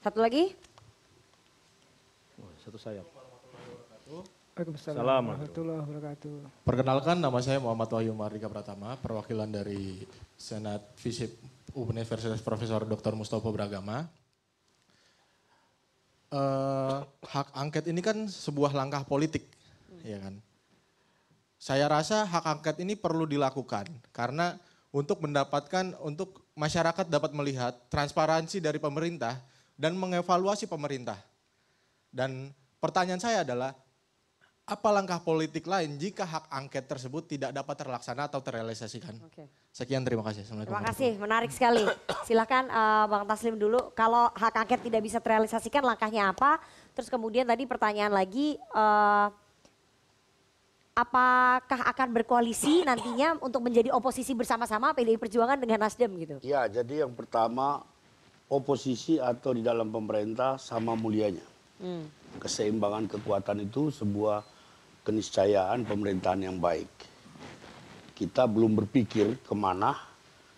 [0.00, 0.56] Satu lagi?
[2.64, 3.11] Satu sayap.
[4.52, 5.24] Waalaikumsalam Salam.
[5.32, 6.34] warahmatullahi wabarakatuh.
[6.68, 10.04] Perkenalkan nama saya Muhammad Wahyu Mardika Pratama, perwakilan dari
[10.36, 11.40] Senat Visip
[11.72, 13.16] Universitas Profesor Dr.
[13.16, 14.04] Mustopo Beragama.
[16.28, 16.98] Eh,
[17.32, 19.48] hak angket ini kan sebuah langkah politik,
[20.04, 20.36] ya kan.
[21.56, 24.60] Saya rasa hak angket ini perlu dilakukan karena
[24.92, 29.40] untuk mendapatkan untuk masyarakat dapat melihat transparansi dari pemerintah
[29.80, 31.16] dan mengevaluasi pemerintah.
[32.12, 33.72] Dan pertanyaan saya adalah
[34.72, 39.12] apa langkah politik lain jika hak angket tersebut tidak dapat terlaksana atau terrealisasikan?
[39.20, 39.44] Oke.
[39.68, 40.44] Sekian terima kasih.
[40.44, 41.84] Assalamualaikum Terima kasih, menarik sekali.
[42.28, 46.56] Silahkan eh, Bang Taslim dulu, kalau hak angket tidak bisa terrealisasikan langkahnya apa?
[46.96, 49.26] Terus kemudian tadi pertanyaan lagi, eh,
[50.92, 56.36] apakah akan berkoalisi nantinya untuk menjadi oposisi bersama-sama PDI Perjuangan dengan Nasdem gitu?
[56.44, 57.84] Ya, jadi yang pertama
[58.52, 61.44] oposisi atau di dalam pemerintah sama mulianya.
[61.80, 62.04] Hmm.
[62.36, 64.51] Keseimbangan kekuatan itu sebuah
[65.02, 66.88] keniscayaan pemerintahan yang baik.
[68.14, 69.98] Kita belum berpikir ke mana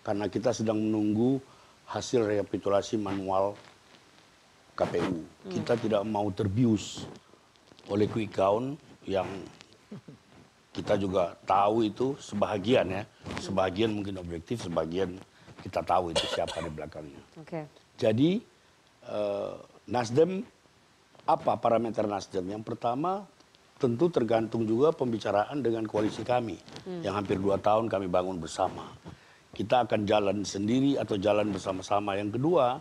[0.04, 1.40] karena kita sedang menunggu
[1.88, 3.56] hasil rekapitulasi manual
[4.76, 5.48] KPU.
[5.48, 7.08] Kita tidak mau terbius
[7.88, 8.76] oleh quick count
[9.08, 9.28] yang
[10.74, 13.02] kita juga tahu itu sebahagian ya.
[13.38, 15.16] Sebagian mungkin objektif, sebagian
[15.62, 17.22] kita tahu itu siapa di belakangnya.
[17.40, 17.64] Oke.
[17.96, 18.42] Jadi
[19.08, 19.54] eh,
[19.88, 20.42] Nasdem
[21.24, 22.44] apa parameter Nasdem?
[22.50, 23.24] Yang pertama
[23.84, 26.56] tentu tergantung juga pembicaraan dengan koalisi kami
[27.04, 28.88] yang hampir dua tahun kami bangun bersama.
[29.52, 32.16] Kita akan jalan sendiri atau jalan bersama-sama.
[32.16, 32.80] Yang kedua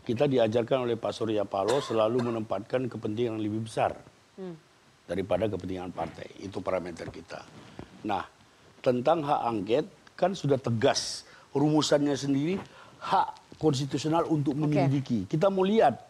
[0.00, 3.92] kita diajarkan oleh Pak Surya Paloh selalu menempatkan kepentingan yang lebih besar
[4.40, 4.56] Hmm.
[5.04, 6.32] daripada kepentingan partai.
[6.40, 7.44] Itu parameter kita.
[8.08, 8.24] Nah,
[8.80, 9.84] tentang hak angket
[10.16, 12.56] kan sudah tegas rumusannya sendiri
[13.04, 15.28] hak konstitusional untuk menyelidiki.
[15.28, 16.00] Kita mau lihat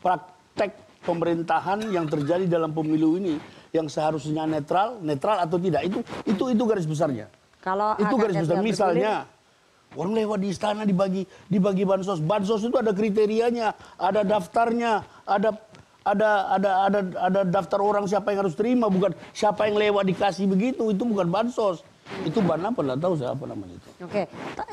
[0.00, 3.40] praktek pemerintahan yang terjadi dalam pemilu ini
[3.70, 5.86] yang seharusnya netral, netral atau tidak?
[5.86, 7.26] Itu itu itu garis besarnya.
[7.60, 8.60] Kalau itu garis besar.
[8.64, 9.14] misalnya
[9.96, 12.20] orang lewat di istana dibagi dibagi bansos.
[12.22, 15.56] Bansos itu ada kriterianya, ada daftarnya, ada
[16.00, 20.48] ada ada ada ada daftar orang siapa yang harus terima bukan siapa yang lewat dikasih
[20.48, 20.88] begitu.
[20.92, 21.84] Itu bukan bansos
[22.26, 24.22] itu ban apa nggak tahu siapa namanya itu Oke,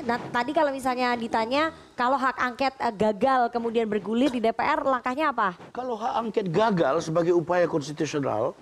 [0.03, 5.31] nah, tadi kalau misalnya ditanya kalau hak angket eh, gagal kemudian bergulir di DPR, langkahnya
[5.31, 5.53] apa?
[5.71, 8.57] Kalau hak angket gagal sebagai upaya konstitusional,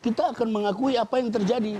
[0.00, 1.70] kita akan mengakui apa yang terjadi,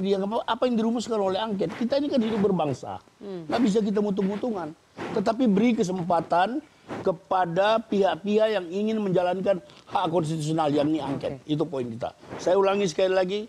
[0.44, 1.72] apa yang dirumuskan oleh angket.
[1.72, 3.48] Kita ini kan hidup berbangsa, Hmm.
[3.48, 4.76] nggak bisa kita mutung-mutungan.
[5.16, 6.60] Tetapi beri kesempatan
[7.00, 11.40] kepada pihak-pihak yang ingin menjalankan hak konstitusional yang ini angket.
[11.48, 12.12] Itu poin kita.
[12.36, 13.40] Saya ulangi sekali lagi,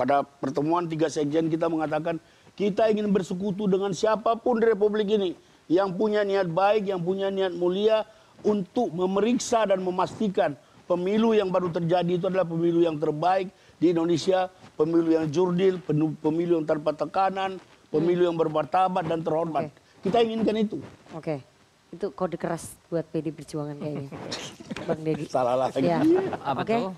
[0.00, 2.16] pada pertemuan tiga sekjen kita mengatakan
[2.56, 5.36] kita ingin bersekutu dengan siapa pun di Republik ini
[5.68, 8.08] yang punya niat baik, yang punya niat mulia
[8.40, 10.56] untuk memeriksa dan memastikan
[10.88, 14.48] pemilu yang baru terjadi itu adalah pemilu yang terbaik di Indonesia,
[14.80, 15.76] pemilu yang jurdil,
[16.24, 17.60] pemilu yang tanpa tekanan,
[17.92, 19.68] pemilu yang bermartabat dan terhormat.
[20.00, 20.80] Kita inginkan itu.
[21.12, 21.44] Oke,
[21.92, 24.10] itu kode keras buat PD Perjuangan kayaknya.
[24.88, 25.24] Bang Deddy.
[25.28, 25.84] Salah lagi.
[25.84, 26.00] Ya.
[26.40, 26.74] Apa Oke.
[26.74, 26.92] tuh?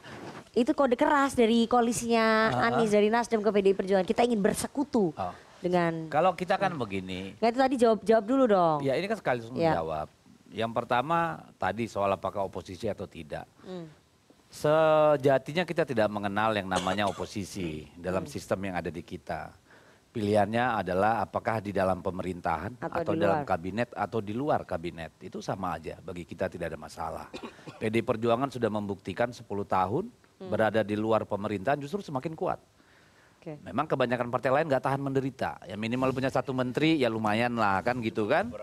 [0.52, 2.66] Itu kode keras dari koalisinya ah.
[2.68, 4.04] Anies dari Nasdem ke PDI Perjuangan.
[4.04, 5.32] Kita ingin bersekutu Oh.
[5.58, 8.78] dengan Kalau kita kan begini, Nggak itu tadi jawab jawab dulu dong.
[8.80, 9.72] ya ini kan sekaligus Ya.
[9.72, 10.06] menjawab.
[10.52, 11.18] Yang pertama
[11.56, 13.48] tadi soal apakah oposisi atau tidak.
[13.64, 13.88] Hmm.
[14.52, 19.48] Sejatinya kita tidak mengenal yang namanya oposisi dalam sistem yang ada di kita.
[20.12, 23.48] Pilihannya adalah apakah di dalam pemerintahan Atau atau, di dalam luar.
[23.48, 25.16] kabinet atau di luar kabinet.
[25.18, 27.26] Itu sama aja bagi kita tidak ada masalah.
[27.80, 30.12] PD Perjuangan sudah membuktikan 10 tahun
[30.50, 32.58] berada di luar pemerintahan justru semakin kuat.
[33.36, 33.58] Oke.
[33.66, 35.58] Memang kebanyakan partai lain nggak tahan menderita.
[35.66, 38.54] Ya minimal punya satu menteri ya lumayan lah kan gitu kan.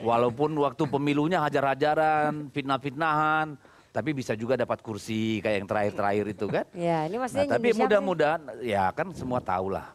[0.00, 3.60] Walaupun waktu pemilunya hajar-hajaran, fitnah-fitnahan,
[3.92, 6.64] tapi bisa juga dapat kursi kayak yang terakhir-terakhir itu kan.
[6.88, 7.80] Ya, ini maksudnya Nah, tapi sih?
[7.84, 9.92] mudah-mudahan ya kan semua tahu lah.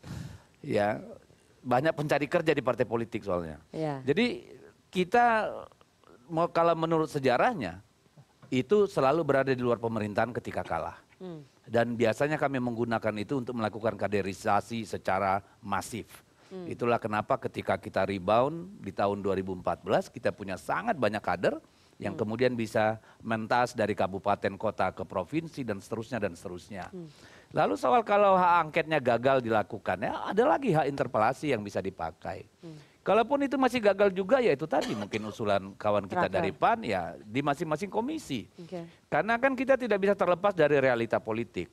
[0.62, 1.02] Ya
[1.66, 3.58] banyak pencari kerja di partai politik soalnya.
[3.74, 4.06] Ya.
[4.06, 4.46] Jadi
[4.94, 5.50] kita
[6.30, 7.82] mau kalau menurut sejarahnya
[8.48, 11.07] itu selalu berada di luar pemerintahan ketika kalah.
[11.18, 11.42] Hmm.
[11.68, 16.08] Dan biasanya kami menggunakan itu untuk melakukan kaderisasi secara masif.
[16.48, 16.64] Hmm.
[16.64, 21.60] Itulah kenapa ketika kita rebound di tahun 2014 kita punya sangat banyak kader
[21.98, 22.24] yang Hmm.
[22.24, 26.88] kemudian bisa mentas dari kabupaten kota ke provinsi dan seterusnya dan seterusnya.
[26.94, 27.10] Hmm.
[27.52, 32.46] Lalu soal kalau hak angketnya gagal dilakukan, ya ada lagi hak interpelasi yang bisa dipakai.
[32.64, 32.78] Hmm.
[33.08, 36.36] Kalaupun itu masih gagal juga ya itu tadi mungkin usulan kawan kita Raker.
[36.36, 38.52] dari PAN ya di masing-masing komisi.
[38.60, 38.84] Oke.
[39.08, 41.72] Karena kan kita tidak bisa terlepas dari realita politik.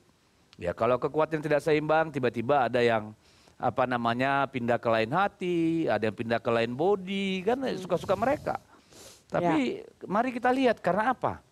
[0.55, 3.11] Ya kalau kekuatan tidak seimbang tiba-tiba ada yang
[3.59, 7.75] apa namanya pindah ke lain hati, ada yang pindah ke lain body kan Hmm.
[7.75, 8.55] suka-suka mereka.
[8.55, 9.35] Ya.
[9.35, 9.55] Tapi
[10.07, 11.43] mari kita lihat karena apa?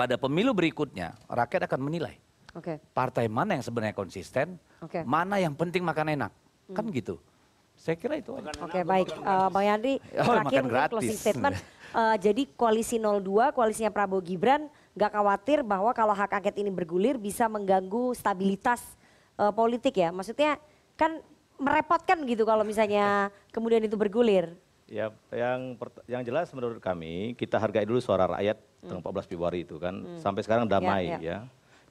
[0.00, 2.16] Pada pemilu berikutnya rakyat akan menilai
[2.56, 2.80] Oke.
[2.96, 5.04] partai mana yang sebenarnya konsisten, Oke.
[5.04, 6.32] mana yang penting makan enak.
[6.72, 6.96] Kan Hmm.
[6.96, 7.20] gitu.
[7.84, 8.48] Saya kira itu aja.
[8.64, 9.94] Oke baik, Eh, Bang Yandri
[10.24, 11.54] Oh, terakhir mungkin closing statement.
[11.92, 17.20] Eh, jadi koalisi 02, koalisinya Prabowo Gibran nggak khawatir bahwa kalau hak angket ini bergulir
[17.20, 18.80] bisa mengganggu stabilitas
[19.36, 20.08] eh, politik ya.
[20.08, 20.56] Maksudnya
[20.96, 21.20] kan
[21.60, 24.56] merepotkan gitu kalau misalnya kemudian itu bergulir.
[24.88, 25.76] Ya, yang
[26.08, 29.92] yang jelas menurut kami kita hargai dulu suara rakyat tanggal 14 Februari itu kan.
[29.92, 30.20] Hmm.
[30.24, 31.20] Sampai sekarang damai Ya, ya.
[31.20, 31.38] ya.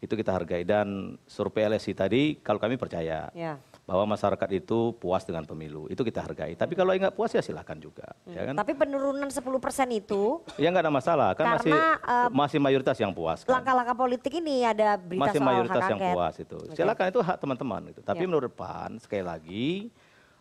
[0.02, 3.62] Itu kita hargai dan survei LSI tadi kalau kami percaya Ya.
[3.84, 5.92] Bahwa masyarakat itu puas dengan pemilu.
[5.92, 6.56] Itu kita hargai.
[6.56, 8.56] Tapi kalau nggak puas ya silakan juga, ya kan?
[8.56, 9.44] Tapi penurunan 10%
[9.92, 13.44] itu Ya nggak ada masalah, kan masih Karena, eh, masih mayoritas yang puas.
[13.44, 13.60] Kan?
[13.60, 16.16] langkah-langkah politik ini ada berita masih soal mayoritas hak yang angket.
[16.16, 16.58] puas itu.
[16.72, 18.00] Silakan itu hak teman-teman itu.
[18.00, 18.28] Tapi Ya.
[18.28, 19.68] menurut PAN sekali lagi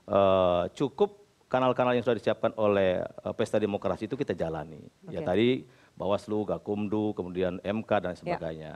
[0.02, 1.10] eh, cukup
[1.46, 4.86] kanal-kanal yang sudah disiapkan oleh eh, pesta demokrasi itu kita jalani.
[5.10, 5.26] Ya Oke.
[5.26, 5.48] tadi
[5.92, 7.98] Bawaslu, Gakumdu, kemudian MK Ya.
[8.00, 8.72] dan sebagainya.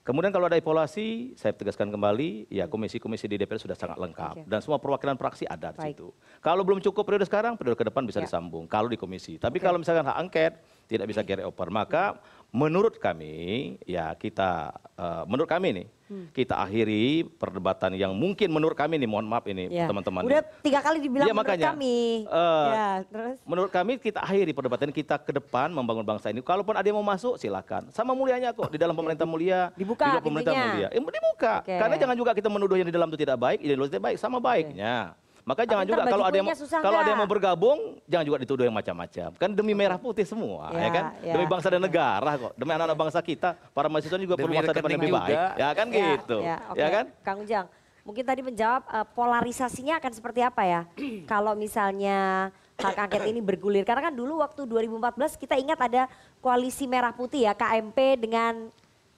[0.00, 4.48] Kemudian kalau ada evaluasi, saya tegaskan kembali, ya komisi-komisi di DPR sudah sangat lengkap Oke.
[4.48, 5.92] dan semua perwakilan praksi ada di Baik.
[5.92, 6.08] situ.
[6.40, 8.24] Kalau belum cukup periode sekarang, periode ke depan bisa Ya.
[8.24, 8.64] disambung.
[8.64, 10.52] Kalau di komisi, tapi kalau misalkan hak angket
[10.90, 12.18] tidak bisa carry over, maka
[12.50, 16.26] menurut kami, ya kita, eh, menurut kami nih, Hmm.
[16.34, 19.86] kita akhiri perdebatan yang mungkin menurut kami nih, mohon maaf ini Ya.
[19.86, 20.26] teman-teman.
[20.26, 20.66] Udah nih.
[20.66, 21.68] tiga kali dibilang Iya, menurut makanya.
[21.70, 21.98] kami.
[22.26, 26.42] Eh, ya, terus Menurut kami kita akhiri perdebatan kita ke depan membangun bangsa ini.
[26.42, 27.86] Kalaupun ada yang mau masuk silakan.
[27.94, 30.88] Sama mulianya kok di dalam pemerintah mulia, Dibuka di luar pemerintah mulia.
[30.90, 31.54] Eh, dibuka.
[31.62, 31.78] Oke.
[31.78, 34.42] Karena jangan juga kita menuduh yang di dalam itu tidak baik, itu tidak baik, sama
[34.42, 35.14] baiknya.
[35.50, 36.48] Maka jangan juga kalau ada yang
[36.78, 39.28] kalau ada yang mau bergabung, jangan juga dituduh yang macam-macam.
[39.34, 41.04] Kan demi merah putih semua, ya, Ya, kan?
[41.26, 41.34] ya.
[41.34, 42.52] Demi bangsa dan negara kok.
[42.54, 45.38] Demi anak-anak bangsa kita, para mahasiswa juga perlu Demi masa depan lebih baik.
[45.58, 46.38] Ya kan Ya, gitu.
[46.38, 46.78] Ya, oke.
[46.78, 47.04] Ya kan?
[47.26, 47.66] Kang Ujang,
[48.06, 50.80] mungkin tadi menjawab eh, polarisasinya akan seperti apa ya?
[51.32, 53.82] Kalau misalnya hak angket ini bergulir.
[53.82, 56.06] Karena kan dulu waktu 2014 kita ingat ada
[56.38, 58.70] koalisi merah putih ya, KMP dengan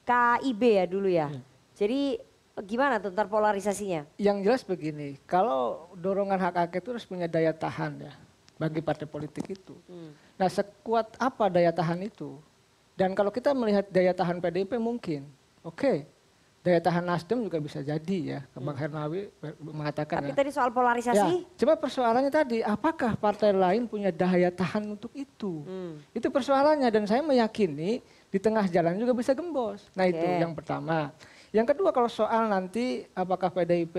[0.09, 1.29] KIB ya dulu ya.
[1.77, 4.05] Jadi gimana tuh ntar polarisasinya?
[4.21, 8.13] Yang jelas begini, kalau dorongan hak angket itu harus punya daya tahan ya
[8.61, 9.73] bagi partai politik itu.
[10.37, 12.37] Nah sekuat apa daya tahan itu?
[12.93, 15.25] Dan kalau kita melihat daya tahan PDIP mungkin,
[15.65, 16.05] oke.
[16.63, 20.39] Daya tahan Nasdem juga bisa jadi ya, Bang Hernawi mengatakan Tapi ya.
[20.39, 25.67] tadi soal polarisasi, Ya, coba persoalannya tadi, apakah partai lain punya daya tahan untuk itu?
[25.67, 25.99] Hmm.
[26.15, 27.99] Itu persoalannya dan saya meyakini
[28.31, 29.91] di tengah jalan juga bisa gembos.
[29.99, 30.39] Nah itu Oke.
[30.39, 31.11] yang pertama.
[31.53, 33.97] Yang kedua kalau soal nanti apakah PDIP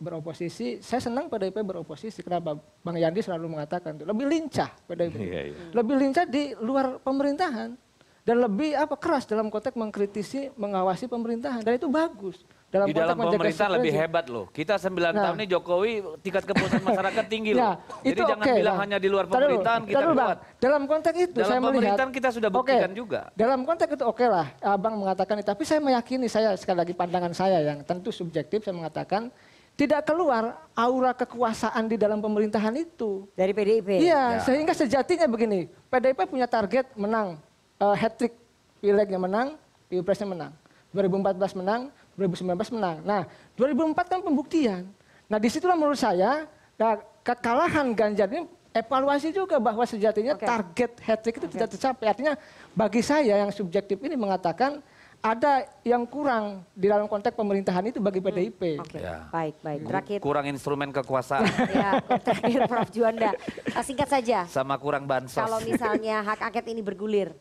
[0.00, 2.24] beroposisi, saya senang PDIP beroposisi.
[2.24, 2.56] Kenapa?
[2.80, 5.56] Bang Yandi selalu mengatakan itu lebih lincah PDIP, Iya, iya.
[5.76, 7.76] lebih lincah di luar pemerintahan
[8.24, 12.40] dan lebih apa keras dalam konteks mengkritisi, mengawasi pemerintahan dan itu bagus.
[12.74, 14.50] Dalam di dalam pemerintahan lebih hebat loh.
[14.50, 15.30] Kita 9 Nah.
[15.30, 17.62] tahun ini Jokowi tingkat kepuasan masyarakat tinggi loh.
[17.62, 17.70] Ya,
[18.02, 18.82] Jadi itu jangan bilang Bang.
[18.82, 20.16] hanya di luar pemerintahan kita Bang.
[20.18, 20.38] kuat.
[20.58, 21.70] Dalam konteks itu Dalam saya melihat.
[21.70, 23.20] pemerintahan kita sudah buktikan juga.
[23.32, 25.46] Dalam konteks itu oke lah, abang mengatakan itu.
[25.46, 29.30] Tapi saya meyakini, saya sekali lagi pandangan saya yang tentu subjektif, saya mengatakan
[29.74, 30.42] tidak keluar
[30.72, 33.30] aura kekuasaan di dalam pemerintahan itu.
[33.32, 34.02] dari PDIP.
[34.02, 34.42] Iya, Ya.
[34.42, 37.38] sehingga sejatinya begini, PDIP punya target menang,
[37.78, 38.34] uh, hat trick,
[38.78, 39.54] pileknya menang,
[39.86, 40.50] pilpresnya menang.
[40.90, 42.96] 2014 menang, 2019 menang.
[43.02, 43.22] Nah,
[43.54, 44.82] 2004 kan pembuktian.
[45.26, 50.46] Nah, di situlah menurut saya, nah, kekalahan Ganjar ini evaluasi juga bahwa sejatinya Oke.
[50.46, 52.06] target hat trick itu tidak tercapai.
[52.10, 52.34] Artinya
[52.72, 54.82] bagi saya yang subjektif ini mengatakan
[55.24, 58.76] ada yang kurang di dalam konteks pemerintahan itu bagi PDIP.
[58.76, 59.24] Oke, Ya.
[59.32, 59.80] baik, baik.
[59.88, 63.32] Terakhir, Kurang instrumen kekuasaan ya, terakhir Prof Juanda.
[63.72, 65.40] Eh, singkat saja, sama kurang bansos.
[65.40, 67.32] kalau misalnya hak angket ini bergulir,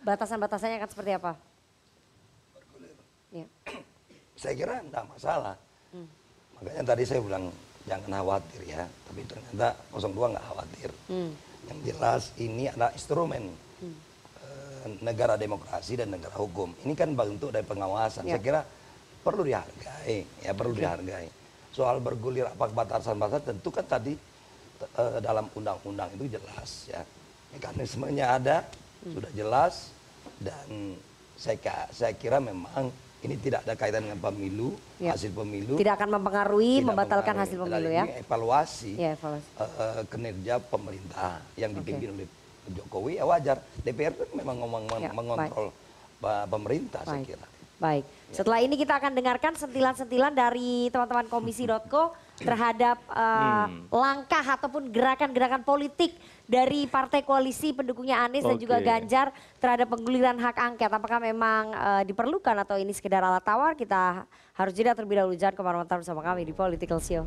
[0.00, 1.36] batasan-batasannya akan seperti apa?
[3.28, 3.44] Ya.
[4.36, 5.56] Saya kira tidak masalah.
[5.90, 6.06] Hmm.
[6.60, 7.48] Makanya tadi saya bilang
[7.88, 10.90] jangan khawatir ya, tapi ternyata 02 nggak khawatir.
[11.08, 11.30] Hmm.
[11.66, 13.44] Yang jelas ini adalah instrumen
[13.76, 13.92] Hmm.
[14.40, 16.72] eh, negara demokrasi dan negara hukum.
[16.80, 18.24] Ini kan bentuk dari pengawasan.
[18.24, 18.36] Ya.
[18.36, 18.60] Saya kira
[19.20, 20.80] perlu dihargai, ya perlu Oke.
[20.80, 21.28] dihargai.
[21.76, 24.16] Soal bergulir apa batasan-batasan tentu kan tadi
[24.76, 27.04] eh, dalam undang-undang itu jelas ya.
[27.52, 28.56] Mekanismenya ada,
[29.04, 29.12] Hmm.
[29.12, 29.74] sudah jelas
[30.40, 30.96] dan
[31.36, 32.88] saya saya kira memang
[33.26, 35.12] ini tidak ada kaitan dengan pemilu, Ya.
[35.12, 35.74] hasil pemilu.
[35.74, 37.42] Tidak akan mempengaruhi, Tidak membatalkan mempengaruhi.
[37.42, 38.04] hasil pemilu ini ya.
[38.18, 39.48] Evaluasi, Ya, evaluasi.
[39.52, 42.26] eh, eh, kinerja pemerintah yang dipimpin oleh
[42.68, 43.62] Jokowi ya wajar.
[43.78, 45.70] DPR kan memang ngomong Ya, mengontrol
[46.16, 47.28] pa- pemerintah saya Baik.
[47.28, 47.46] kira.
[47.76, 53.84] Baik, setelah ini kita akan dengarkan sentilan-sentilan dari teman-teman komisi.co terhadap uh, Hmm.
[53.90, 56.16] langkah ataupun gerakan-gerakan politik
[56.46, 58.78] dari partai koalisi pendukungnya Anies dan juga.
[58.78, 60.90] Ganjar terhadap pengguliran hak angket.
[60.90, 63.74] Apakah memang uh, diperlukan atau ini sekedar alat tawar?
[63.74, 64.24] Kita
[64.54, 65.34] harus jeda terlebih dahulu.
[65.34, 67.24] Jangan ke mana-mana bersama kami di Political Show.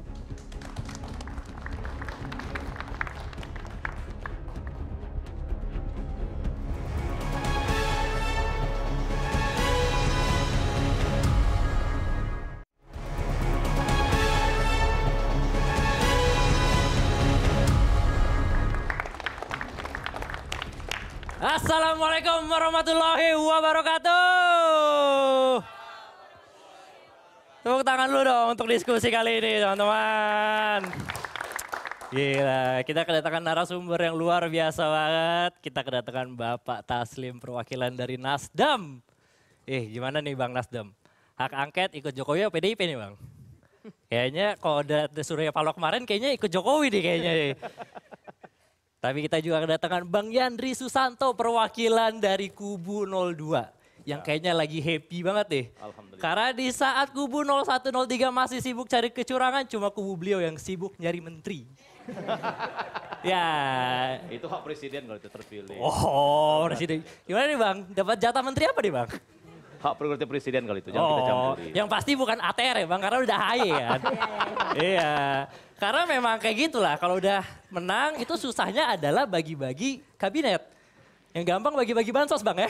[22.19, 24.11] Assalamualaikum warahmatullahi wabarakatuh.
[27.63, 30.83] Tepuk tangan dulu dong untuk diskusi kali ini teman-teman.
[32.11, 35.63] Gila, kita kedatangan narasumber yang luar biasa banget.
[35.63, 38.99] Kita kedatangan Bapak Taslim perwakilan dari Nasdem.
[39.63, 40.91] Eh gimana nih Bang Nasdem?
[41.39, 43.15] Hak angket ikut Jokowi atau PDIP nih Bang?
[44.11, 47.31] Kayaknya kalau ada Surya Paloh kemarin kayaknya ikut Jokowi nih kayaknya.
[47.31, 47.55] nih.
[48.99, 54.03] Tapi kita juga kedatangan Bang Yandri Susanto perwakilan dari kubu 02.
[54.03, 55.65] Yang kayaknya lagi happy banget deh.
[55.79, 56.19] Alhamdulillah.
[56.19, 61.23] Karena di saat kubu 0103 masih sibuk cari kecurangan, cuma kubu beliau yang sibuk nyari
[61.23, 61.63] menteri.
[63.31, 63.47] ya.
[64.27, 65.79] Itu hak presiden kalau itu terpilih.
[65.79, 66.99] Oh, presiden.
[67.23, 67.77] Gimana nih Bang?
[67.95, 69.09] Dapat jatah menteri apa nih Bang?
[69.79, 71.71] Hak prerogatif presiden kalau itu, jangan kita Oh, campuri.
[71.71, 73.99] yang pasti bukan ATR ya Bang, karena udah HY kan.
[74.91, 75.13] Iya.
[75.79, 77.39] Karena memang kayak gitulah, kalau udah
[77.71, 80.59] menang itu susahnya adalah bagi-bagi kabinet.
[81.31, 82.67] Yang gampang bagi-bagi bansos Bang ya.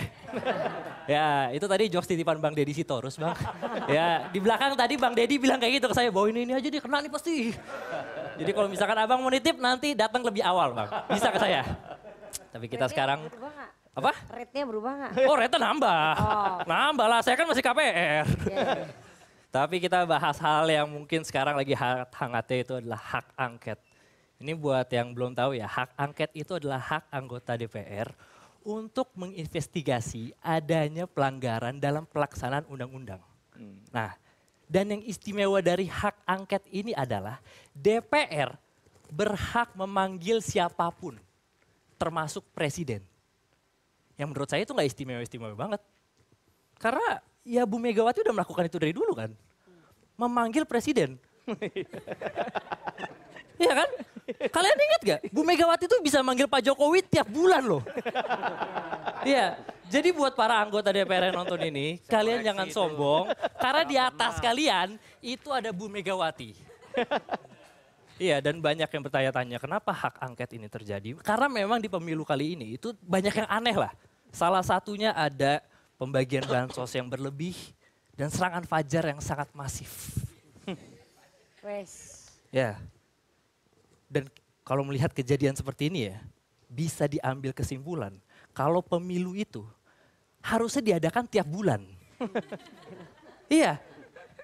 [1.17, 3.33] ya, itu tadi jokes titipan Bang Deddy Sitorus Bang.
[3.89, 6.67] ya, di belakang tadi Bang Deddy bilang kayak gitu ke saya, bawa ini, ini aja
[6.69, 7.49] dia kena nih pasti.
[8.37, 10.87] Jadi kalau misalkan Abang mau nitip nanti datang lebih awal Bang.
[11.09, 11.65] Bisa ke saya.
[12.53, 13.25] Tapi kita sekarang?
[13.95, 14.11] Apa?
[14.31, 15.11] Rate-nya berubah nggak?
[15.27, 16.13] Oh, rate nambah.
[16.19, 16.57] Oh.
[16.71, 18.25] Nambah lah, saya kan masih KPR.
[18.47, 18.87] Iya,
[19.49, 23.79] Tapi kita bahas hal yang mungkin sekarang lagi hangat-hangatnya itu adalah hak angket.
[24.39, 28.07] Ini buat yang belum tahu ya, hak angket itu adalah hak anggota DPR
[28.63, 33.19] untuk menginvestigasi adanya pelanggaran dalam pelaksanaan undang-undang.
[33.91, 34.15] Nah,
[34.69, 37.41] dan yang istimewa dari hak angket ini adalah
[37.73, 38.53] DPR
[39.09, 41.17] berhak memanggil siapa pun,
[41.97, 43.01] termasuk presiden.
[44.19, 45.81] Yang menurut saya itu nggak istimewa-istimewa banget.
[46.75, 49.31] Karena ya Bu Megawati udah melakukan itu dari dulu kan.
[50.19, 51.15] Memanggil presiden.
[53.59, 53.89] Iya kan?
[54.55, 55.21] Kalian ingat gak?
[55.35, 57.83] Bu Megawati tuh bisa manggil Pak Jokowi tiap bulan loh.
[59.19, 59.59] Iya,
[59.91, 63.27] jadi buat para anggota DPR yang nonton ini, kalian jangan sombong.
[63.59, 66.55] Karena di atas kalian itu ada Bu Megawati.
[68.19, 71.15] Iya dan banyak yang bertanya-tanya kenapa hak angket ini terjadi.
[71.23, 73.95] Karena memang di pemilu kali ini itu banyak yang aneh lah.
[74.29, 75.61] Salah satunya ada
[75.97, 77.57] pembagian bansos yang berlebih
[78.13, 80.21] dan serangan fajar yang sangat masif.
[81.65, 82.25] Wes.
[82.49, 82.79] Ya.
[84.09, 84.25] Dan
[84.65, 86.17] kalau melihat kejadian seperti ini ya,
[86.69, 88.13] bisa diambil kesimpulan
[88.53, 89.65] kalau pemilu itu
[90.43, 91.83] harusnya diadakan tiap bulan.
[93.51, 93.79] iya.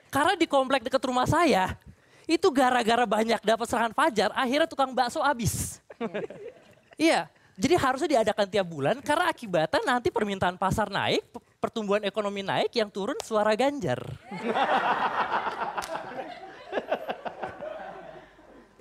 [0.09, 1.75] Karena di komplek dekat rumah saya,
[2.23, 5.83] itu gara-gara banyak dapat serangan fajar, akhirnya tukang bakso habis.
[6.95, 7.27] iya.
[7.55, 12.75] Jadi harusnya diadakan tiap bulan karena akibatnya nanti permintaan pasar naik, pe- pertumbuhan ekonomi naik,
[12.75, 14.03] yang turun suara Ganjar.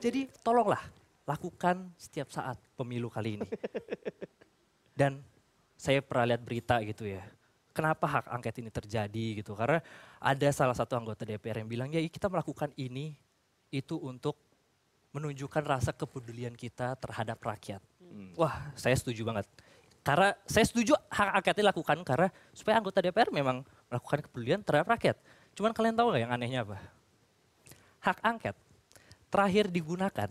[0.04, 0.82] Jadi tolonglah
[1.22, 3.48] lakukan setiap saat pemilu kali ini.
[4.90, 5.22] Dan
[5.78, 7.22] saya pernah lihat berita gitu ya.
[7.70, 9.54] Kenapa hak angket ini terjadi gitu?
[9.54, 9.78] Karena
[10.18, 13.14] ada salah satu anggota DPR yang bilang ya kita melakukan ini
[13.70, 14.34] itu untuk
[15.14, 17.78] menunjukkan rasa kepedulian kita terhadap rakyat.
[18.38, 19.46] Wah, saya setuju banget.
[20.04, 25.16] Karena saya setuju hak angket dilakukan karena supaya anggota DPR memang melakukan kepedulian terhadap rakyat.
[25.56, 26.76] Cuman kalian tahu nggak yang anehnya apa?
[28.04, 28.56] Hak angket
[29.32, 30.30] terakhir digunakan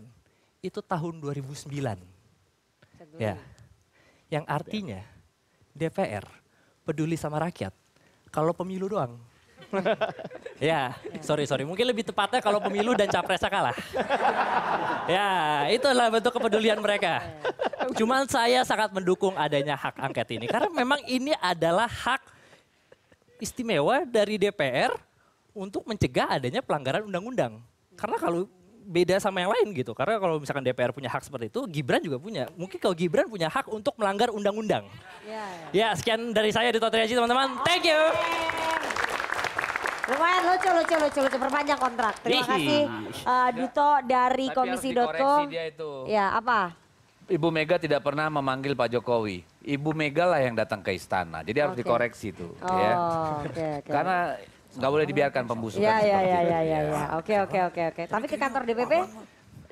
[0.64, 1.68] itu tahun 2009.
[3.20, 3.36] Ya.
[4.32, 5.00] Yang artinya
[5.76, 6.24] DPR
[6.86, 7.74] peduli sama rakyat.
[8.30, 9.20] Kalau pemilu doang,
[10.62, 11.66] Ya, sorry sorry.
[11.66, 13.76] Mungkin lebih tepatnya kalau pemilu dan capresnya kalah.
[15.04, 17.20] Ya, itulah bentuk kepedulian mereka.
[17.92, 22.24] Cuman saya sangat mendukung adanya hak angket ini karena memang ini adalah hak
[23.36, 24.96] istimewa dari DPR
[25.52, 27.60] untuk mencegah adanya pelanggaran undang-undang.
[28.00, 28.48] Karena kalau
[28.84, 29.92] beda sama yang lain gitu.
[29.96, 32.48] Karena kalau misalkan DPR punya hak seperti itu, Gibran juga punya.
[32.56, 34.88] Mungkin kalau Gibran punya hak untuk melanggar undang-undang.
[35.24, 37.60] Ya, Ya, sekian dari saya di Totriaji teman-teman.
[37.64, 38.00] Thank you.
[40.04, 41.36] Lumayan lucu, lucu, lucu, lucu.
[41.40, 42.14] Perpanjang kontrak.
[42.20, 42.48] Terima Ih.
[42.48, 42.80] kasih
[43.24, 45.00] uh, Duto dari Tapi harus komisi.co.
[45.00, 45.90] dikoreksi dia itu.
[46.04, 46.60] Ya, apa?
[47.24, 49.48] Ibu Mega tidak pernah memanggil Pak Jokowi.
[49.64, 51.40] Ibu Mega lah yang datang ke istana.
[51.40, 51.80] Jadi harus Oke.
[51.80, 52.52] dikoreksi itu.
[52.60, 52.92] Oh, ya.
[53.48, 53.88] oke, oke.
[53.88, 54.16] Karena
[54.76, 56.52] nggak boleh dibiarkan pembusukan Ya, ya, seperti ya, itu.
[56.52, 57.04] ya, ya, ya.
[57.16, 58.02] Oke, oke, oke, oke.
[58.12, 58.92] Tapi ke kantor DPP?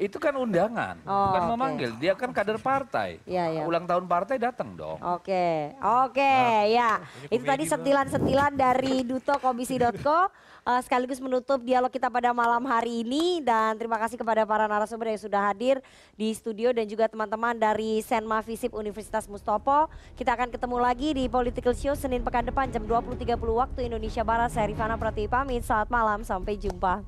[0.03, 1.51] Itu kan undangan, Oh, bukan oke.
[1.55, 1.91] memanggil.
[2.03, 3.23] Dia kan kader partai.
[3.23, 3.63] Ya, ya.
[3.63, 4.99] Ulang tahun partai datang dong.
[4.99, 6.35] Oke, oke,
[6.67, 6.99] ya.
[7.31, 10.27] Itu tadi sentilan-sentilan dari Duto Komisi.co.
[10.63, 15.11] eh, sekaligus menutup dialog kita pada malam hari ini dan terima kasih kepada para narasumber
[15.11, 15.83] yang sudah hadir
[16.15, 19.87] di studio dan juga teman-teman dari Senma Visip Universitas Mustopo.
[20.15, 24.51] Kita akan ketemu lagi di Political Show Senin pekan depan jam 20.30 waktu Indonesia Barat.
[24.51, 25.63] Saya Rifana Pratiwi pamit.
[25.63, 27.03] Selamat malam, sampai jumpa.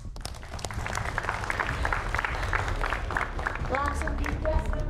[3.71, 4.84] Laço de tração.